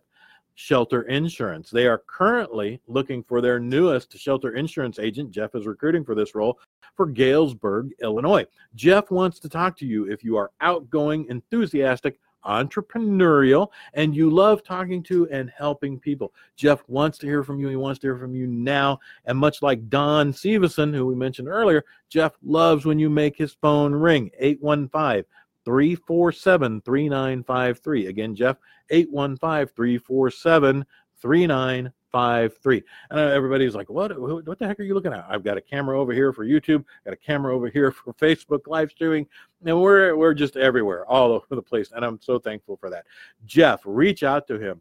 Shelter 0.54 1.02
Insurance. 1.02 1.70
They 1.70 1.86
are 1.86 2.02
currently 2.06 2.80
looking 2.86 3.22
for 3.22 3.40
their 3.40 3.58
newest 3.58 4.18
shelter 4.18 4.54
insurance 4.54 4.98
agent. 4.98 5.30
Jeff 5.30 5.54
is 5.54 5.66
recruiting 5.66 6.04
for 6.04 6.14
this 6.14 6.34
role 6.34 6.58
for 6.94 7.06
Galesburg, 7.06 7.90
Illinois. 8.02 8.44
Jeff 8.74 9.10
wants 9.10 9.38
to 9.40 9.48
talk 9.48 9.78
to 9.78 9.86
you 9.86 10.10
if 10.10 10.22
you 10.22 10.36
are 10.36 10.50
outgoing, 10.60 11.26
enthusiastic, 11.30 12.20
entrepreneurial, 12.44 13.68
and 13.94 14.14
you 14.14 14.30
love 14.30 14.62
talking 14.62 15.02
to 15.04 15.28
and 15.30 15.50
helping 15.56 15.98
people. 15.98 16.32
Jeff 16.56 16.82
wants 16.88 17.18
to 17.18 17.26
hear 17.26 17.42
from 17.42 17.60
you. 17.60 17.68
He 17.68 17.76
wants 17.76 18.00
to 18.00 18.06
hear 18.06 18.18
from 18.18 18.34
you 18.34 18.46
now. 18.46 18.98
And 19.24 19.38
much 19.38 19.62
like 19.62 19.88
Don 19.88 20.32
Severson, 20.32 20.94
who 20.94 21.06
we 21.06 21.14
mentioned 21.14 21.48
earlier, 21.48 21.84
Jeff 22.08 22.32
loves 22.42 22.84
when 22.84 22.98
you 22.98 23.10
make 23.10 23.36
his 23.36 23.52
phone 23.52 23.92
ring 23.92 24.30
815 24.38 25.24
347 25.64 26.80
3953. 26.80 28.06
Again, 28.06 28.34
Jeff, 28.34 28.56
815 28.90 29.74
347 29.74 30.86
3953 31.22 31.92
five 32.12 32.56
three. 32.58 32.82
And 33.10 33.18
everybody's 33.18 33.74
like, 33.74 33.90
"What? 33.90 34.16
What 34.20 34.58
the 34.58 34.66
heck 34.66 34.78
are 34.78 34.84
you 34.84 34.94
looking 34.94 35.12
at?" 35.12 35.24
I've 35.28 35.42
got 35.42 35.56
a 35.56 35.60
camera 35.60 35.98
over 35.98 36.12
here 36.12 36.32
for 36.32 36.44
YouTube, 36.44 36.84
got 37.04 37.14
a 37.14 37.16
camera 37.16 37.54
over 37.54 37.68
here 37.68 37.90
for 37.90 38.12
Facebook 38.14 38.66
live 38.66 38.90
streaming, 38.90 39.26
and 39.64 39.80
we're 39.80 40.14
we're 40.14 40.34
just 40.34 40.56
everywhere, 40.56 41.06
all 41.06 41.32
over 41.32 41.46
the 41.50 41.62
place. 41.62 41.90
And 41.92 42.04
I'm 42.04 42.20
so 42.20 42.38
thankful 42.38 42.76
for 42.76 42.90
that. 42.90 43.06
Jeff, 43.46 43.80
reach 43.84 44.22
out 44.22 44.46
to 44.48 44.58
him. 44.60 44.80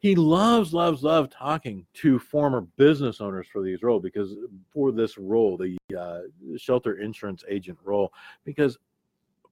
He 0.00 0.16
loves, 0.16 0.74
loves, 0.74 1.04
loves 1.04 1.32
talking 1.32 1.86
to 1.94 2.18
former 2.18 2.62
business 2.62 3.20
owners 3.20 3.46
for 3.52 3.62
these 3.62 3.84
roles 3.84 4.02
because 4.02 4.34
for 4.72 4.90
this 4.90 5.16
role, 5.16 5.56
the 5.56 5.78
uh, 5.96 6.22
shelter 6.56 6.98
insurance 6.98 7.44
agent 7.48 7.78
role, 7.84 8.12
because 8.44 8.78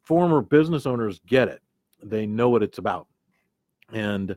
former 0.02 0.42
business 0.42 0.86
owners 0.86 1.20
get 1.24 1.46
it. 1.46 1.62
They 2.02 2.26
know 2.26 2.48
what 2.48 2.64
it's 2.64 2.78
about. 2.78 3.06
And 3.92 4.36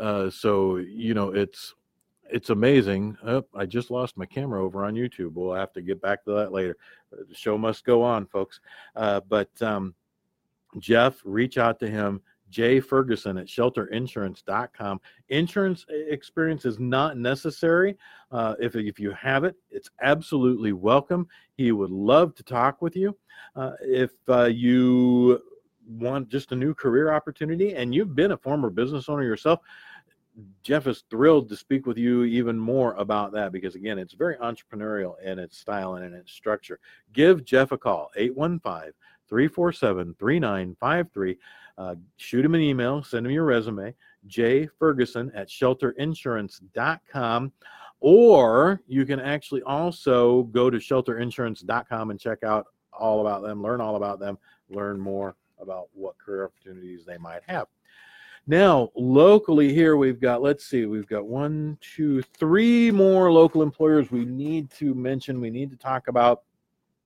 uh, 0.00 0.30
so, 0.30 0.76
you 0.76 1.14
know, 1.14 1.30
it's 1.30 1.74
it's 2.32 2.50
amazing. 2.50 3.16
Oh, 3.24 3.44
I 3.54 3.66
just 3.66 3.90
lost 3.90 4.16
my 4.16 4.26
camera 4.26 4.64
over 4.64 4.84
on 4.84 4.94
YouTube. 4.94 5.32
We'll 5.34 5.54
have 5.54 5.72
to 5.72 5.82
get 5.82 6.00
back 6.00 6.24
to 6.24 6.32
that 6.32 6.52
later. 6.52 6.76
The 7.10 7.34
show 7.34 7.58
must 7.58 7.84
go 7.84 8.02
on, 8.02 8.26
folks. 8.26 8.60
Uh, 8.94 9.20
but 9.28 9.50
um, 9.60 9.94
Jeff, 10.78 11.20
reach 11.24 11.58
out 11.58 11.80
to 11.80 11.90
him. 11.90 12.20
Jay 12.50 12.80
Ferguson 12.80 13.38
at 13.38 13.46
shelterinsurance.com. 13.46 15.00
Insurance 15.28 15.86
experience 15.88 16.64
is 16.64 16.78
not 16.78 17.16
necessary. 17.16 17.96
Uh, 18.32 18.54
if, 18.60 18.74
if 18.74 18.98
you 18.98 19.12
have 19.12 19.44
it, 19.44 19.54
it's 19.70 19.90
absolutely 20.02 20.72
welcome. 20.72 21.28
He 21.56 21.72
would 21.72 21.90
love 21.90 22.34
to 22.34 22.42
talk 22.42 22.82
with 22.82 22.96
you. 22.96 23.16
Uh, 23.54 23.72
if 23.80 24.10
uh, 24.28 24.44
you 24.44 25.40
want 25.88 26.28
just 26.28 26.52
a 26.52 26.56
new 26.56 26.74
career 26.74 27.12
opportunity 27.12 27.74
and 27.74 27.94
you've 27.94 28.14
been 28.14 28.32
a 28.32 28.36
former 28.36 28.70
business 28.70 29.08
owner 29.08 29.22
yourself, 29.22 29.60
Jeff 30.62 30.86
is 30.86 31.04
thrilled 31.10 31.48
to 31.48 31.56
speak 31.56 31.86
with 31.86 31.98
you 31.98 32.24
even 32.24 32.58
more 32.58 32.94
about 32.94 33.32
that 33.32 33.52
because, 33.52 33.74
again, 33.74 33.98
it's 33.98 34.14
very 34.14 34.36
entrepreneurial 34.36 35.20
in 35.22 35.38
its 35.38 35.58
style 35.58 35.94
and 35.94 36.04
in 36.04 36.14
its 36.14 36.32
structure. 36.32 36.78
Give 37.12 37.44
Jeff 37.44 37.72
a 37.72 37.78
call, 37.78 38.10
815 38.16 38.92
347 39.28 40.14
3953. 40.18 41.38
Uh, 41.78 41.94
shoot 42.16 42.44
him 42.44 42.54
an 42.54 42.60
email, 42.60 43.02
send 43.02 43.26
him 43.26 43.32
your 43.32 43.44
resume, 43.44 43.94
jferguson 44.28 45.30
at 45.34 45.48
shelterinsurance.com. 45.48 47.52
Or 48.00 48.80
you 48.86 49.04
can 49.04 49.20
actually 49.20 49.62
also 49.62 50.44
go 50.44 50.70
to 50.70 50.78
shelterinsurance.com 50.78 52.10
and 52.10 52.20
check 52.20 52.42
out 52.42 52.66
all 52.92 53.20
about 53.20 53.42
them, 53.42 53.62
learn 53.62 53.80
all 53.80 53.96
about 53.96 54.20
them, 54.20 54.38
learn 54.68 54.98
more 54.98 55.36
about 55.60 55.88
what 55.92 56.18
career 56.18 56.44
opportunities 56.44 57.04
they 57.04 57.18
might 57.18 57.42
have. 57.46 57.66
Now, 58.46 58.90
locally 58.96 59.72
here, 59.72 59.96
we've 59.96 60.20
got, 60.20 60.42
let's 60.42 60.64
see, 60.64 60.86
we've 60.86 61.06
got 61.06 61.26
one, 61.26 61.78
two, 61.80 62.22
three 62.22 62.90
more 62.90 63.30
local 63.32 63.62
employers 63.62 64.10
we 64.10 64.24
need 64.24 64.70
to 64.72 64.94
mention, 64.94 65.40
we 65.40 65.50
need 65.50 65.70
to 65.70 65.76
talk 65.76 66.08
about. 66.08 66.42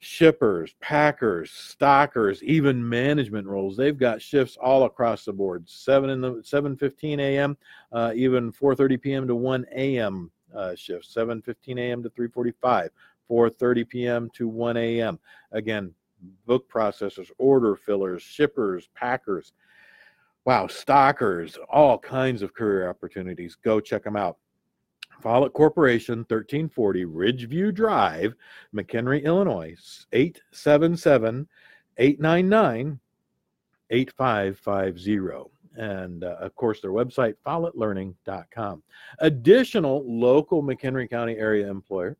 shippers, 0.00 0.74
packers, 0.80 1.50
stockers, 1.52 2.42
even 2.42 2.86
management 2.86 3.46
roles. 3.46 3.76
They've 3.76 3.96
got 3.96 4.20
shifts 4.20 4.56
all 4.60 4.84
across 4.84 5.24
the 5.24 5.32
board. 5.32 5.68
Seven 5.68 6.10
in 6.10 6.20
the 6.20 6.42
seven 6.44 6.76
fifteen 6.76 7.20
a.m., 7.20 7.56
uh, 7.92 8.12
even 8.16 8.50
four 8.50 8.74
thirty 8.74 8.96
p.m. 8.96 9.28
to 9.28 9.34
one 9.34 9.64
a.m. 9.74 10.30
Uh, 10.54 10.74
shifts. 10.74 11.14
Seven 11.14 11.40
fifteen 11.40 11.78
a.m. 11.78 12.02
to 12.02 12.10
three 12.10 12.28
forty 12.28 12.52
five. 12.60 12.90
4:30 13.30 13.88
p.m. 13.88 14.30
to 14.34 14.46
1 14.46 14.76
a.m. 14.76 15.18
Again, 15.52 15.94
book 16.44 16.70
processors, 16.70 17.30
order 17.38 17.76
fillers, 17.76 18.22
shippers, 18.22 18.88
packers. 18.94 19.52
Wow, 20.44 20.66
stockers, 20.66 21.56
all 21.70 21.98
kinds 21.98 22.42
of 22.42 22.52
career 22.52 22.90
opportunities. 22.90 23.54
Go 23.54 23.80
check 23.80 24.04
them 24.04 24.16
out. 24.16 24.36
Follett 25.22 25.52
Corporation, 25.52 26.18
1340 26.28 27.04
Ridgeview 27.04 27.72
Drive, 27.72 28.34
McHenry, 28.74 29.22
Illinois, 29.22 30.04
877 30.12 31.46
899 31.96 32.98
8550. 33.90 35.50
And 35.74 36.24
uh, 36.24 36.36
of 36.40 36.54
course, 36.56 36.80
their 36.80 36.90
website, 36.90 37.34
follettlearning.com. 37.46 38.82
Additional 39.20 40.04
local 40.06 40.62
McHenry 40.62 41.08
County 41.08 41.36
area 41.36 41.70
employer 41.70 42.16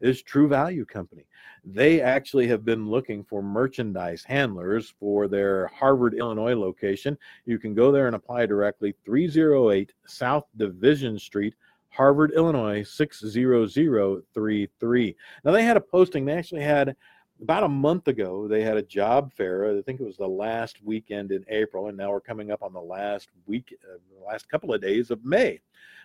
is 0.00 0.22
True 0.22 0.48
Value 0.48 0.84
Company. 0.84 1.26
They 1.64 2.00
actually 2.00 2.46
have 2.48 2.64
been 2.64 2.88
looking 2.88 3.24
for 3.24 3.42
merchandise 3.42 4.22
handlers 4.22 4.94
for 5.00 5.28
their 5.28 5.66
Harvard, 5.68 6.14
Illinois 6.14 6.54
location. 6.54 7.16
You 7.46 7.58
can 7.58 7.74
go 7.74 7.90
there 7.90 8.06
and 8.06 8.14
apply 8.14 8.46
directly 8.46 8.94
308 9.04 9.92
South 10.06 10.46
Division 10.56 11.18
Street, 11.18 11.54
Harvard, 11.94 12.32
Illinois 12.32 12.82
60033. 12.82 15.16
Now 15.44 15.52
they 15.52 15.62
had 15.62 15.76
a 15.76 15.80
posting, 15.80 16.24
they 16.24 16.32
actually 16.32 16.62
had 16.62 16.96
about 17.40 17.64
a 17.64 17.68
month 17.68 18.08
ago, 18.08 18.48
they 18.48 18.62
had 18.62 18.76
a 18.76 18.82
job 18.82 19.32
fair. 19.32 19.76
I 19.76 19.82
think 19.82 20.00
it 20.00 20.06
was 20.06 20.16
the 20.16 20.26
last 20.26 20.82
weekend 20.82 21.32
in 21.32 21.44
April, 21.48 21.88
and 21.88 21.96
now 21.96 22.10
we're 22.10 22.20
coming 22.20 22.50
up 22.50 22.62
on 22.62 22.72
the 22.72 22.80
last 22.80 23.28
week, 23.46 23.74
uh, 23.84 23.98
the 24.18 24.24
last 24.24 24.48
couple 24.48 24.72
of 24.72 24.80
days 24.80 25.10
of 25.10 25.24
May. 25.24 25.60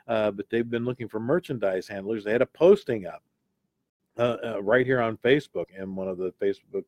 Uh, 0.08 0.32
but 0.32 0.50
they've 0.50 0.70
been 0.70 0.86
looking 0.86 1.08
for 1.08 1.20
merchandise 1.20 1.88
handlers. 1.88 2.24
They 2.24 2.32
had 2.32 2.42
a 2.42 2.48
posting 2.48 3.06
up 3.06 3.22
uh, 4.18 4.38
uh, 4.44 4.62
right 4.62 4.86
here 4.86 5.02
on 5.02 5.18
Facebook 5.18 5.66
in 5.78 5.96
one 5.96 6.08
of 6.08 6.18
the 6.18 6.34
Facebook 6.42 6.86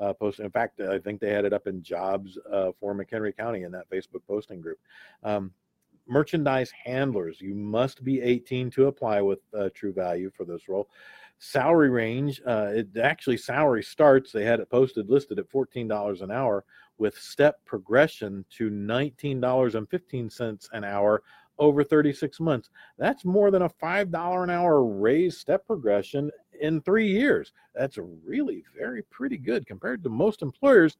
uh, 0.00 0.12
posts. 0.14 0.40
In 0.40 0.50
fact, 0.50 0.80
I 0.80 0.98
think 0.98 1.20
they 1.20 1.30
had 1.30 1.44
it 1.44 1.52
up 1.52 1.66
in 1.66 1.82
jobs 1.82 2.38
uh, 2.50 2.70
for 2.80 2.94
McHenry 2.94 3.36
County 3.36 3.62
in 3.62 3.72
that 3.72 3.90
Facebook 3.90 4.22
posting 4.26 4.60
group. 4.60 4.78
Um, 5.22 5.52
merchandise 6.06 6.70
handlers. 6.84 7.40
You 7.40 7.54
must 7.54 8.04
be 8.04 8.20
18 8.20 8.70
to 8.72 8.86
apply 8.86 9.20
with 9.20 9.40
uh, 9.56 9.70
True 9.74 9.92
Value 9.92 10.30
for 10.36 10.44
this 10.44 10.68
role. 10.68 10.88
Salary 11.38 11.90
range, 11.90 12.40
uh, 12.46 12.70
it 12.72 12.88
actually 12.96 13.36
salary 13.36 13.82
starts. 13.82 14.30
They 14.30 14.44
had 14.44 14.60
it 14.60 14.70
posted 14.70 15.10
listed 15.10 15.38
at 15.40 15.50
$14 15.50 16.22
an 16.22 16.30
hour 16.30 16.64
with 16.98 17.16
step 17.18 17.56
progression 17.64 18.44
to 18.58 18.70
$19.15 18.70 20.68
an 20.72 20.84
hour 20.84 21.22
over 21.58 21.84
36 21.84 22.40
months. 22.40 22.70
That's 22.98 23.24
more 23.24 23.50
than 23.50 23.62
a 23.62 23.68
$5 23.68 24.42
an 24.42 24.50
hour 24.50 24.84
raise 24.84 25.38
step 25.38 25.66
progression 25.66 26.30
in 26.60 26.80
three 26.80 27.08
years. 27.08 27.52
That's 27.74 27.98
really 28.24 28.64
very 28.76 29.02
pretty 29.04 29.36
good 29.36 29.66
compared 29.66 30.02
to 30.04 30.08
most 30.10 30.42
employers 30.42 30.96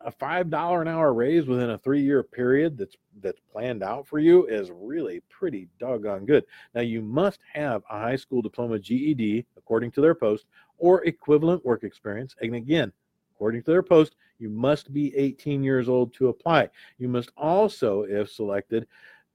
a 0.00 0.10
five 0.10 0.50
dollar 0.50 0.82
an 0.82 0.88
hour 0.88 1.12
raise 1.12 1.46
within 1.46 1.70
a 1.70 1.78
three 1.78 2.02
year 2.02 2.22
period 2.22 2.76
that's 2.78 2.96
that's 3.20 3.40
planned 3.52 3.82
out 3.82 4.06
for 4.06 4.18
you 4.18 4.46
is 4.46 4.70
really 4.70 5.22
pretty 5.28 5.68
doggone 5.78 6.26
good. 6.26 6.44
Now 6.74 6.82
you 6.82 7.02
must 7.02 7.40
have 7.54 7.82
a 7.90 7.98
high 7.98 8.16
school 8.16 8.42
diploma 8.42 8.78
GED 8.78 9.46
according 9.56 9.90
to 9.92 10.00
their 10.00 10.14
post 10.14 10.46
or 10.78 11.04
equivalent 11.04 11.64
work 11.64 11.82
experience. 11.82 12.36
And 12.40 12.54
again, 12.54 12.92
according 13.34 13.62
to 13.64 13.70
their 13.70 13.82
post, 13.82 14.16
you 14.38 14.50
must 14.50 14.92
be 14.92 15.16
18 15.16 15.62
years 15.62 15.88
old 15.88 16.12
to 16.14 16.28
apply. 16.28 16.68
You 16.98 17.08
must 17.08 17.30
also, 17.36 18.02
if 18.02 18.30
selected, 18.30 18.86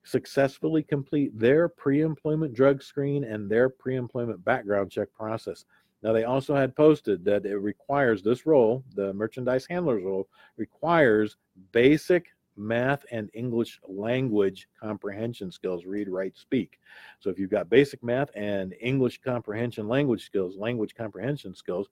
successfully 0.03 0.83
complete 0.83 1.37
their 1.37 1.67
pre-employment 1.67 2.53
drug 2.53 2.81
screen 2.81 3.23
and 3.23 3.49
their 3.49 3.69
pre-employment 3.69 4.43
background 4.43 4.91
check 4.91 5.07
process. 5.13 5.65
Now, 6.03 6.13
they 6.13 6.23
also 6.23 6.55
had 6.55 6.75
posted 6.75 7.23
that 7.25 7.45
it 7.45 7.57
requires 7.57 8.23
this 8.23 8.45
role, 8.45 8.83
the 8.95 9.13
merchandise 9.13 9.65
handler's 9.69 10.03
role, 10.03 10.27
requires 10.57 11.37
basic 11.71 12.27
math 12.57 13.05
and 13.11 13.29
English 13.33 13.79
language 13.87 14.67
comprehension 14.79 15.51
skills, 15.51 15.85
read, 15.85 16.09
write, 16.09 16.37
speak. 16.37 16.79
So, 17.19 17.29
if 17.29 17.37
you've 17.37 17.51
got 17.51 17.69
basic 17.69 18.03
math 18.03 18.29
and 18.35 18.73
English 18.81 19.21
comprehension 19.21 19.87
language 19.87 20.25
skills, 20.25 20.57
language 20.57 20.95
comprehension 20.95 21.53
skills, 21.53 21.87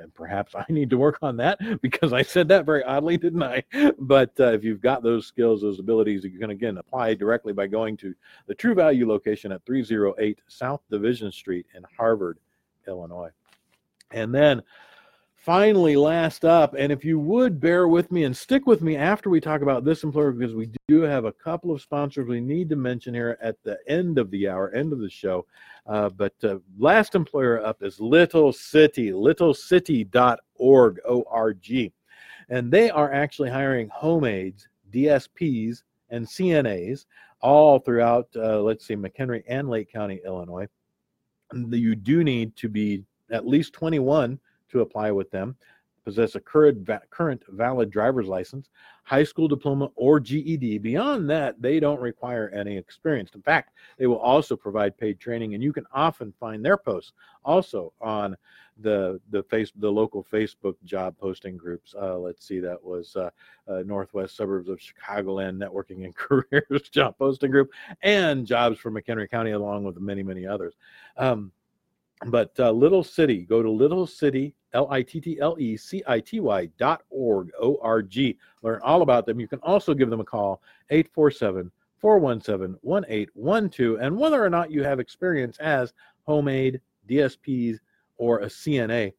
and 0.00 0.12
perhaps 0.14 0.54
I 0.56 0.64
need 0.68 0.90
to 0.90 0.98
work 0.98 1.18
on 1.22 1.36
that 1.38 1.58
because 1.80 2.12
I 2.12 2.22
said 2.22 2.48
that 2.48 2.66
very 2.66 2.82
oddly, 2.84 3.16
didn't 3.16 3.42
I? 3.42 3.64
But 3.98 4.38
uh, 4.38 4.52
if 4.52 4.64
you've 4.64 4.80
got 4.80 5.02
those 5.02 5.26
skills, 5.26 5.62
those 5.62 5.78
abilities, 5.78 6.24
you 6.24 6.38
can 6.38 6.50
again 6.50 6.78
apply 6.78 7.14
directly 7.14 7.52
by 7.52 7.66
going 7.66 7.96
to 7.98 8.14
the 8.46 8.54
True 8.54 8.74
Value 8.74 9.08
location 9.08 9.52
at 9.52 9.64
308 9.64 10.40
South 10.48 10.82
Division 10.90 11.32
Street 11.32 11.66
in 11.74 11.84
Harvard, 11.96 12.38
Illinois. 12.86 13.30
And 14.12 14.34
then 14.34 14.62
finally, 15.36 15.96
last 15.96 16.44
up, 16.44 16.74
and 16.78 16.92
if 16.92 17.04
you 17.04 17.18
would 17.18 17.58
bear 17.60 17.88
with 17.88 18.12
me 18.12 18.24
and 18.24 18.36
stick 18.36 18.66
with 18.66 18.80
me 18.80 18.96
after 18.96 19.28
we 19.28 19.40
talk 19.40 19.60
about 19.60 19.84
this 19.84 20.04
employer, 20.04 20.30
because 20.30 20.54
we 20.54 20.70
do 20.86 21.00
have 21.02 21.24
a 21.24 21.32
couple 21.32 21.72
of 21.72 21.82
sponsors 21.82 22.28
we 22.28 22.40
need 22.40 22.68
to 22.68 22.76
mention 22.76 23.12
here 23.12 23.36
at 23.42 23.56
the 23.64 23.78
end 23.88 24.18
of 24.18 24.30
the 24.30 24.48
hour, 24.48 24.72
end 24.72 24.92
of 24.92 25.00
the 25.00 25.10
show. 25.10 25.44
Uh, 25.86 26.08
but 26.10 26.34
uh, 26.44 26.58
last 26.78 27.14
employer 27.14 27.64
up 27.64 27.82
is 27.82 27.98
Little 28.00 28.52
City, 28.52 29.10
littlecity.org, 29.10 31.00
O-R-G. 31.04 31.92
And 32.48 32.70
they 32.70 32.90
are 32.90 33.12
actually 33.12 33.50
hiring 33.50 33.88
home 33.88 34.24
aides, 34.24 34.68
DSPs, 34.92 35.82
and 36.10 36.26
CNAs 36.26 37.06
all 37.40 37.80
throughout, 37.80 38.28
uh, 38.36 38.60
let's 38.60 38.86
see, 38.86 38.94
McHenry 38.94 39.42
and 39.48 39.68
Lake 39.68 39.90
County, 39.90 40.20
Illinois 40.24 40.68
you 41.52 41.94
do 41.94 42.24
need 42.24 42.56
to 42.56 42.68
be 42.68 43.04
at 43.30 43.46
least 43.46 43.72
21 43.72 44.38
to 44.70 44.80
apply 44.80 45.10
with 45.10 45.30
them, 45.30 45.56
possess 46.04 46.34
a 46.34 46.40
current, 46.40 46.88
current 47.10 47.42
valid 47.48 47.90
driver's 47.90 48.26
license, 48.26 48.68
high 49.04 49.24
school 49.24 49.48
diploma, 49.48 49.90
or 49.94 50.20
GED. 50.20 50.78
Beyond 50.78 51.28
that, 51.30 51.60
they 51.60 51.80
don't 51.80 52.00
require 52.00 52.50
any 52.54 52.76
experience. 52.76 53.30
In 53.34 53.42
fact, 53.42 53.72
they 53.98 54.06
will 54.06 54.18
also 54.18 54.56
provide 54.56 54.96
paid 54.98 55.20
training, 55.20 55.54
and 55.54 55.62
you 55.62 55.72
can 55.72 55.84
often 55.92 56.32
find 56.38 56.64
their 56.64 56.76
posts 56.76 57.12
also 57.44 57.92
on 58.00 58.36
the 58.78 59.20
the 59.30 59.42
face 59.44 59.70
the 59.76 59.90
local 59.90 60.24
Facebook 60.24 60.74
job 60.84 61.16
posting 61.18 61.56
groups. 61.56 61.94
Uh, 62.00 62.18
let's 62.18 62.46
see, 62.46 62.58
that 62.60 62.82
was 62.82 63.14
uh, 63.16 63.30
uh, 63.68 63.82
Northwest 63.84 64.36
Suburbs 64.36 64.68
of 64.68 64.78
Chicagoland 64.78 65.58
Networking 65.58 66.04
and 66.04 66.14
Careers 66.16 66.88
job 66.90 67.16
posting 67.18 67.50
group, 67.50 67.70
and 68.02 68.46
Jobs 68.46 68.78
for 68.78 68.90
McHenry 68.90 69.30
County, 69.30 69.52
along 69.52 69.84
with 69.84 69.98
many 69.98 70.22
many 70.22 70.46
others. 70.46 70.74
Um, 71.16 71.52
but 72.26 72.52
uh, 72.58 72.70
Little 72.70 73.02
City, 73.02 73.42
go 73.42 73.62
to 73.62 73.70
Little 73.70 74.06
City 74.06 74.54
L 74.74 74.88
I 74.90 75.02
T 75.02 75.20
T 75.20 75.38
L 75.40 75.56
E 75.58 75.76
C 75.76 76.02
I 76.06 76.20
T 76.20 76.40
Y 76.40 76.66
dot 76.78 77.02
org, 77.10 77.50
O 77.60 77.78
R 77.82 78.02
G. 78.02 78.38
Learn 78.62 78.80
all 78.82 79.02
about 79.02 79.26
them. 79.26 79.40
You 79.40 79.48
can 79.48 79.60
also 79.60 79.94
give 79.94 80.10
them 80.10 80.20
a 80.20 80.24
call, 80.24 80.62
847 80.90 81.70
417 81.98 82.78
1812. 82.82 84.00
And 84.00 84.16
whether 84.16 84.44
or 84.44 84.50
not 84.50 84.70
you 84.70 84.82
have 84.82 85.00
experience 85.00 85.58
as 85.58 85.92
homemade 86.26 86.80
DSPs, 87.08 87.78
or 88.16 88.40
a 88.40 88.46
CNA, 88.46 89.12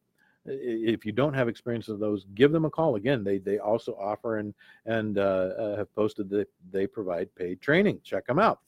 if 0.46 1.04
you 1.04 1.12
don't 1.12 1.34
have 1.34 1.48
experience 1.48 1.88
of 1.88 1.98
those, 1.98 2.26
give 2.34 2.52
them 2.52 2.64
a 2.64 2.70
call. 2.70 2.96
Again, 2.96 3.24
they 3.24 3.38
they 3.38 3.58
also 3.58 3.96
offer 4.00 4.38
and 4.38 4.54
and 4.86 5.18
uh, 5.18 5.50
uh, 5.58 5.76
have 5.76 5.94
posted 5.94 6.28
that 6.30 6.48
they 6.70 6.86
provide 6.86 7.34
paid 7.34 7.60
training. 7.60 8.00
Check 8.02 8.26
them 8.26 8.38
out. 8.38 8.60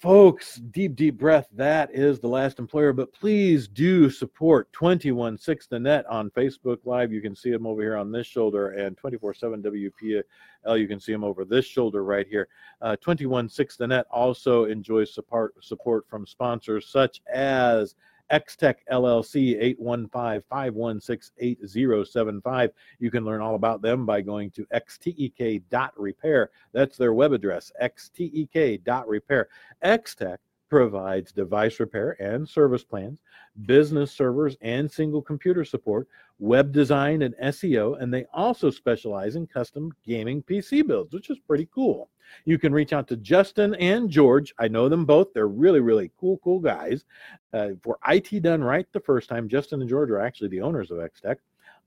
Folks, 0.00 0.54
deep, 0.54 0.96
deep 0.96 1.18
breath. 1.18 1.46
That 1.52 1.90
is 1.92 2.18
the 2.20 2.26
last 2.26 2.58
employer, 2.58 2.94
but 2.94 3.12
please 3.12 3.68
do 3.68 4.08
support 4.08 4.72
216 4.72 5.66
The 5.68 5.78
Net 5.78 6.06
on 6.06 6.30
Facebook 6.30 6.78
Live. 6.86 7.12
You 7.12 7.20
can 7.20 7.36
see 7.36 7.50
them 7.50 7.66
over 7.66 7.82
here 7.82 7.98
on 7.98 8.10
this 8.10 8.26
shoulder, 8.26 8.70
and 8.70 8.96
24 8.96 9.34
7 9.34 9.62
WPL, 9.62 10.80
you 10.80 10.88
can 10.88 11.00
see 11.00 11.12
them 11.12 11.22
over 11.22 11.44
this 11.44 11.66
shoulder 11.66 12.02
right 12.02 12.26
here. 12.26 12.48
Uh, 12.80 12.96
216 12.98 13.76
The 13.78 13.88
Net 13.88 14.06
also 14.10 14.64
enjoys 14.64 15.12
support, 15.12 15.62
support 15.62 16.08
from 16.08 16.26
sponsors 16.26 16.86
such 16.86 17.20
as 17.30 17.94
XTech 18.32 18.76
LLC 18.90 19.56
815 19.60 20.42
516 20.48 21.32
8075. 21.38 22.70
You 22.98 23.10
can 23.10 23.24
learn 23.24 23.40
all 23.40 23.54
about 23.54 23.82
them 23.82 24.06
by 24.06 24.20
going 24.20 24.50
to 24.52 24.66
xtek.repair. 24.66 26.50
That's 26.72 26.96
their 26.96 27.12
web 27.12 27.32
address, 27.32 27.72
xtek.repair. 27.82 29.48
XTech 29.84 30.38
provides 30.70 31.32
device 31.32 31.80
repair 31.80 32.16
and 32.20 32.48
service 32.48 32.84
plans, 32.84 33.18
business 33.66 34.12
servers 34.12 34.56
and 34.62 34.90
single 34.90 35.20
computer 35.20 35.64
support, 35.64 36.08
web 36.38 36.72
design 36.72 37.22
and 37.22 37.34
SEO, 37.42 38.00
and 38.00 38.14
they 38.14 38.24
also 38.32 38.70
specialize 38.70 39.36
in 39.36 39.46
custom 39.46 39.92
gaming 40.06 40.42
PC 40.42 40.86
builds, 40.86 41.12
which 41.12 41.28
is 41.28 41.38
pretty 41.40 41.68
cool. 41.74 42.08
You 42.44 42.58
can 42.58 42.72
reach 42.72 42.92
out 42.92 43.08
to 43.08 43.16
Justin 43.16 43.74
and 43.74 44.08
George. 44.08 44.54
I 44.58 44.68
know 44.68 44.88
them 44.88 45.04
both. 45.04 45.34
They're 45.34 45.48
really, 45.48 45.80
really 45.80 46.12
cool, 46.18 46.38
cool 46.44 46.60
guys. 46.60 47.04
Uh, 47.52 47.70
for 47.82 47.98
IT 48.08 48.42
done 48.42 48.62
right 48.62 48.86
the 48.92 49.00
first 49.00 49.28
time, 49.28 49.48
Justin 49.48 49.80
and 49.80 49.90
George 49.90 50.10
are 50.10 50.20
actually 50.20 50.48
the 50.48 50.60
owners 50.60 50.92
of 50.92 50.98
XTech. 50.98 51.36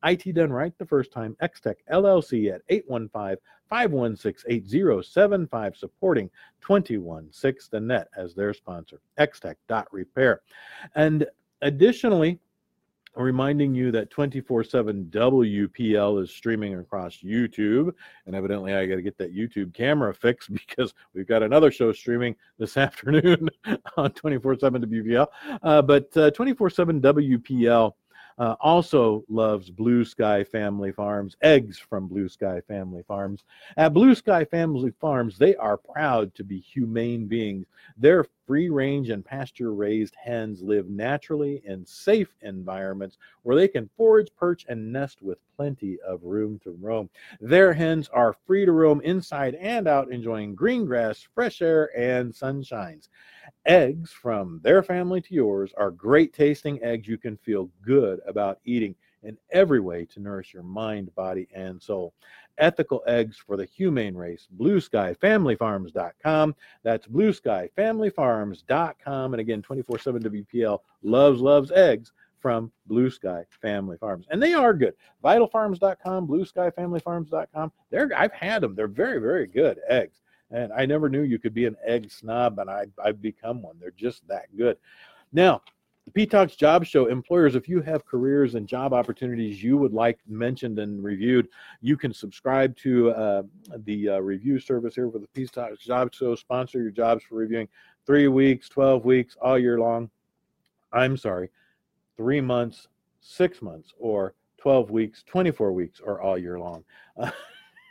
IT 0.03 0.33
done 0.35 0.51
right 0.51 0.77
the 0.77 0.85
first 0.85 1.11
time, 1.11 1.35
XTech 1.41 1.75
LLC 1.91 2.53
at 2.53 2.61
815 2.69 3.37
516 3.69 4.51
8075, 4.51 5.75
supporting 5.75 6.29
216 6.61 7.69
The 7.71 7.79
Net 7.79 8.07
as 8.15 8.35
their 8.35 8.53
sponsor, 8.53 8.99
xtech.repair. 9.17 10.41
And 10.95 11.25
additionally, 11.61 12.39
reminding 13.15 13.75
you 13.75 13.91
that 13.91 14.09
24 14.09 14.63
7 14.63 15.05
WPL 15.05 16.21
is 16.21 16.31
streaming 16.31 16.75
across 16.75 17.17
YouTube. 17.17 17.93
And 18.25 18.35
evidently, 18.35 18.73
I 18.73 18.85
got 18.85 18.95
to 18.95 19.01
get 19.01 19.17
that 19.17 19.35
YouTube 19.35 19.73
camera 19.73 20.13
fixed 20.21 20.51
because 20.51 20.93
we've 21.13 21.27
got 21.27 21.43
another 21.43 21.71
show 21.71 21.91
streaming 21.91 22.35
this 22.57 22.77
afternoon 22.77 23.49
on 23.97 24.11
24 24.11 24.59
7 24.59 24.85
WPL. 24.85 25.27
Uh, 25.61 25.81
but 25.81 26.11
24 26.35 26.67
uh, 26.67 26.69
7 26.69 27.01
WPL 27.01 27.93
uh, 28.37 28.55
also 28.59 29.23
loves 29.29 29.69
Blue 29.69 30.05
Sky 30.05 30.43
Family 30.43 30.91
Farms, 30.91 31.35
eggs 31.41 31.77
from 31.77 32.07
Blue 32.07 32.29
Sky 32.29 32.61
Family 32.67 33.03
Farms. 33.07 33.43
At 33.77 33.93
Blue 33.93 34.15
Sky 34.15 34.45
Family 34.45 34.91
Farms, 34.99 35.37
they 35.37 35.55
are 35.55 35.77
proud 35.77 36.33
to 36.35 36.43
be 36.43 36.59
humane 36.59 37.27
beings. 37.27 37.65
Their 37.97 38.25
free 38.45 38.69
range 38.69 39.09
and 39.09 39.23
pasture 39.23 39.73
raised 39.73 40.15
hens 40.15 40.61
live 40.61 40.89
naturally 40.89 41.61
in 41.65 41.85
safe 41.85 42.33
environments 42.41 43.17
where 43.43 43.55
they 43.55 43.67
can 43.67 43.89
forage, 43.95 44.29
perch, 44.35 44.65
and 44.69 44.91
nest 44.91 45.21
with 45.21 45.39
plenty 45.55 45.97
of 46.05 46.23
room 46.23 46.59
to 46.63 46.71
roam. 46.71 47.09
Their 47.39 47.73
hens 47.73 48.09
are 48.09 48.35
free 48.45 48.65
to 48.65 48.71
roam 48.71 49.01
inside 49.01 49.55
and 49.55 49.87
out, 49.87 50.11
enjoying 50.11 50.55
green 50.55 50.85
grass, 50.85 51.27
fresh 51.33 51.61
air, 51.61 51.89
and 51.97 52.33
sunshines. 52.33 53.09
Eggs 53.65 54.11
from 54.11 54.59
their 54.63 54.83
family 54.83 55.21
to 55.21 55.33
yours 55.33 55.73
are 55.77 55.91
great 55.91 56.33
tasting 56.33 56.81
eggs 56.83 57.07
you 57.07 57.17
can 57.17 57.37
feel 57.37 57.69
good 57.85 58.19
about 58.27 58.59
eating 58.65 58.95
in 59.23 59.37
every 59.51 59.79
way 59.79 60.05
to 60.05 60.19
nourish 60.19 60.53
your 60.53 60.63
mind, 60.63 61.13
body, 61.15 61.47
and 61.53 61.81
soul. 61.81 62.13
Ethical 62.57 63.03
eggs 63.07 63.37
for 63.37 63.57
the 63.57 63.65
humane 63.65 64.15
race. 64.15 64.47
BlueSkyFamilyFarms.com. 64.57 66.55
That's 66.83 67.07
BlueSkyFamilyFarms.com. 67.07 69.33
And 69.33 69.41
again, 69.41 69.61
24 69.61 69.99
7 69.99 70.23
WPL 70.23 70.79
loves, 71.01 71.41
loves 71.41 71.71
eggs 71.71 72.13
from 72.43 72.69
Blue 72.87 73.09
Sky 73.09 73.45
Family 73.61 73.97
Farms. 73.97 74.27
And 74.29 74.43
they 74.43 74.53
are 74.53 74.73
good. 74.73 74.93
VitalFarms.com, 75.23 76.27
BlueSkyFamilyFarms.com. 76.27 77.71
They're, 77.89 78.11
I've 78.15 78.33
had 78.33 78.61
them. 78.61 78.75
They're 78.75 78.87
very, 78.87 79.19
very 79.19 79.47
good 79.47 79.79
eggs. 79.87 80.21
And 80.51 80.71
I 80.73 80.85
never 80.85 81.09
knew 81.09 81.21
you 81.21 81.39
could 81.39 81.53
be 81.53 81.65
an 81.65 81.77
egg 81.83 82.11
snob, 82.11 82.59
and 82.59 82.69
I, 82.69 82.85
I've 83.03 83.21
become 83.21 83.61
one. 83.61 83.77
They're 83.79 83.91
just 83.91 84.27
that 84.27 84.55
good. 84.55 84.77
Now, 85.31 85.61
the 86.11 86.25
Talks 86.25 86.55
Job 86.55 86.85
Show, 86.85 87.05
employers, 87.05 87.55
if 87.55 87.69
you 87.69 87.81
have 87.81 88.05
careers 88.05 88.55
and 88.55 88.67
job 88.67 88.93
opportunities 88.93 89.63
you 89.63 89.77
would 89.77 89.93
like 89.93 90.19
mentioned 90.27 90.79
and 90.79 91.03
reviewed, 91.03 91.47
you 91.81 91.95
can 91.95 92.13
subscribe 92.13 92.75
to 92.77 93.11
uh, 93.11 93.43
the 93.85 94.09
uh, 94.09 94.19
review 94.19 94.59
service 94.59 94.95
here 94.95 95.09
for 95.09 95.19
the 95.19 95.47
Talks 95.47 95.79
Job 95.79 96.13
Show. 96.13 96.35
Sponsor 96.35 96.81
your 96.81 96.91
jobs 96.91 97.23
for 97.23 97.35
reviewing 97.35 97.69
three 98.05 98.27
weeks, 98.27 98.67
12 98.67 99.05
weeks, 99.05 99.37
all 99.41 99.57
year 99.57 99.79
long. 99.79 100.09
I'm 100.91 101.15
sorry, 101.15 101.49
three 102.17 102.41
months, 102.41 102.89
six 103.21 103.61
months, 103.61 103.93
or 103.97 104.35
12 104.57 104.91
weeks, 104.91 105.23
24 105.23 105.71
weeks, 105.71 106.01
or 106.03 106.21
all 106.21 106.37
year 106.37 106.59
long. 106.59 106.83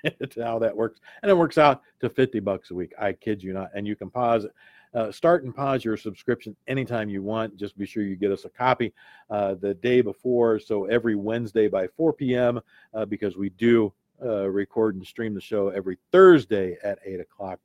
It's 0.05 0.37
how 0.37 0.59
that 0.59 0.77
works. 0.77 1.01
And 1.23 1.31
it 1.31 1.35
works 1.35 1.59
out 1.59 1.83
to 2.01 2.11
50 2.11 2.41
bucks 2.41 2.71
a 2.71 2.75
week. 2.75 2.93
I 3.01 3.13
kid 3.13 3.43
you 3.43 3.53
not. 3.53 3.71
And 3.75 3.87
you 3.87 3.95
can 3.95 4.11
pause 4.11 4.47
uh, 4.95 5.11
start 5.11 5.45
and 5.45 5.55
pause 5.55 5.85
your 5.85 5.97
subscription 5.97 6.55
anytime 6.69 7.09
you 7.09 7.23
want. 7.23 7.57
Just 7.57 7.77
be 7.79 7.87
sure 7.87 8.03
you 8.03 8.17
get 8.17 8.33
us 8.33 8.45
a 8.45 8.51
copy 8.51 8.93
uh, 9.31 9.55
the 9.55 9.75
day 9.75 10.01
before. 10.01 10.59
So 10.59 10.85
every 10.87 11.15
Wednesday 11.15 11.69
by 11.69 11.87
4 11.89 12.13
p.m., 12.13 12.61
uh, 12.95 13.05
because 13.05 13.37
we 13.37 13.51
do 13.51 13.93
uh, 14.23 14.49
record 14.49 14.95
and 14.95 15.07
stream 15.07 15.35
the 15.35 15.41
show 15.41 15.69
every 15.69 15.99
Thursday 16.13 16.77
at 16.83 16.99
8 17.05 17.21
o'clock. 17.21 17.59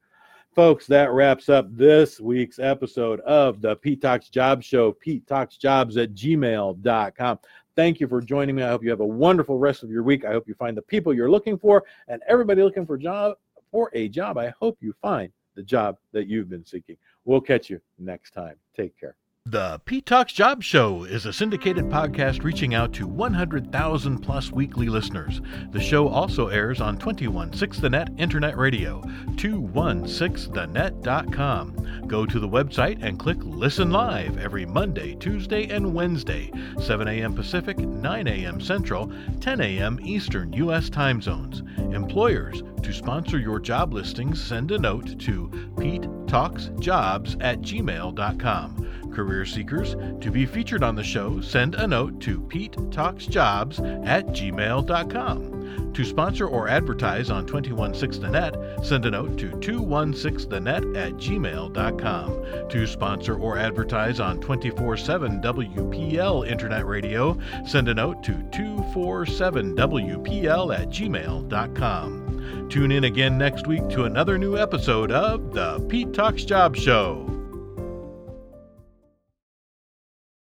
Folks, 0.55 0.87
that 0.87 1.11
wraps 1.11 1.49
up 1.49 1.67
this 1.69 2.19
week's 2.19 2.57
episode 2.57 3.19
of 3.19 3.61
the 3.61 3.75
Pete 3.75 4.01
Talks 4.01 4.27
Job 4.29 4.63
Show. 4.63 4.91
Pete 4.91 5.27
Talks 5.27 5.55
Jobs 5.55 5.97
at 5.97 6.15
gmail.com. 6.15 7.39
Thank 7.75 7.99
you 7.99 8.07
for 8.07 8.21
joining 8.21 8.55
me. 8.55 8.63
I 8.63 8.69
hope 8.69 8.83
you 8.83 8.89
have 8.89 9.01
a 9.01 9.05
wonderful 9.05 9.59
rest 9.59 9.83
of 9.83 9.91
your 9.91 10.01
week. 10.01 10.25
I 10.25 10.31
hope 10.31 10.47
you 10.47 10.55
find 10.55 10.75
the 10.75 10.81
people 10.81 11.13
you're 11.13 11.29
looking 11.29 11.59
for 11.59 11.83
and 12.07 12.23
everybody 12.27 12.63
looking 12.63 12.87
for 12.87 12.97
job 12.97 13.37
for 13.69 13.91
a 13.93 14.09
job. 14.09 14.39
I 14.39 14.51
hope 14.59 14.79
you 14.81 14.95
find 14.99 15.31
the 15.53 15.61
job 15.61 15.97
that 16.11 16.27
you've 16.27 16.49
been 16.49 16.65
seeking. 16.65 16.97
We'll 17.27 17.41
catch 17.41 17.69
you 17.69 17.79
next 17.99 18.31
time. 18.31 18.55
Take 18.75 18.99
care. 18.99 19.15
The 19.49 19.79
Pete 19.85 20.05
Talks 20.05 20.33
Job 20.33 20.61
Show 20.61 21.05
is 21.05 21.25
a 21.25 21.31
syndicated 21.31 21.85
podcast 21.85 22.43
reaching 22.43 22.73
out 22.73 22.91
to 22.95 23.07
100,000 23.07 24.19
plus 24.19 24.51
weekly 24.51 24.89
listeners. 24.89 25.39
The 25.71 25.79
show 25.79 26.09
also 26.09 26.47
airs 26.47 26.81
on 26.81 26.97
216 26.97 27.81
The 27.81 27.89
Net 27.89 28.09
Internet 28.17 28.57
Radio, 28.57 29.01
216thenet.com. 29.35 32.07
Go 32.07 32.25
to 32.25 32.39
the 32.39 32.49
website 32.49 33.01
and 33.01 33.17
click 33.17 33.37
Listen 33.41 33.89
Live 33.89 34.37
every 34.37 34.65
Monday, 34.65 35.15
Tuesday, 35.15 35.67
and 35.67 35.93
Wednesday, 35.93 36.51
7 36.81 37.07
a.m. 37.07 37.33
Pacific, 37.33 37.77
9 37.77 38.27
a.m. 38.27 38.59
Central, 38.59 39.09
10 39.39 39.61
a.m. 39.61 39.97
Eastern 40.01 40.51
U.S. 40.53 40.89
time 40.89 41.21
zones. 41.21 41.63
Employers, 41.93 42.63
to 42.87 42.93
sponsor 42.93 43.37
your 43.37 43.59
job 43.59 43.93
listings, 43.93 44.41
send 44.41 44.71
a 44.71 44.79
note 44.79 45.19
to 45.19 45.49
PeteTalksJobs 45.75 47.43
at 47.43 47.59
gmail.com. 47.59 49.11
Career 49.13 49.45
seekers, 49.45 49.97
to 50.21 50.31
be 50.31 50.45
featured 50.45 50.83
on 50.83 50.95
the 50.95 51.03
show, 51.03 51.41
send 51.41 51.75
a 51.75 51.85
note 51.85 52.21
to 52.21 52.39
PeteTalksJobs 52.39 54.07
at 54.07 54.27
gmail.com. 54.27 55.91
To 55.93 56.05
sponsor 56.05 56.47
or 56.47 56.69
advertise 56.69 57.29
on 57.29 57.45
216 57.45 58.21
The 58.21 58.29
Net, 58.29 58.55
send 58.85 59.05
a 59.05 59.11
note 59.11 59.37
to 59.39 59.49
216thenet 59.49 60.95
at 60.95 61.11
gmail.com. 61.15 62.69
To 62.69 62.87
sponsor 62.87 63.37
or 63.37 63.57
advertise 63.57 64.21
on 64.21 64.39
24 64.39 64.95
7 64.95 65.41
WPL 65.41 66.47
Internet 66.47 66.85
Radio, 66.85 67.37
send 67.65 67.89
a 67.89 67.93
note 67.93 68.23
to 68.23 68.31
247WPL 68.31 70.79
at 70.79 70.87
gmail.com. 70.87 72.26
Tune 72.69 72.91
in 72.91 73.05
again 73.05 73.37
next 73.37 73.65
week 73.65 73.87
to 73.89 74.03
another 74.03 74.37
new 74.37 74.57
episode 74.57 75.09
of 75.11 75.53
the 75.53 75.79
Pete 75.87 76.13
Talks 76.13 76.43
Job 76.43 76.75
Show. 76.75 77.36